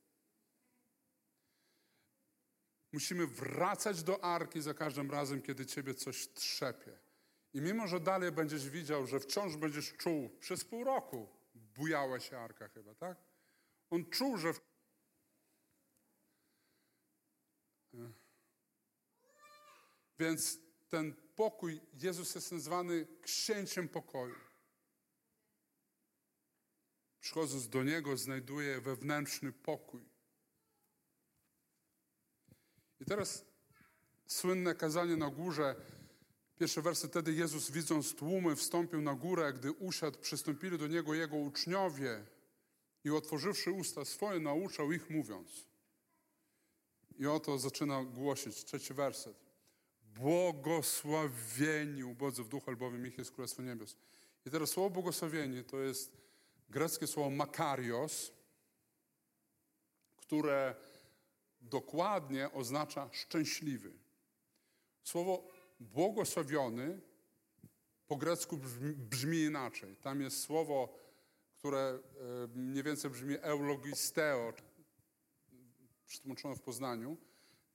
Musimy 2.92 3.28
wracać 3.28 4.04
do 4.04 4.24
arki 4.24 4.62
za 4.62 4.74
każdym 4.74 5.12
razem, 5.12 5.42
kiedy 5.42 5.66
ciebie 5.66 5.94
coś 5.94 6.34
trzepie. 6.34 7.00
I 7.54 7.62
mimo, 7.62 7.88
że 7.88 8.00
dalej 8.00 8.32
będziesz 8.32 8.70
widział, 8.70 9.08
że 9.08 9.20
wciąż 9.20 9.58
będziesz 9.58 9.94
czuł 9.94 10.30
przez 10.40 10.66
pół 10.66 10.84
roku, 10.84 11.30
bujała 11.56 12.20
się 12.20 12.38
arka 12.38 12.68
chyba, 12.68 12.96
tak? 12.96 13.18
On 13.90 14.10
czuł, 14.10 14.38
że. 14.38 14.54
Więc 20.20 20.60
ten 20.90 21.14
pokój, 21.36 21.82
Jezus 21.94 22.36
jest 22.36 22.52
nazwany 22.52 23.08
księciem 23.22 23.90
pokoju. 23.90 24.45
Przychodząc 27.26 27.70
do 27.70 27.84
Niego, 27.84 28.18
znajduje 28.18 28.82
wewnętrzny 28.82 29.52
pokój. 29.52 30.02
I 33.00 33.06
teraz 33.06 33.46
słynne 34.28 34.76
kazanie 34.76 35.16
na 35.16 35.30
górze, 35.30 35.76
pierwszy 36.60 36.82
werset, 36.82 37.12
wtedy 37.12 37.34
Jezus 37.34 37.72
widząc 37.72 38.16
tłumy 38.16 38.56
wstąpił 38.56 39.02
na 39.02 39.14
górę, 39.14 39.54
gdy 39.54 39.72
usiadł, 39.72 40.20
przystąpili 40.20 40.78
do 40.78 40.88
Niego 40.88 41.14
Jego 41.14 41.36
uczniowie 41.36 42.26
i 43.04 43.10
otworzywszy 43.10 43.72
usta 43.72 44.06
swoje, 44.06 44.40
nauczał 44.40 44.92
ich 44.92 45.10
mówiąc. 45.10 45.66
I 47.20 47.28
oto 47.28 47.58
zaczyna 47.58 48.04
głosić, 48.04 48.66
trzeci 48.66 48.94
werset. 48.94 49.38
Błogosławieni 50.04 52.04
ubodzy 52.04 52.44
w 52.44 52.48
duchu, 52.48 52.70
albowiem 52.70 53.08
ich 53.08 53.18
jest 53.18 53.32
Królestwo 53.32 53.62
Niebios. 53.62 53.98
I 54.46 54.50
teraz 54.50 54.70
słowo 54.70 54.90
błogosławieni 54.90 55.64
to 55.64 55.80
jest 55.80 56.25
greckie 56.70 57.08
słowo 57.08 57.30
makarios, 57.30 58.32
które 60.18 60.76
dokładnie 61.62 62.52
oznacza 62.52 63.10
szczęśliwy. 63.12 63.94
Słowo 65.04 65.48
błogosławiony 65.80 67.02
po 68.08 68.16
grecku 68.16 68.58
brzmi, 68.58 68.94
brzmi 68.94 69.38
inaczej. 69.38 69.96
Tam 69.96 70.22
jest 70.22 70.42
słowo, 70.42 71.00
które 71.58 72.00
mniej 72.56 72.84
więcej 72.84 73.12
brzmi 73.12 73.36
eulogisteo, 73.42 74.54
przetłumaczone 76.06 76.56
w 76.56 76.62
Poznaniu, 76.62 77.18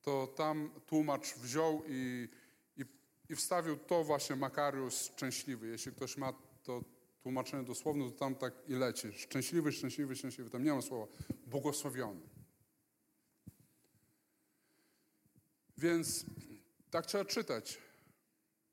to 0.03 0.27
tam 0.27 0.81
tłumacz 0.87 1.35
wziął 1.35 1.83
i, 1.89 2.29
i, 2.77 2.85
i 3.29 3.37
wstawił 3.37 3.77
to 3.77 4.05
właśnie 4.05 4.37
Makarius 4.37 5.05
szczęśliwy. 5.05 5.69
Jeśli 5.69 5.93
ktoś 5.93 6.17
ma 6.17 6.33
to 6.63 6.85
tłumaczenie 7.23 7.65
dosłowne, 7.65 8.05
to 8.05 8.19
tam 8.19 8.35
tak 8.35 8.55
i 8.69 8.73
leci. 8.73 9.13
Szczęśliwy, 9.13 9.73
szczęśliwy, 9.73 10.17
szczęśliwy. 10.17 10.51
Tam 10.51 10.65
nie 10.65 10.73
ma 10.73 10.83
słowa 10.83 11.13
błogosławiony. 11.47 12.21
Więc 15.79 16.25
tak 16.91 17.07
trzeba 17.07 17.25
czytać. 17.25 17.79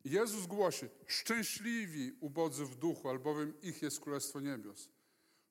Jezus 0.05 0.45
głosi, 0.45 0.85
szczęśliwi 1.07 2.11
ubodzy 2.19 2.65
w 2.65 2.75
duchu, 2.75 3.09
albowiem 3.09 3.61
ich 3.61 3.81
jest 3.81 3.99
Królestwo 3.99 4.39
Niebios. 4.39 4.89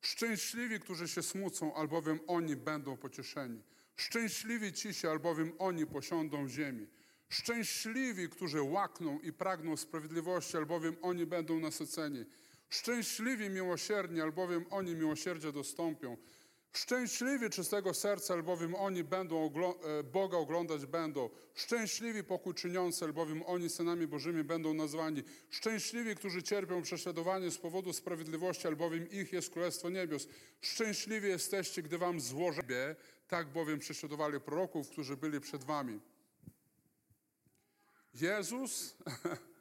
Szczęśliwi, 0.01 0.79
którzy 0.79 1.07
się 1.07 1.23
smucą, 1.23 1.75
albowiem 1.75 2.19
oni 2.27 2.55
będą 2.55 2.97
pocieszeni. 2.97 3.61
Szczęśliwi 3.95 4.73
ci 4.73 5.07
albowiem 5.07 5.53
oni 5.59 5.85
posiądą 5.85 6.49
ziemię. 6.49 6.87
Szczęśliwi, 7.29 8.29
którzy 8.29 8.61
łakną 8.61 9.19
i 9.19 9.33
pragną 9.33 9.77
sprawiedliwości, 9.77 10.57
albowiem 10.57 10.95
oni 11.01 11.25
będą 11.25 11.59
nasyceni. 11.59 12.25
Szczęśliwi 12.69 13.49
miłosierni, 13.49 14.21
albowiem 14.21 14.65
oni 14.69 14.95
miłosierdzia 14.95 15.51
dostąpią. 15.51 16.17
Szczęśliwi 16.73 17.49
czystego 17.49 17.93
serca, 17.93 18.33
albowiem 18.33 18.75
oni 18.75 19.03
będą 19.03 19.51
e, 19.83 20.03
Boga 20.03 20.37
oglądać 20.37 20.85
będą. 20.85 21.29
Szczęśliwi 21.55 22.23
pokój 22.23 22.53
czyniący, 22.53 23.05
albowiem 23.05 23.43
oni 23.45 23.69
synami 23.69 24.07
Bożymi 24.07 24.43
będą 24.43 24.73
nazwani. 24.73 25.23
Szczęśliwi, 25.49 26.15
którzy 26.15 26.43
cierpią 26.43 26.81
prześladowanie 26.81 27.51
z 27.51 27.57
powodu 27.57 27.93
sprawiedliwości, 27.93 28.67
albowiem 28.67 29.09
ich 29.09 29.33
jest 29.33 29.49
Królestwo 29.49 29.89
Niebios. 29.89 30.27
Szczęśliwi 30.61 31.27
jesteście, 31.27 31.81
gdy 31.81 31.97
wam 31.97 32.19
złożę, 32.21 32.95
tak 33.27 33.51
bowiem 33.51 33.79
prześladowali 33.79 34.39
proroków, 34.39 34.89
którzy 34.89 35.17
byli 35.17 35.39
przed 35.39 35.63
wami. 35.63 35.99
Jezus, 38.13 38.97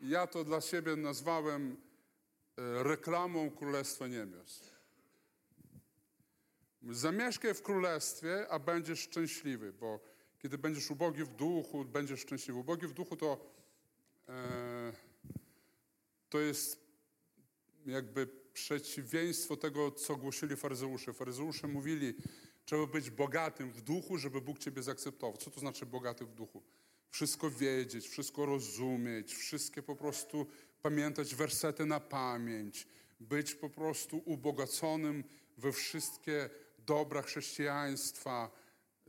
ja 0.00 0.26
to 0.26 0.44
dla 0.44 0.60
siebie 0.60 0.96
nazwałem 0.96 1.76
e, 2.56 2.82
reklamą 2.82 3.50
Królestwa 3.50 4.06
Niebios. 4.06 4.60
Zamieszkaj 6.90 7.54
w 7.54 7.62
królestwie, 7.62 8.48
a 8.48 8.58
będziesz 8.58 9.00
szczęśliwy, 9.00 9.72
bo 9.72 10.00
kiedy 10.38 10.58
będziesz 10.58 10.90
ubogi 10.90 11.24
w 11.24 11.28
duchu, 11.28 11.84
będziesz 11.84 12.20
szczęśliwy. 12.20 12.60
Ubogi 12.60 12.86
w 12.86 12.92
duchu 12.92 13.16
to, 13.16 13.54
e, 14.28 14.92
to 16.28 16.40
jest 16.40 16.88
jakby 17.86 18.26
przeciwieństwo 18.52 19.56
tego, 19.56 19.90
co 19.90 20.16
głosili 20.16 20.56
faryzeusze. 20.56 21.12
Faryzeusze 21.12 21.66
mówili, 21.66 22.14
trzeba 22.64 22.86
być 22.86 23.10
bogatym 23.10 23.72
w 23.72 23.80
duchu, 23.80 24.18
żeby 24.18 24.40
Bóg 24.40 24.58
ciebie 24.58 24.82
zaakceptował. 24.82 25.36
Co 25.36 25.50
to 25.50 25.60
znaczy 25.60 25.86
bogaty 25.86 26.24
w 26.24 26.34
duchu? 26.34 26.62
Wszystko 27.10 27.50
wiedzieć, 27.50 28.08
wszystko 28.08 28.46
rozumieć, 28.46 29.34
wszystkie 29.34 29.82
po 29.82 29.96
prostu 29.96 30.46
pamiętać 30.82 31.34
wersety 31.34 31.86
na 31.86 32.00
pamięć, 32.00 32.86
być 33.20 33.54
po 33.54 33.70
prostu 33.70 34.22
ubogaconym 34.24 35.24
we 35.58 35.72
wszystkie 35.72 36.50
dobra 36.78 37.22
chrześcijaństwa 37.22 38.50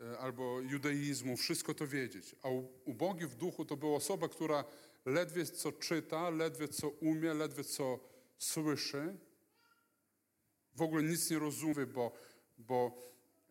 e, 0.02 0.20
albo 0.20 0.62
judaizmu, 0.62 1.38
wszystko 1.38 1.74
to 1.74 1.88
wiedzieć. 1.88 2.36
A 2.44 2.50
ubogi 2.86 3.26
w 3.26 3.36
duchu 3.36 3.66
to 3.66 3.78
była 3.78 3.96
osoba, 3.96 4.30
która 4.30 4.64
ledwie 5.06 5.46
co 5.46 5.72
czyta, 5.72 6.30
ledwie 6.30 6.68
co 6.68 6.90
umie, 6.90 7.34
ledwie 7.34 7.64
co 7.64 8.00
słyszy, 8.38 9.18
w 10.76 10.82
ogóle 10.82 11.04
nic 11.04 11.30
nie 11.30 11.40
rozumie, 11.40 11.86
bo, 11.86 12.12
bo 12.58 13.04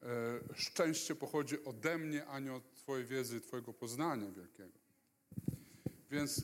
e, 0.02 0.08
szczęście 0.54 1.14
pochodzi 1.14 1.64
ode 1.64 1.98
mnie, 1.98 2.26
a 2.26 2.38
nie 2.38 2.52
od 2.52 2.77
Twojej 2.88 3.06
wiedzy, 3.06 3.40
Twojego 3.40 3.72
poznania 3.72 4.30
wielkiego. 4.30 4.78
Więc 6.10 6.42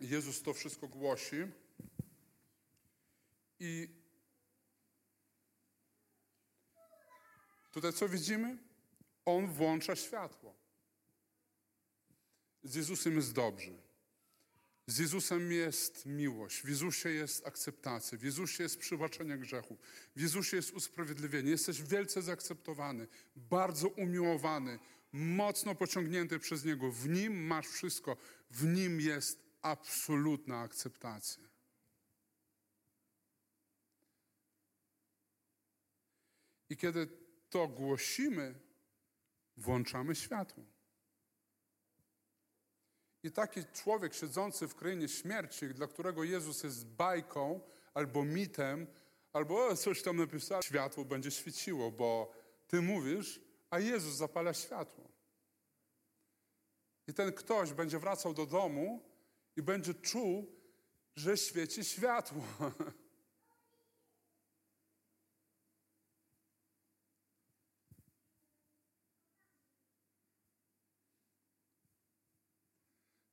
Jezus 0.00 0.42
to 0.42 0.54
wszystko 0.54 0.88
głosi 0.88 1.36
i 3.60 3.88
Tutaj 7.72 7.92
co 7.92 8.08
widzimy? 8.08 8.58
On 9.24 9.52
włącza 9.52 9.96
światło. 9.96 10.54
Z 12.62 12.74
Jezusem 12.74 13.16
jest 13.16 13.32
dobrze. 13.32 13.72
Z 14.86 14.98
Jezusem 14.98 15.52
jest 15.52 16.06
miłość, 16.06 16.62
w 16.62 16.68
Jezusie 16.68 17.10
jest 17.10 17.46
akceptacja, 17.46 18.18
w 18.18 18.22
Jezusie 18.22 18.62
jest 18.62 18.78
przebaczenie 18.78 19.38
grzechów, 19.38 19.78
w 20.16 20.20
Jezusie 20.20 20.56
jest 20.56 20.70
usprawiedliwienie. 20.70 21.50
Jesteś 21.50 21.82
wielce 21.82 22.22
zaakceptowany, 22.22 23.06
bardzo 23.36 23.88
umiłowany, 23.88 24.78
mocno 25.12 25.74
pociągnięty 25.74 26.38
przez 26.38 26.64
Niego. 26.64 26.92
W 26.92 27.08
Nim 27.08 27.46
masz 27.46 27.66
wszystko, 27.66 28.16
w 28.50 28.64
Nim 28.64 29.00
jest 29.00 29.42
absolutna 29.62 30.60
akceptacja. 30.60 31.48
I 36.70 36.76
kiedy 36.76 37.08
to 37.50 37.68
głosimy, 37.68 38.54
włączamy 39.56 40.14
światło. 40.14 40.64
I 43.22 43.32
taki 43.32 43.60
człowiek 43.72 44.14
siedzący 44.14 44.68
w 44.68 44.74
krainie 44.74 45.08
śmierci, 45.08 45.68
dla 45.68 45.86
którego 45.86 46.24
Jezus 46.24 46.62
jest 46.62 46.86
bajką 46.86 47.60
albo 47.94 48.24
mitem, 48.24 48.86
albo 49.32 49.76
coś 49.76 50.02
tam 50.02 50.16
napisał, 50.16 50.62
światło 50.62 51.04
będzie 51.04 51.30
świeciło, 51.30 51.90
bo 51.90 52.32
ty 52.66 52.82
mówisz, 52.82 53.40
a 53.70 53.78
Jezus 53.78 54.14
zapala 54.14 54.54
światło. 54.54 55.08
I 57.06 57.14
ten 57.14 57.32
ktoś 57.32 57.72
będzie 57.72 57.98
wracał 57.98 58.34
do 58.34 58.46
domu 58.46 59.02
i 59.56 59.62
będzie 59.62 59.94
czuł, 59.94 60.60
że 61.16 61.36
świeci 61.36 61.84
światło. 61.84 62.42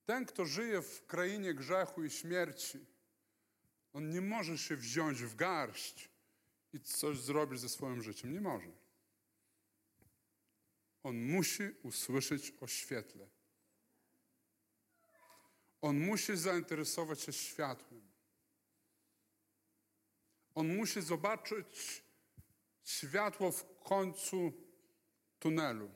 Ten, 0.06 0.26
kto 0.26 0.44
żyje 0.44 0.82
w 0.82 1.06
krainie 1.06 1.54
grzechu 1.54 2.04
i 2.04 2.10
śmierci, 2.10 2.86
on 3.92 4.10
nie 4.10 4.20
może 4.20 4.58
się 4.58 4.76
wziąć 4.76 5.22
w 5.22 5.34
garść 5.34 6.10
i 6.72 6.80
coś 6.80 7.18
zrobić 7.18 7.60
ze 7.60 7.68
swoim 7.68 8.02
życiem. 8.02 8.32
Nie 8.32 8.40
może. 8.40 8.85
On 11.06 11.16
musi 11.16 11.62
usłyszeć 11.82 12.52
o 12.60 12.66
świetle. 12.66 13.28
On 15.80 15.98
musi 15.98 16.36
zainteresować 16.36 17.20
się 17.20 17.32
światłem. 17.32 18.02
On 20.54 20.76
musi 20.76 21.02
zobaczyć 21.02 22.02
światło 22.84 23.52
w 23.52 23.78
końcu 23.78 24.52
tunelu 25.38 25.90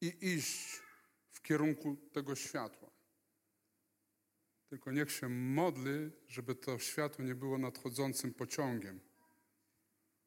i 0.00 0.16
iść 0.20 0.80
w 1.30 1.42
kierunku 1.42 1.96
tego 2.12 2.36
światła. 2.36 2.90
Tylko 4.68 4.92
niech 4.92 5.12
się 5.12 5.28
modli, 5.28 6.10
żeby 6.28 6.54
to 6.54 6.78
światło 6.78 7.24
nie 7.24 7.34
było 7.34 7.58
nadchodzącym 7.58 8.34
pociągiem. 8.34 9.00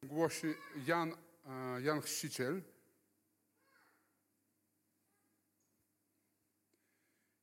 Głosi 0.03 0.47
Jan, 0.85 1.13
e, 1.45 1.81
Jan 1.81 2.01
Chrzciciel. 2.01 2.78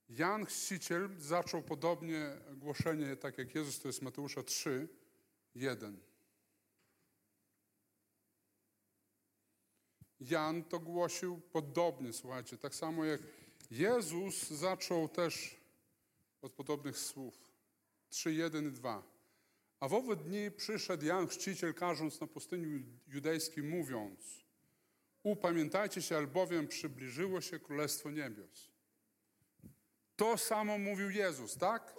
Jan 0.09 0.47
Chrzciciel 0.47 1.11
zaczął 1.19 1.63
podobnie 1.63 2.33
głoszenie, 2.55 3.17
tak 3.17 3.39
jak 3.39 3.55
Jezus, 3.55 3.81
to 3.81 3.89
jest 3.89 4.03
Mateusza 4.03 4.43
3, 4.43 4.89
1. 5.55 6.01
Jan 10.21 10.65
to 10.65 10.81
głosił 10.81 11.41
podobnie, 11.53 12.13
słuchajcie, 12.13 12.59
tak 12.59 12.75
samo 12.75 13.05
jak 13.05 13.21
Jezus 13.71 14.49
zaczął 14.49 15.09
też 15.09 15.57
od 16.43 16.53
podobnych 16.53 16.99
słów. 16.99 17.35
3, 18.09 18.35
1 18.35 18.69
i 18.69 18.73
2. 18.73 19.03
A 19.81 19.89
w 19.89 19.95
owe 19.95 20.17
dni 20.17 20.51
przyszedł 20.51 21.05
Jan 21.05 21.29
Chrzciciel, 21.29 21.75
każąc 21.75 22.21
na 22.21 22.27
pustyni 22.27 22.85
judejskiej, 23.07 23.63
mówiąc 23.63 24.47
Upamiętajcie 25.27 26.03
się, 26.03 26.17
albowiem 26.17 26.69
przybliżyło 26.69 27.41
się 27.41 27.59
Królestwo 27.59 28.11
Niebios. 28.11 28.76
To 30.17 30.39
samo 30.39 30.79
mówił 30.79 31.11
Jezus, 31.11 31.57
tak? 31.57 31.95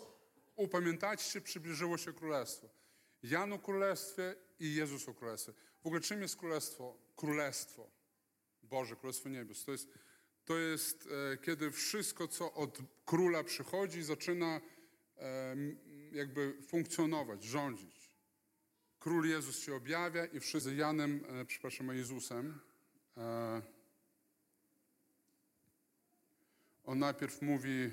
Upamiętajcie 0.56 1.41
przybliżyło 1.41 1.98
się 1.98 2.14
Królestwo. 2.14 2.69
Jan 3.23 3.53
o 3.53 3.60
Królestwie 3.60 4.35
i 4.60 4.76
Jezus 4.76 5.10
o 5.10 5.14
Królestwie. 5.14 5.53
W 5.84 5.88
ogóle 5.88 6.02
czym 6.02 6.22
jest 6.22 6.38
Królestwo? 6.38 6.98
Królestwo 7.15 7.91
Boże, 8.64 8.95
Królestwo 8.95 9.30
Niebios. 9.30 9.65
To 9.65 9.72
jest 9.72 9.88
to 10.48 10.57
jest 10.57 11.10
e, 11.34 11.38
kiedy 11.38 11.72
wszystko, 11.72 12.27
co 12.27 12.53
od 12.53 12.80
króla 13.06 13.44
przychodzi, 13.44 14.03
zaczyna 14.03 14.61
e, 15.18 15.56
jakby 16.11 16.53
funkcjonować, 16.61 17.44
rządzić. 17.44 18.11
Król 18.99 19.30
Jezus 19.30 19.60
się 19.60 19.76
objawia 19.76 20.26
i 20.26 20.39
wszyscy 20.39 20.76
Janem, 20.76 21.23
e, 21.30 21.45
przepraszam, 21.45 21.95
Jezusem. 21.95 22.60
On 26.84 26.99
najpierw 26.99 27.41
mówi, 27.41 27.91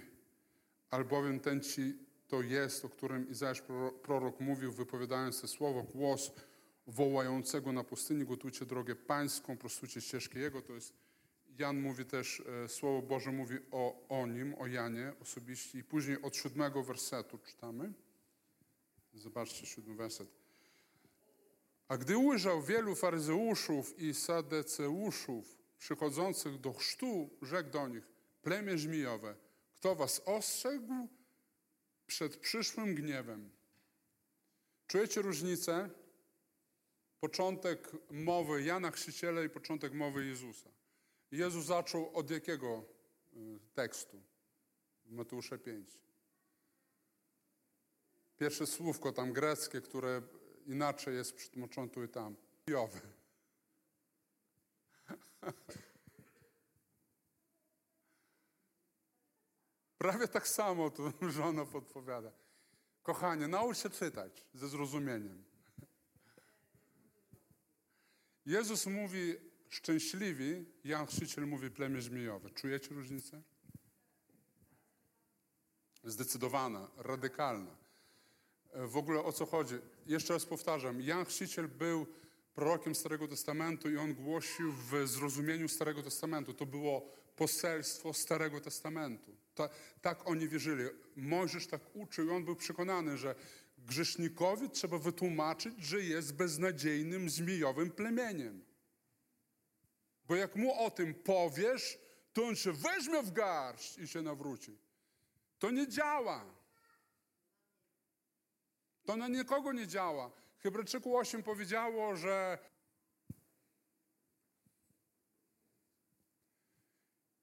albowiem 0.94 1.40
ten 1.40 1.60
ci 1.60 1.98
to 2.28 2.42
jest, 2.42 2.84
o 2.84 2.88
którym 2.88 3.30
Izajasz 3.30 3.62
prorok 4.02 4.40
mówił, 4.40 4.72
wypowiadając 4.72 5.40
te 5.40 5.48
słowo, 5.48 5.82
głos 5.82 6.32
wołającego 6.86 7.72
na 7.72 7.84
pustyni, 7.84 8.24
gotujcie 8.24 8.66
drogę 8.66 8.96
pańską, 8.96 9.56
prostujcie 9.56 10.00
ścieżki 10.00 10.38
Jego, 10.38 10.62
to 10.62 10.72
jest 10.72 10.92
Jan 11.58 11.80
mówi 11.80 12.04
też, 12.04 12.42
e, 12.64 12.68
Słowo 12.68 13.02
Boże 13.02 13.32
mówi 13.32 13.58
o, 13.70 14.08
o 14.08 14.26
nim, 14.26 14.54
o 14.58 14.66
Janie 14.66 15.12
osobiście 15.20 15.78
i 15.78 15.84
później 15.84 16.22
od 16.22 16.36
siódmego 16.36 16.82
wersetu 16.82 17.38
czytamy. 17.38 17.92
Zobaczcie 19.14 19.66
siódmy 19.66 19.94
werset. 19.94 20.28
A 21.88 21.96
gdy 21.96 22.18
ujrzał 22.18 22.62
wielu 22.62 22.94
faryzeuszów 22.94 23.98
i 23.98 24.14
sadeceuszów 24.14 25.58
przychodzących 25.78 26.60
do 26.60 26.72
chrztu, 26.72 27.30
rzekł 27.42 27.70
do 27.70 27.88
nich, 27.88 28.04
plemię 28.42 28.78
żmijowe, 28.78 29.34
kto 29.84 29.94
was 29.94 30.20
ostrzegł 30.24 31.08
przed 32.06 32.36
przyszłym 32.36 32.94
gniewem? 32.94 33.50
Czujecie 34.86 35.22
różnicę? 35.22 35.90
Początek 37.20 37.92
mowy 38.10 38.62
Jana 38.62 38.90
Chrzciciela 38.90 39.42
i 39.42 39.48
początek 39.48 39.92
mowy 39.92 40.26
Jezusa. 40.26 40.70
Jezus 41.30 41.66
zaczął 41.66 42.16
od 42.16 42.30
jakiego 42.30 42.84
y, 43.32 43.60
tekstu? 43.74 44.22
Mateusza 45.06 45.58
5. 45.58 45.98
Pierwsze 48.36 48.66
słówko 48.66 49.12
tam 49.12 49.32
greckie, 49.32 49.80
które 49.80 50.22
inaczej 50.66 51.14
jest 51.14 51.34
przetłumaczone 51.34 51.88
tu 51.88 52.04
i 52.04 52.08
tam. 52.08 52.36
Jowy. 52.66 53.00
Prawie 60.04 60.28
tak 60.28 60.48
samo 60.48 60.90
tu 60.90 61.12
żona 61.38 61.64
podpowiada. 61.64 62.32
Kochanie, 63.02 63.48
naucz 63.48 63.78
się 63.78 63.90
czytać 63.90 64.44
ze 64.54 64.68
zrozumieniem. 64.68 65.44
Jezus 68.46 68.86
mówi, 68.86 69.34
szczęśliwi, 69.68 70.64
Jan 70.84 71.06
Chrzciciel 71.06 71.46
mówi 71.46 71.70
plemię 71.70 72.00
żmijowe. 72.00 72.50
Czujecie 72.50 72.94
różnicę? 72.94 73.42
Zdecydowana, 76.04 76.90
radykalna. 76.96 77.76
W 78.74 78.96
ogóle 78.96 79.24
o 79.24 79.32
co 79.32 79.46
chodzi? 79.46 79.74
Jeszcze 80.06 80.32
raz 80.32 80.46
powtarzam, 80.46 81.00
Jan 81.00 81.24
Chrzciciel 81.24 81.68
był 81.68 82.06
prorokiem 82.54 82.94
Starego 82.94 83.28
Testamentu 83.28 83.90
i 83.90 83.96
on 83.96 84.14
głosił 84.14 84.72
w 84.72 85.08
zrozumieniu 85.08 85.68
Starego 85.68 86.02
Testamentu. 86.02 86.54
To 86.54 86.66
było 86.66 87.23
poselstwo 87.36 88.12
Starego 88.12 88.60
Testamentu. 88.60 89.36
Ta, 89.54 89.68
tak 90.00 90.28
oni 90.28 90.48
wierzyli. 90.48 90.84
Mojżesz 91.16 91.66
tak 91.66 91.80
uczył 91.96 92.26
i 92.26 92.30
on 92.30 92.44
był 92.44 92.56
przekonany, 92.56 93.18
że 93.18 93.34
grzesznikowi 93.78 94.70
trzeba 94.70 94.98
wytłumaczyć, 94.98 95.74
że 95.78 96.00
jest 96.00 96.34
beznadziejnym, 96.34 97.30
zmijowym 97.30 97.90
plemieniem. 97.90 98.64
Bo 100.28 100.36
jak 100.36 100.56
mu 100.56 100.84
o 100.84 100.90
tym 100.90 101.14
powiesz, 101.14 101.98
to 102.32 102.44
on 102.44 102.56
się 102.56 102.72
weźmie 102.72 103.22
w 103.22 103.32
garść 103.32 103.98
i 103.98 104.08
się 104.08 104.22
nawróci. 104.22 104.78
To 105.58 105.70
nie 105.70 105.88
działa. 105.88 106.44
To 109.04 109.16
na 109.16 109.28
nikogo 109.28 109.72
nie 109.72 109.86
działa. 109.86 110.30
Hebrajczyku 110.58 111.16
8 111.16 111.42
powiedziało, 111.42 112.16
że 112.16 112.58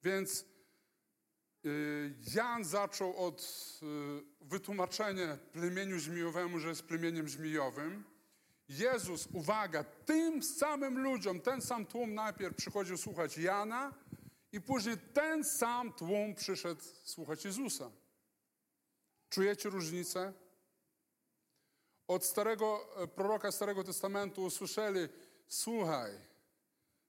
Więc 0.04 0.46
y, 1.66 2.16
Jan 2.34 2.64
zaczął 2.64 3.18
od 3.18 3.42
y, 3.84 4.46
wytłumaczenia 4.46 5.38
plemieniu 5.38 6.00
żmijowemu, 6.00 6.60
że 6.60 6.70
jest 6.70 6.84
plemieniem 6.84 7.28
żmijowym. 7.28 8.04
Jezus, 8.70 9.28
uwaga, 9.34 9.84
tym 9.84 10.44
samym 10.44 11.00
ludziom, 11.00 11.42
ten 11.42 11.62
sam 11.62 11.86
tłum 11.86 12.14
najpierw 12.14 12.56
przychodził 12.56 12.98
słuchać 12.98 13.38
Jana 13.38 13.94
i 14.52 14.62
później 14.62 14.98
ten 15.14 15.44
sam 15.44 15.94
tłum 15.94 16.36
przyszedł 16.36 16.82
słuchać 17.04 17.46
Jezusa. 17.46 17.92
Czujecie 19.30 19.70
różnicę? 19.70 20.34
Od 22.08 22.26
starego 22.26 22.88
e, 23.04 23.08
proroka 23.08 23.52
Starego 23.52 23.84
Testamentu 23.84 24.44
usłyszeli: 24.44 25.00
Słuchaj, 25.48 26.12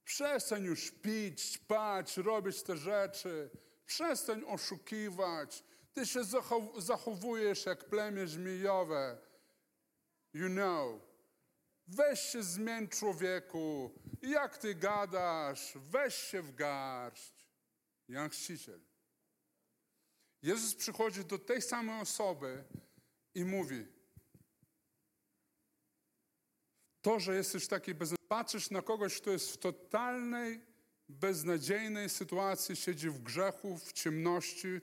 przestań 0.05 0.65
już 0.65 0.91
pić, 0.91 1.53
spać, 1.55 2.17
robić 2.17 2.63
te 2.63 2.77
rzeczy, 2.77 3.51
przestań 3.87 4.45
oszukiwać. 4.47 5.65
Ty 5.93 6.07
się 6.07 6.21
zachow- 6.21 6.81
zachowujesz 6.81 7.67
jak 7.67 7.85
plemię 7.85 8.27
żmijowe. 8.27 9.19
You 10.35 10.49
know. 10.49 11.01
Weź 11.87 12.21
się 12.21 12.43
zmień 12.43 12.89
człowieku. 12.89 13.93
Jak 14.23 14.59
ty 14.59 14.75
gadasz? 14.75 15.73
Weź 15.77 16.15
się 16.15 16.43
w 16.43 16.55
garść. 16.55 17.47
Jan 18.09 18.31
Chrzciciel. 18.31 18.81
Jezus 20.43 20.75
przychodzi 20.75 21.25
do 21.25 21.39
tej 21.39 21.63
samej 21.63 22.01
osoby 22.01 22.65
i 23.35 23.45
mówi: 23.45 23.87
To, 27.03 27.21
że 27.21 27.37
jesteś 27.37 27.67
taki 27.67 27.95
bez... 27.95 28.15
Patrzysz 28.29 28.71
na 28.71 28.83
kogoś, 28.83 29.21
kto 29.21 29.31
jest 29.31 29.53
w 29.53 29.57
totalnej, 29.57 30.61
beznadziejnej 31.09 32.09
sytuacji, 32.09 32.77
siedzi 32.77 33.11
w 33.11 33.23
grzechu, 33.23 33.79
w 33.79 33.93
ciemności, 33.93 34.81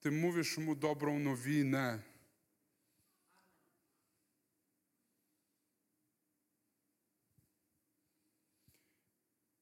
ty 0.00 0.10
mówisz 0.10 0.58
mu 0.58 0.74
dobrą 0.74 1.18
nowinę. 1.18 2.02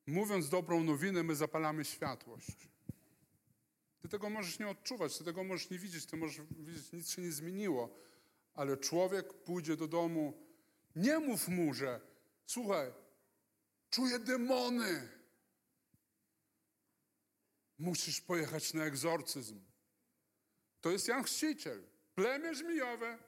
Mówiąc 0.06 0.48
dobrą 0.48 0.85
nowinę, 0.85 1.23
my 1.23 1.35
zapalamy 1.35 1.85
światłość. 1.85 2.69
Ty 4.01 4.09
tego 4.09 4.31
możesz 4.31 4.59
nie 4.59 4.69
odczuwać, 4.69 5.19
ty 5.19 5.24
tego 5.24 5.44
możesz 5.44 5.70
nie 5.70 5.78
widzieć, 5.78 6.06
ty 6.06 6.16
możesz 6.16 6.47
widzieć, 6.51 6.93
nic 6.93 7.11
się 7.11 7.23
nie 7.23 7.32
zmieniło. 7.32 7.97
Ale 8.55 8.77
człowiek 8.77 9.32
pójdzie 9.32 9.77
do 9.77 9.89
domu, 9.89 10.44
nie 10.97 11.19
mów 11.19 11.49
mu, 11.49 11.75
że 11.75 12.01
słuchaj, 12.47 12.93
czuję 13.91 14.19
demony. 14.19 15.09
Musisz 17.79 18.21
pojechać 18.21 18.75
na 18.75 18.85
egzorcyzm. 18.85 19.61
To 20.81 20.91
jest 20.91 21.09
Jan 21.09 21.25
Chrzciciel. 21.25 21.83
Plemię 22.15 22.55
żmijowe. 22.55 23.19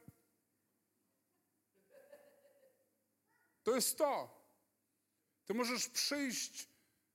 To 3.63 3.75
jest 3.75 3.99
to. 3.99 4.37
Ty 5.45 5.55
możesz 5.55 5.89
przyjść 5.89 6.69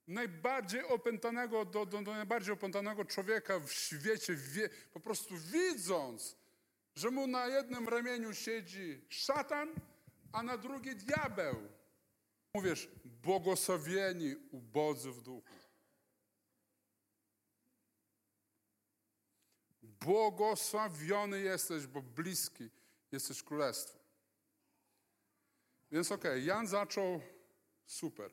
najbardziej 0.07 0.83
opętanego, 0.83 1.65
do, 1.65 1.85
do, 1.85 2.01
do 2.01 2.11
najbardziej 2.11 2.53
opętanego 2.53 3.05
człowieka 3.05 3.59
w 3.59 3.71
świecie, 3.71 4.35
wie, 4.35 4.69
po 4.93 4.99
prostu 4.99 5.37
widząc, 5.37 6.35
że 6.95 7.11
mu 7.11 7.27
na 7.27 7.47
jednym 7.47 7.89
ramieniu 7.89 8.33
siedzi 8.33 9.05
szatan, 9.09 9.75
a 10.33 10.43
na 10.43 10.57
drugie 10.57 10.95
diabeł. 10.95 11.55
Mówisz, 12.53 12.89
błogosławieni 13.05 14.35
ubodzy 14.51 15.11
w 15.11 15.21
duchu. 15.21 15.55
Błogosławiony 19.81 21.39
jesteś, 21.39 21.87
bo 21.87 22.01
bliski 22.01 22.69
jesteś 23.11 23.43
królestwa. 23.43 23.99
Więc 25.91 26.11
okej, 26.11 26.45
Jan 26.45 26.67
zaczął 26.67 27.21
super. 27.85 28.31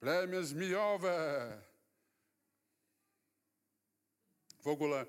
Plemię 0.00 0.44
żmijowe. 0.44 1.62
W 4.60 4.68
ogóle 4.68 5.06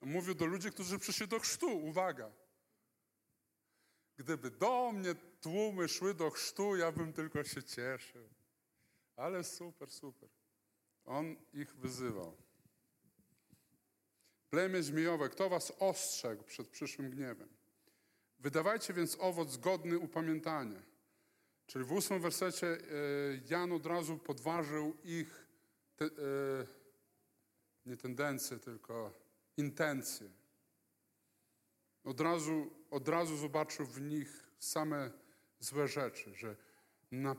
mówił 0.00 0.34
do 0.34 0.46
ludzi, 0.46 0.70
którzy 0.70 0.98
przyszli 0.98 1.28
do 1.28 1.40
chrztu. 1.40 1.78
Uwaga. 1.78 2.45
Gdyby 4.16 4.50
do 4.50 4.92
mnie 4.92 5.14
tłumy 5.40 5.88
szły 5.88 6.14
do 6.14 6.30
chrztu, 6.30 6.76
ja 6.76 6.92
bym 6.92 7.12
tylko 7.12 7.44
się 7.44 7.62
cieszył. 7.62 8.28
Ale 9.16 9.44
super, 9.44 9.90
super. 9.90 10.28
On 11.04 11.36
ich 11.52 11.74
wyzywał. 11.74 12.36
Plemię 14.50 14.82
żmijowe, 14.82 15.28
kto 15.28 15.48
was 15.48 15.72
ostrzegł 15.78 16.44
przed 16.44 16.68
przyszłym 16.68 17.10
gniewem? 17.10 17.48
Wydawajcie 18.38 18.94
więc 18.94 19.16
owoc 19.20 19.56
godny 19.56 19.98
upamiętania. 19.98 20.82
Czyli 21.66 21.84
w 21.84 21.92
ósmym 21.92 22.20
wersecie 22.20 22.66
e, 22.66 22.78
Jan 23.50 23.72
od 23.72 23.86
razu 23.86 24.18
podważył 24.18 24.96
ich 25.04 25.46
te, 25.96 26.04
e, 26.04 26.08
nie 27.86 27.96
tendencje, 27.96 28.58
tylko 28.58 29.12
intencje. 29.56 30.30
Od 32.06 32.20
razu, 32.20 32.70
od 32.90 33.08
razu 33.08 33.36
zobaczył 33.36 33.86
w 33.86 34.00
nich 34.00 34.50
same 34.58 35.10
złe 35.60 35.88
rzeczy, 35.88 36.34
że 36.34 36.56
na... 37.10 37.36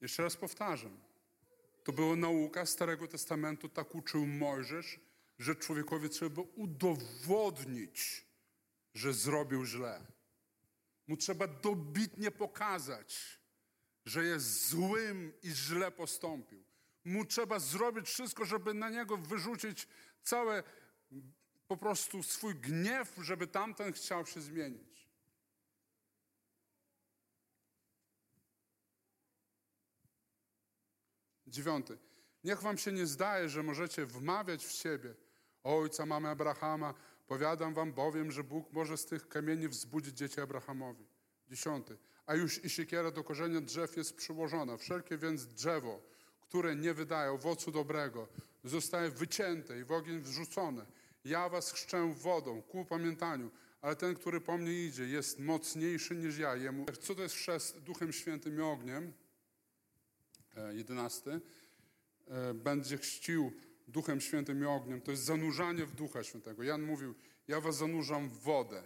Jeszcze 0.00 0.22
raz 0.22 0.36
powtarzam. 0.36 1.00
To 1.84 1.92
była 1.92 2.16
nauka 2.16 2.66
Starego 2.66 3.08
Testamentu, 3.08 3.68
tak 3.68 3.94
uczył 3.94 4.26
Mojżesz, 4.26 5.00
że 5.38 5.56
człowiekowi 5.56 6.08
trzeba 6.08 6.42
udowodnić, 6.56 8.26
że 8.94 9.12
zrobił 9.12 9.64
źle. 9.64 10.06
Mu 11.06 11.16
trzeba 11.16 11.46
dobitnie 11.46 12.30
pokazać, 12.30 13.40
że 14.04 14.24
jest 14.24 14.68
złym 14.68 15.32
i 15.42 15.50
źle 15.50 15.90
postąpił. 15.90 16.64
Mu 17.04 17.24
trzeba 17.24 17.58
zrobić 17.58 18.06
wszystko, 18.06 18.44
żeby 18.44 18.74
na 18.74 18.90
niego 18.90 19.16
wyrzucić 19.16 19.88
całe 20.22 20.62
po 21.68 21.76
prostu 21.76 22.22
swój 22.22 22.54
gniew, 22.54 23.14
żeby 23.18 23.46
tamten 23.46 23.92
chciał 23.92 24.26
się 24.26 24.40
zmienić. 24.40 25.08
Dziewiąty. 31.46 31.98
Niech 32.44 32.62
wam 32.62 32.78
się 32.78 32.92
nie 32.92 33.06
zdaje, 33.06 33.48
że 33.48 33.62
możecie 33.62 34.06
wmawiać 34.06 34.64
w 34.64 34.72
siebie 34.72 35.14
ojca, 35.62 36.06
mamy 36.06 36.28
Abrahama. 36.28 36.94
Powiadam 37.26 37.74
wam 37.74 37.92
bowiem, 37.92 38.32
że 38.32 38.44
Bóg 38.44 38.72
może 38.72 38.96
z 38.96 39.06
tych 39.06 39.28
kamieni 39.28 39.68
wzbudzić 39.68 40.16
dzieci 40.16 40.40
Abrahamowi. 40.40 41.06
Dziesiąty. 41.48 41.98
A 42.26 42.34
już 42.34 42.64
i 42.64 42.70
siekiera 42.70 43.10
do 43.10 43.24
korzenia 43.24 43.60
drzew 43.60 43.96
jest 43.96 44.16
przyłożona. 44.16 44.76
Wszelkie 44.76 45.18
więc 45.18 45.46
drzewo, 45.46 46.02
które 46.40 46.76
nie 46.76 46.94
wydaje 46.94 47.32
owocu 47.32 47.70
dobrego, 47.70 48.28
zostaje 48.64 49.10
wycięte 49.10 49.78
i 49.78 49.84
w 49.84 49.92
ogień 49.92 50.20
wrzucone. 50.20 50.86
Ja 51.24 51.48
was 51.48 51.72
chrzczę 51.72 52.14
wodą 52.14 52.62
ku 52.62 52.80
upamiętaniu, 52.80 53.50
ale 53.80 53.96
ten, 53.96 54.14
który 54.14 54.40
po 54.40 54.58
mnie 54.58 54.84
idzie, 54.84 55.04
jest 55.04 55.38
mocniejszy 55.38 56.16
niż 56.16 56.38
ja. 56.38 56.56
Jemu... 56.56 56.86
Co 57.00 57.14
to 57.14 57.22
jest 57.22 57.34
chrzest 57.34 57.78
Duchem 57.78 58.12
Świętym 58.12 58.58
i 58.58 58.60
ogniem? 58.60 59.12
E, 60.56 60.74
Jedenasty. 60.74 61.40
E, 62.26 62.54
Będzie 62.54 62.98
chrzcił 62.98 63.52
Duchem 63.88 64.20
Świętym 64.20 64.62
i 64.62 64.64
ogniem. 64.64 65.00
To 65.00 65.10
jest 65.10 65.22
zanurzanie 65.22 65.86
w 65.86 65.94
Ducha 65.94 66.22
Świętego. 66.22 66.62
Jan 66.62 66.82
mówił, 66.82 67.14
ja 67.48 67.60
was 67.60 67.76
zanurzam 67.76 68.28
w 68.28 68.38
wodę. 68.38 68.84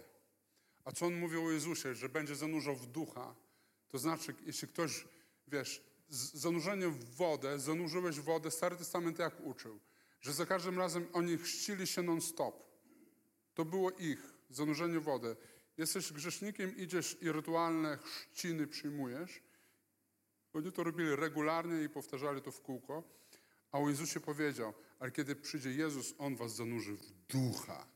A 0.85 0.91
co 0.91 1.05
on 1.05 1.13
mówił 1.13 1.45
o 1.45 1.51
Jezusie, 1.51 1.95
że 1.95 2.09
będzie 2.09 2.35
zanurzał 2.35 2.75
w 2.75 2.87
ducha? 2.87 3.35
To 3.87 3.97
znaczy, 3.97 4.35
jeśli 4.45 4.67
ktoś, 4.67 5.07
wiesz, 5.47 5.83
z 6.09 6.33
zanurzeniem 6.33 6.91
w 6.91 7.15
wodę, 7.15 7.59
zanurzyłeś 7.59 8.19
wodę, 8.19 8.51
Stary 8.51 8.75
Testament 8.75 9.19
jak 9.19 9.45
uczył? 9.45 9.79
Że 10.21 10.33
za 10.33 10.45
każdym 10.45 10.77
razem 10.77 11.07
oni 11.13 11.37
chrzcili 11.37 11.87
się 11.87 12.01
non-stop. 12.01 12.63
To 13.53 13.65
było 13.65 13.91
ich, 13.91 14.33
zanurzenie 14.49 14.99
w 14.99 15.03
wodę. 15.03 15.35
Jesteś 15.77 16.13
grzesznikiem, 16.13 16.77
idziesz 16.77 17.17
i 17.21 17.31
rytualne 17.31 17.97
chrzciny 17.97 18.67
przyjmujesz. 18.67 19.41
Oni 20.53 20.71
to 20.71 20.83
robili 20.83 21.15
regularnie 21.15 21.83
i 21.83 21.89
powtarzali 21.89 22.41
to 22.41 22.51
w 22.51 22.61
kółko. 22.61 23.03
A 23.71 23.79
o 23.79 23.89
Jezusie 23.89 24.19
powiedział, 24.19 24.73
ale 24.99 25.11
kiedy 25.11 25.35
przyjdzie 25.35 25.71
Jezus, 25.71 26.13
On 26.17 26.35
was 26.35 26.55
zanurzy 26.55 26.95
w 26.95 27.11
ducha. 27.11 27.87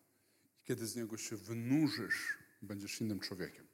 I 0.62 0.64
kiedy 0.64 0.88
z 0.88 0.96
Niego 0.96 1.18
się 1.18 1.38
wynurzysz, 1.38 2.38
będziesz 2.62 3.02
innym 3.02 3.20
człowiekiem. 3.20 3.68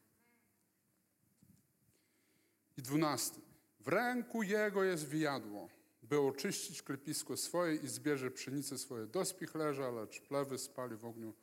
I 2.78 2.82
dwunasty. 2.82 3.42
W 3.80 3.88
ręku 3.88 4.44
Jego 4.44 4.84
jest 4.84 5.10
wiadło, 5.10 5.70
by 6.04 6.20
oczyścić 6.20 6.84
klepisko 6.84 7.38
swoje 7.38 7.76
i 7.76 7.88
zbierze 7.88 8.32
pszenice 8.32 8.78
swoje 8.78 9.08
do 9.08 9.26
spichlerza, 9.26 9.92
lecz 9.92 10.22
plewy 10.22 10.58
spali 10.58 10.96
w 10.96 11.06
ogniu 11.06 11.34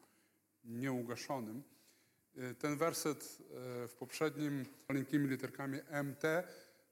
nieugaszonym. 0.65 1.63
Y, 2.37 2.55
Ten 2.55 2.77
werset 2.77 3.39
y, 3.85 3.89
w 3.89 3.95
poprzednim 3.99 4.67
maleńkimi 4.89 5.29
literkami 5.29 5.79
MT 6.05 6.23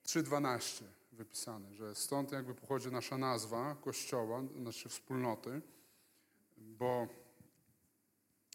3.12 0.06 0.84
wypisany, 1.12 1.74
że 1.74 1.94
stąd 1.94 2.32
jakby 2.32 2.54
pochodzi 2.54 2.90
nasza 2.90 3.18
nazwa 3.18 3.76
kościoła, 3.80 4.42
naszej 4.54 4.90
wspólnoty, 4.90 5.60
bo 6.56 7.08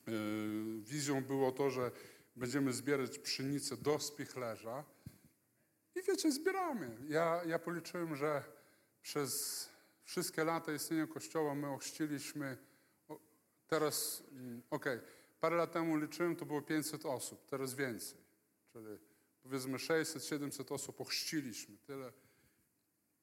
y, 0.08 0.12
wizją 0.82 1.24
było 1.24 1.52
to, 1.52 1.70
że 1.70 1.92
będziemy 2.36 2.74
zbierać 2.74 3.20
pszenicę 3.20 3.78
do 3.78 4.00
spichlerza. 4.00 4.84
I 5.96 6.02
wiecie, 6.02 6.32
zbieramy. 6.32 6.98
Ja, 7.10 7.42
ja 7.46 7.60
policzyłem, 7.60 8.16
że 8.16 8.44
przez 9.02 9.70
wszystkie 10.04 10.44
lata 10.44 10.74
istnienia 10.74 11.08
Kościoła 11.08 11.56
my 11.56 11.68
ochrzciliśmy, 11.68 12.58
teraz, 13.68 14.24
mm, 14.32 14.62
okej, 14.70 15.00
parę 15.40 15.56
lat 15.56 15.72
temu 15.72 15.98
liczyłem, 15.98 16.36
to 16.36 16.46
było 16.46 16.62
500 16.62 17.06
osób, 17.06 17.46
teraz 17.46 17.74
więcej. 17.74 18.18
Czyli 18.74 18.98
powiedzmy 19.44 19.78
600-700 19.78 20.72
osób 20.74 21.02
ochrzciliśmy. 21.02 21.78
Tyle, 21.78 22.14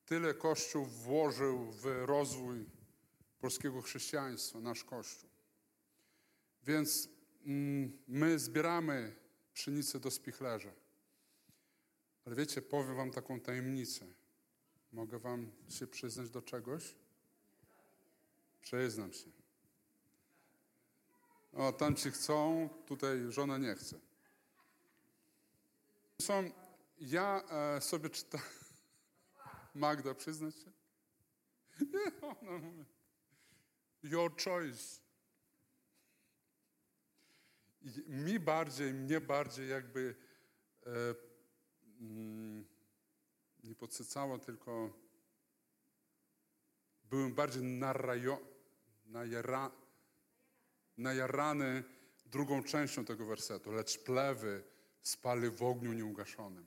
tyle 0.07 0.35
Kościół 0.35 0.85
włożył 0.85 1.73
w 1.73 1.85
rozwój 1.85 2.67
polskiego 3.41 3.83
chrześcijaństwa, 3.83 4.61
nasz 4.61 4.85
Kościół. 4.85 5.31
Więc 6.63 7.09
mm, 7.47 7.99
my 8.09 8.39
zbieramy 8.39 9.17
pszenicę 9.55 10.01
do 10.01 10.11
spichlerza. 10.11 10.73
Ale 12.25 12.37
wiecie, 12.37 12.63
powiem 12.63 12.97
wam 12.97 13.11
taką 13.11 13.41
tajemnicę. 13.41 14.07
Mogę 14.93 15.19
wam 15.19 15.53
się 15.69 15.87
przyznać 15.87 16.31
do 16.31 16.43
czegoś? 16.43 16.95
Przyznam 18.61 19.13
się. 19.13 19.31
O, 21.53 21.73
tam 21.73 21.97
ci 21.97 22.11
chcą, 22.11 22.69
tutaj 22.87 23.33
żona 23.33 23.59
nie 23.59 23.75
chce. 23.75 24.01
Są, 26.23 26.51
ja 27.01 27.43
e, 27.51 27.81
sobie 27.81 28.11
czytam. 28.11 28.41
Magda, 29.75 30.15
przyznać 30.15 30.55
się? 30.55 30.73
Nie, 31.81 32.21
ona 32.21 32.59
mówi. 32.59 32.85
Your 34.03 34.37
choice. 34.45 35.01
I 37.83 38.11
mi 38.11 38.41
bardziej, 38.41 38.95
mnie 38.95 39.21
bardziej 39.21 39.69
jakby 39.69 40.17
e, 40.87 40.91
mm, 42.01 42.76
nie 43.67 43.75
podsycało, 43.75 44.39
tylko 44.39 44.93
byłem 47.05 47.35
bardziej 47.35 47.63
narajo, 47.63 48.41
najara, 49.07 49.71
najarany 50.99 51.85
drugą 52.27 52.63
częścią 52.63 53.05
tego 53.05 53.27
wersetu. 53.27 53.73
Lecz 53.73 53.99
plewy 53.99 54.65
spali 55.03 55.51
w 55.51 55.63
ogniu 55.63 55.93
nieugaszonym. 55.93 56.67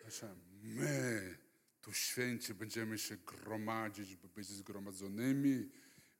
Znaczy, 0.00 0.36
my, 0.62 1.38
tu 1.82 1.92
święci, 1.92 2.54
będziemy 2.54 2.98
się 2.98 3.16
gromadzić, 3.16 4.16
by 4.16 4.28
być 4.28 4.46
zgromadzonymi 4.46 5.70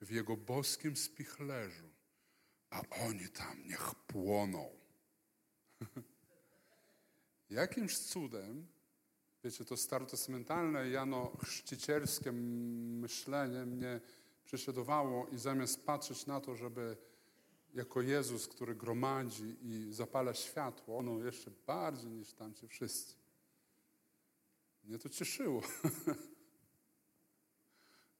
w 0.00 0.10
Jego 0.10 0.36
boskim 0.36 0.96
spichlerzu, 0.96 1.90
a 2.70 2.80
oni 2.90 3.28
tam 3.28 3.66
niech 3.66 3.94
płoną. 3.94 4.70
Jakimś 7.50 7.98
cudem, 7.98 8.66
wiecie, 9.44 9.64
to 9.64 9.76
starotestamentalne, 9.76 10.90
jano 10.90 11.36
chrzcicielskie 11.44 12.32
myślenie 12.32 13.66
mnie 13.66 14.00
prześladowało 14.44 15.26
i 15.28 15.38
zamiast 15.38 15.84
patrzeć 15.84 16.26
na 16.26 16.40
to, 16.40 16.56
żeby 16.56 16.96
jako 17.74 18.02
Jezus, 18.02 18.48
który 18.48 18.74
gromadzi 18.74 19.56
i 19.62 19.92
zapala 19.92 20.34
światło, 20.34 20.98
ono 20.98 21.24
jeszcze 21.24 21.50
bardziej 21.66 22.10
niż 22.10 22.32
tamci 22.32 22.68
wszyscy. 22.68 23.14
Mnie 24.84 24.98
to 24.98 25.08
cieszyło. 25.08 25.62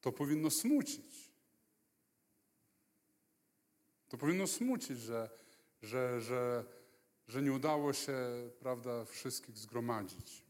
To 0.01 0.13
powinno 0.13 0.51
smucić. 0.51 1.31
To 4.09 4.19
powinno 4.19 4.47
smucić, 4.47 4.99
że, 4.99 5.31
że, 5.83 6.21
że, 6.21 6.65
że 7.29 7.43
nie 7.43 7.53
udało 7.53 7.93
się, 7.93 8.17
prawda, 8.61 9.05
wszystkich 9.05 9.59
zgromadzić. 9.59 10.45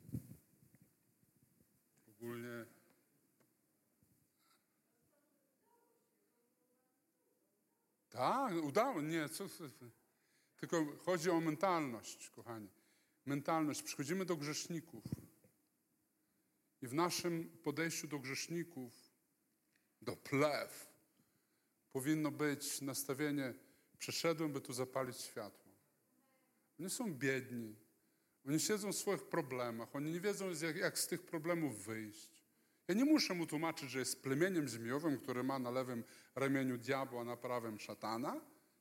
Ogólnie. 2.09 2.67
Tak, 8.09 8.55
udało. 8.65 9.03
Nie, 9.03 9.29
co. 9.29 9.45
Tylko 10.57 10.87
chodzi 11.05 11.31
o 11.31 11.41
mentalność, 11.41 12.31
kochani. 12.31 12.69
Mentalność. 13.27 13.83
Przychodzimy 13.83 14.25
do 14.25 14.37
grzeszników. 14.37 15.05
I 16.83 16.87
w 16.87 16.95
naszym 16.95 17.59
podejściu 17.63 18.09
do 18.09 18.19
grzeszników, 18.19 18.93
do 20.03 20.17
plew, 20.17 20.93
powinno 21.93 22.31
być 22.31 22.81
nastawienie: 22.81 23.55
przeszedłem, 23.99 24.53
by 24.53 24.61
tu 24.61 24.73
zapalić 24.73 25.21
światło. 25.21 25.66
Oni 26.81 26.91
są 26.91 27.15
biedni. 27.15 27.77
Oni 28.49 28.61
siedzą 28.61 28.93
w 28.93 28.97
swoich 28.97 29.23
problemach. 29.23 29.97
Oni 29.97 30.13
nie 30.13 30.21
wiedzą, 30.21 30.51
jak, 30.63 30.77
jak 30.77 30.99
z 30.99 31.07
tych 31.07 31.23
problemów 31.23 31.85
wyjść. 31.85 32.47
Ja 32.89 32.95
nie 32.95 33.05
muszę 33.05 33.35
mu 33.35 33.47
tłumaczyć, 33.47 33.91
że 33.91 33.99
jest 33.99 34.23
plemieniem 34.23 34.69
zmijowym, 34.69 35.19
który 35.19 35.43
ma 35.43 35.59
na 35.59 35.71
lewym 35.71 36.05
ramieniu 36.35 36.79
diabła, 36.79 37.25
na 37.25 37.37
prawym 37.37 37.79
szatana. 37.79 38.41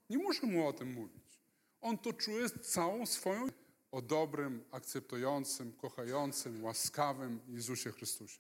Nie 0.10 0.18
muszę 0.18 0.48
mu 0.48 0.68
o 0.68 0.74
tym 0.74 0.94
mówić. 0.94 1.40
On 1.82 1.98
to 1.98 2.14
czuje 2.14 2.50
całą 2.50 3.06
swoją 3.06 3.48
o 3.92 4.02
dobrym, 4.02 4.64
akceptującym, 4.72 5.74
kochającym, 5.74 6.64
łaskawym 6.64 7.40
Jezusie 7.48 7.92
Chrystusie. 7.92 8.40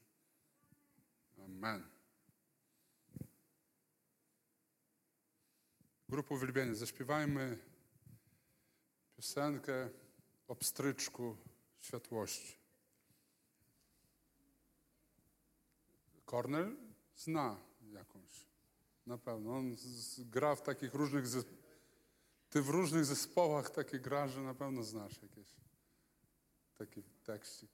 Amen. 1.45 1.87
Grupa 6.09 6.35
uwielbienia, 6.35 6.75
zaśpiewajmy 6.75 7.57
piosenkę 9.15 9.89
o 10.47 10.55
pstryczku 10.55 11.37
światłości. 11.79 12.57
Kornel 16.25 16.75
zna 17.15 17.57
jakąś, 17.93 18.47
na 19.05 19.17
pewno. 19.17 19.57
On 19.57 19.75
gra 20.19 20.55
w 20.55 20.61
takich 20.61 20.93
różnych, 20.93 21.25
ty 22.49 22.61
w 22.61 22.69
różnych 22.69 23.05
zespołach 23.05 23.69
takie 23.69 23.99
gra, 23.99 24.27
że 24.27 24.41
na 24.41 24.53
pewno 24.53 24.83
znasz 24.83 25.21
jakieś 25.21 25.55
taki 26.77 27.03
tekstik. 27.03 27.71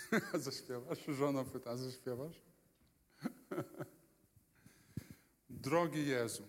zaśpiewasz? 0.34 1.04
Żona 1.08 1.44
pyta, 1.44 1.76
zaśpiewasz? 1.76 2.42
Drogi 5.50 6.06
Jezu, 6.06 6.42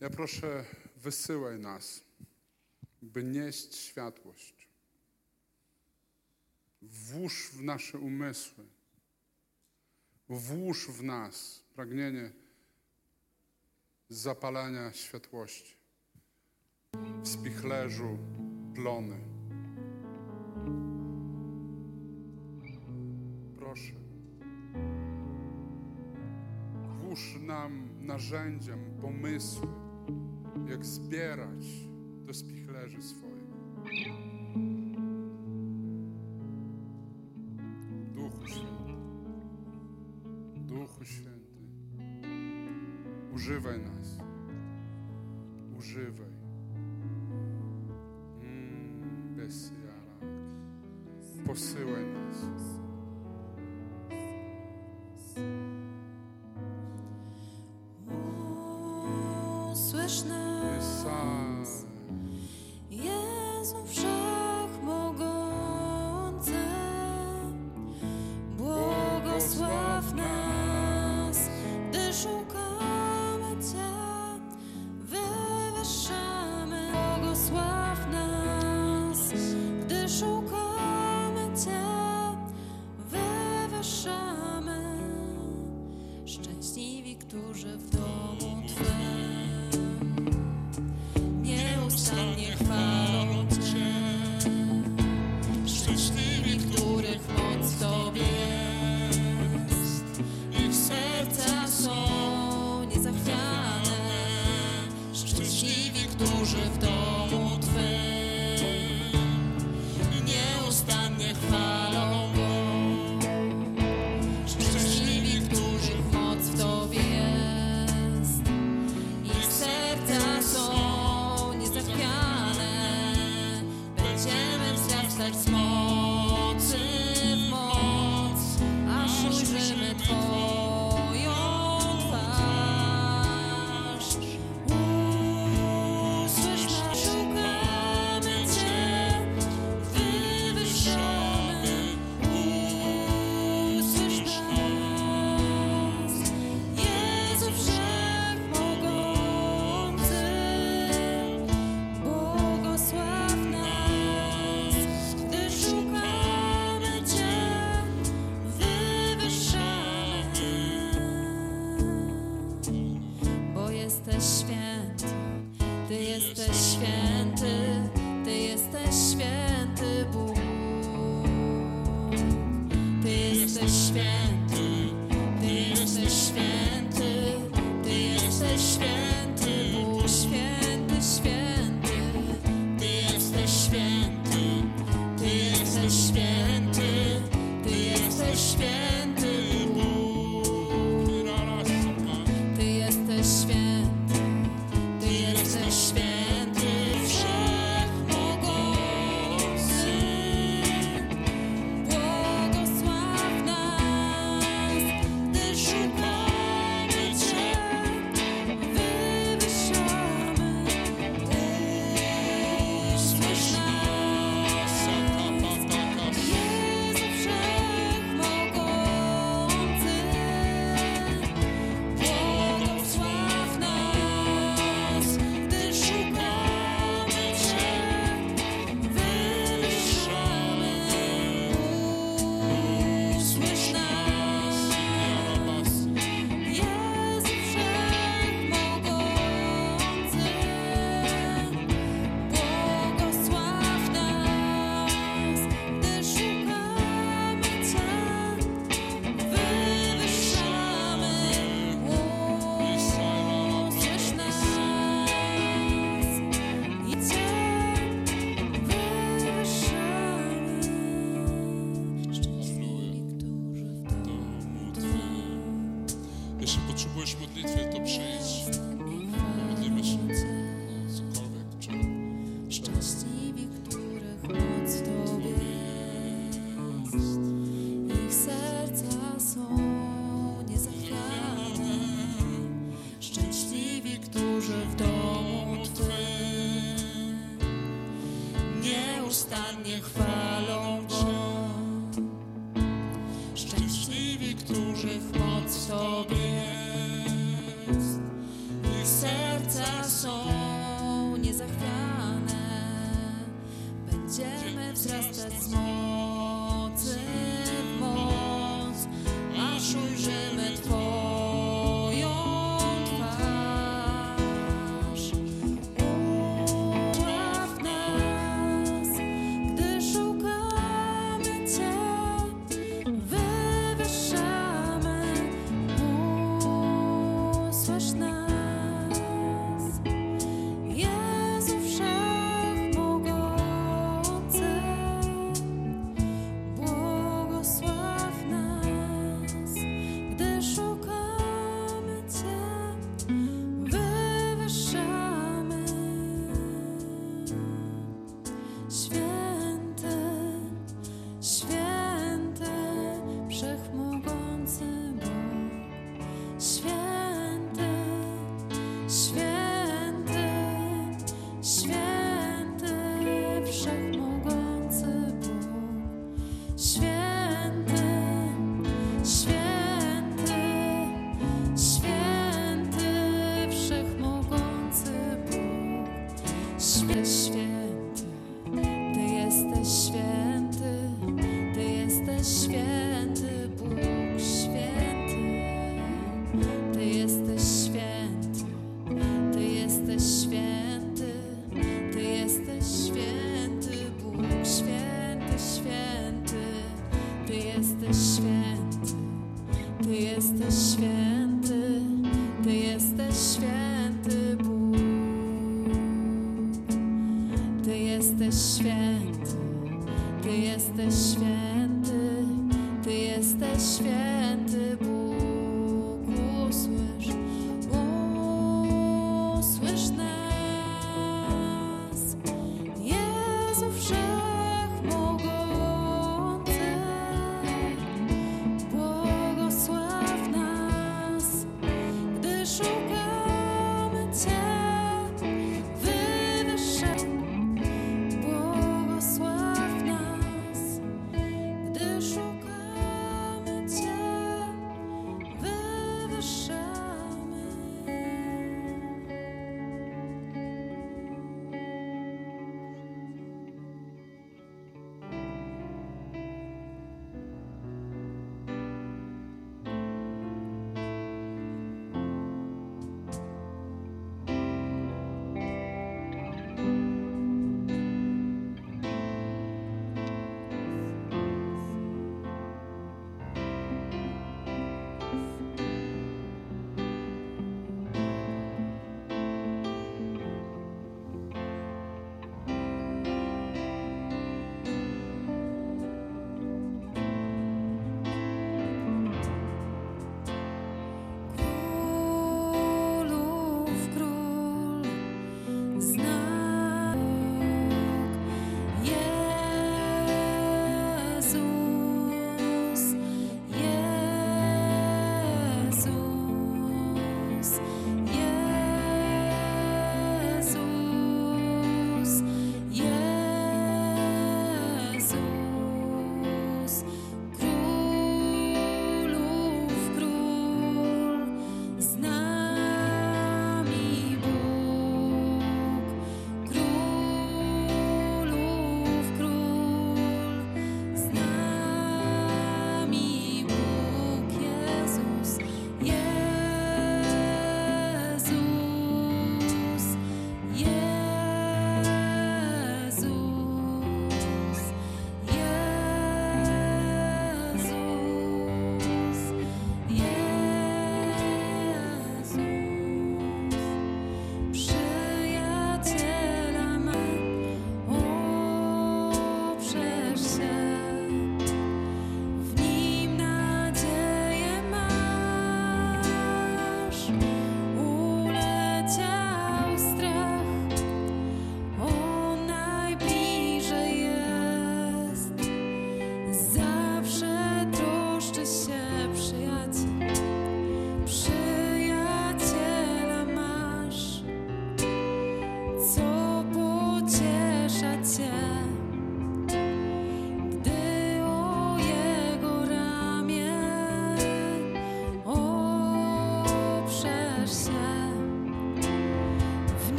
ja 0.00 0.10
proszę, 0.10 0.64
wysyłaj 1.02 1.58
nas, 1.58 2.04
by 3.02 3.24
nieść 3.24 3.74
światłość. 3.74 4.68
Włóż 6.82 7.50
w 7.52 7.62
nasze 7.62 7.98
umysły, 7.98 8.64
włóż 10.28 10.88
w 10.88 11.02
nas 11.02 11.64
pragnienie 11.74 12.32
zapalania 14.08 14.92
światłości. 14.92 15.76
W 17.22 17.28
spichlerzu 17.28 18.18
plony. 18.74 19.20
Proszę. 23.56 23.92
Włóż 27.00 27.34
nam 27.40 27.88
narzędziem 28.06 28.98
pomysły, 29.00 29.89
jak 30.70 30.86
zbierać 30.86 31.66
do 32.26 32.34
spichlerzy 32.34 33.02
swoich. 33.02 34.29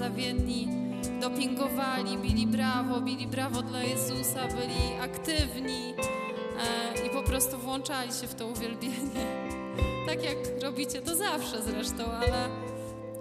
Zawiedli, 0.00 0.68
dopingowali, 1.20 2.18
bili 2.18 2.46
brawo, 2.46 3.00
bili 3.00 3.26
brawo 3.26 3.62
dla 3.62 3.82
Jezusa, 3.82 4.48
byli 4.48 5.00
aktywni 5.00 5.94
e, 5.94 7.06
i 7.06 7.10
po 7.10 7.22
prostu 7.22 7.58
włączali 7.58 8.12
się 8.12 8.26
w 8.26 8.34
to 8.34 8.46
uwielbienie. 8.46 9.26
Tak 10.06 10.24
jak 10.24 10.62
robicie 10.62 11.02
to 11.02 11.16
zawsze 11.16 11.62
zresztą, 11.62 12.04
ale 12.04 12.48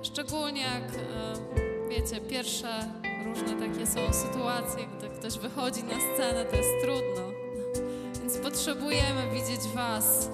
szczególnie 0.02 0.62
jak, 0.62 0.84
e, 0.84 1.90
wiecie, 1.90 2.22
pierwsze 2.22 2.88
różne 3.26 3.68
takie 3.68 3.88
są 3.88 4.14
sytuacje, 4.14 4.88
gdy 4.98 5.10
ktoś 5.10 5.38
wychodzi 5.38 5.84
na 5.84 5.96
scenę, 5.96 6.46
to 6.46 6.56
jest 6.56 6.70
trudno. 6.84 7.24
Więc 8.20 8.38
potrzebujemy 8.38 9.32
widzieć 9.34 9.62
Was. 9.76 10.30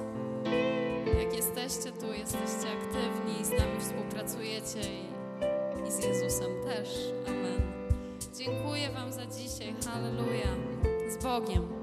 Jak 1.23 1.35
jesteście 1.35 1.91
tu, 1.91 2.13
jesteście 2.13 2.67
aktywni, 2.77 3.45
z 3.45 3.49
nami 3.49 3.79
współpracujecie 3.79 4.79
i 4.79 5.14
z 5.95 6.03
Jezusem 6.03 6.51
też. 6.63 6.89
Amen. 7.27 7.61
Dziękuję 8.37 8.89
Wam 8.89 9.13
za 9.13 9.25
dzisiaj. 9.25 9.75
Halleluja. 9.85 10.55
Z 11.09 11.23
Bogiem. 11.23 11.74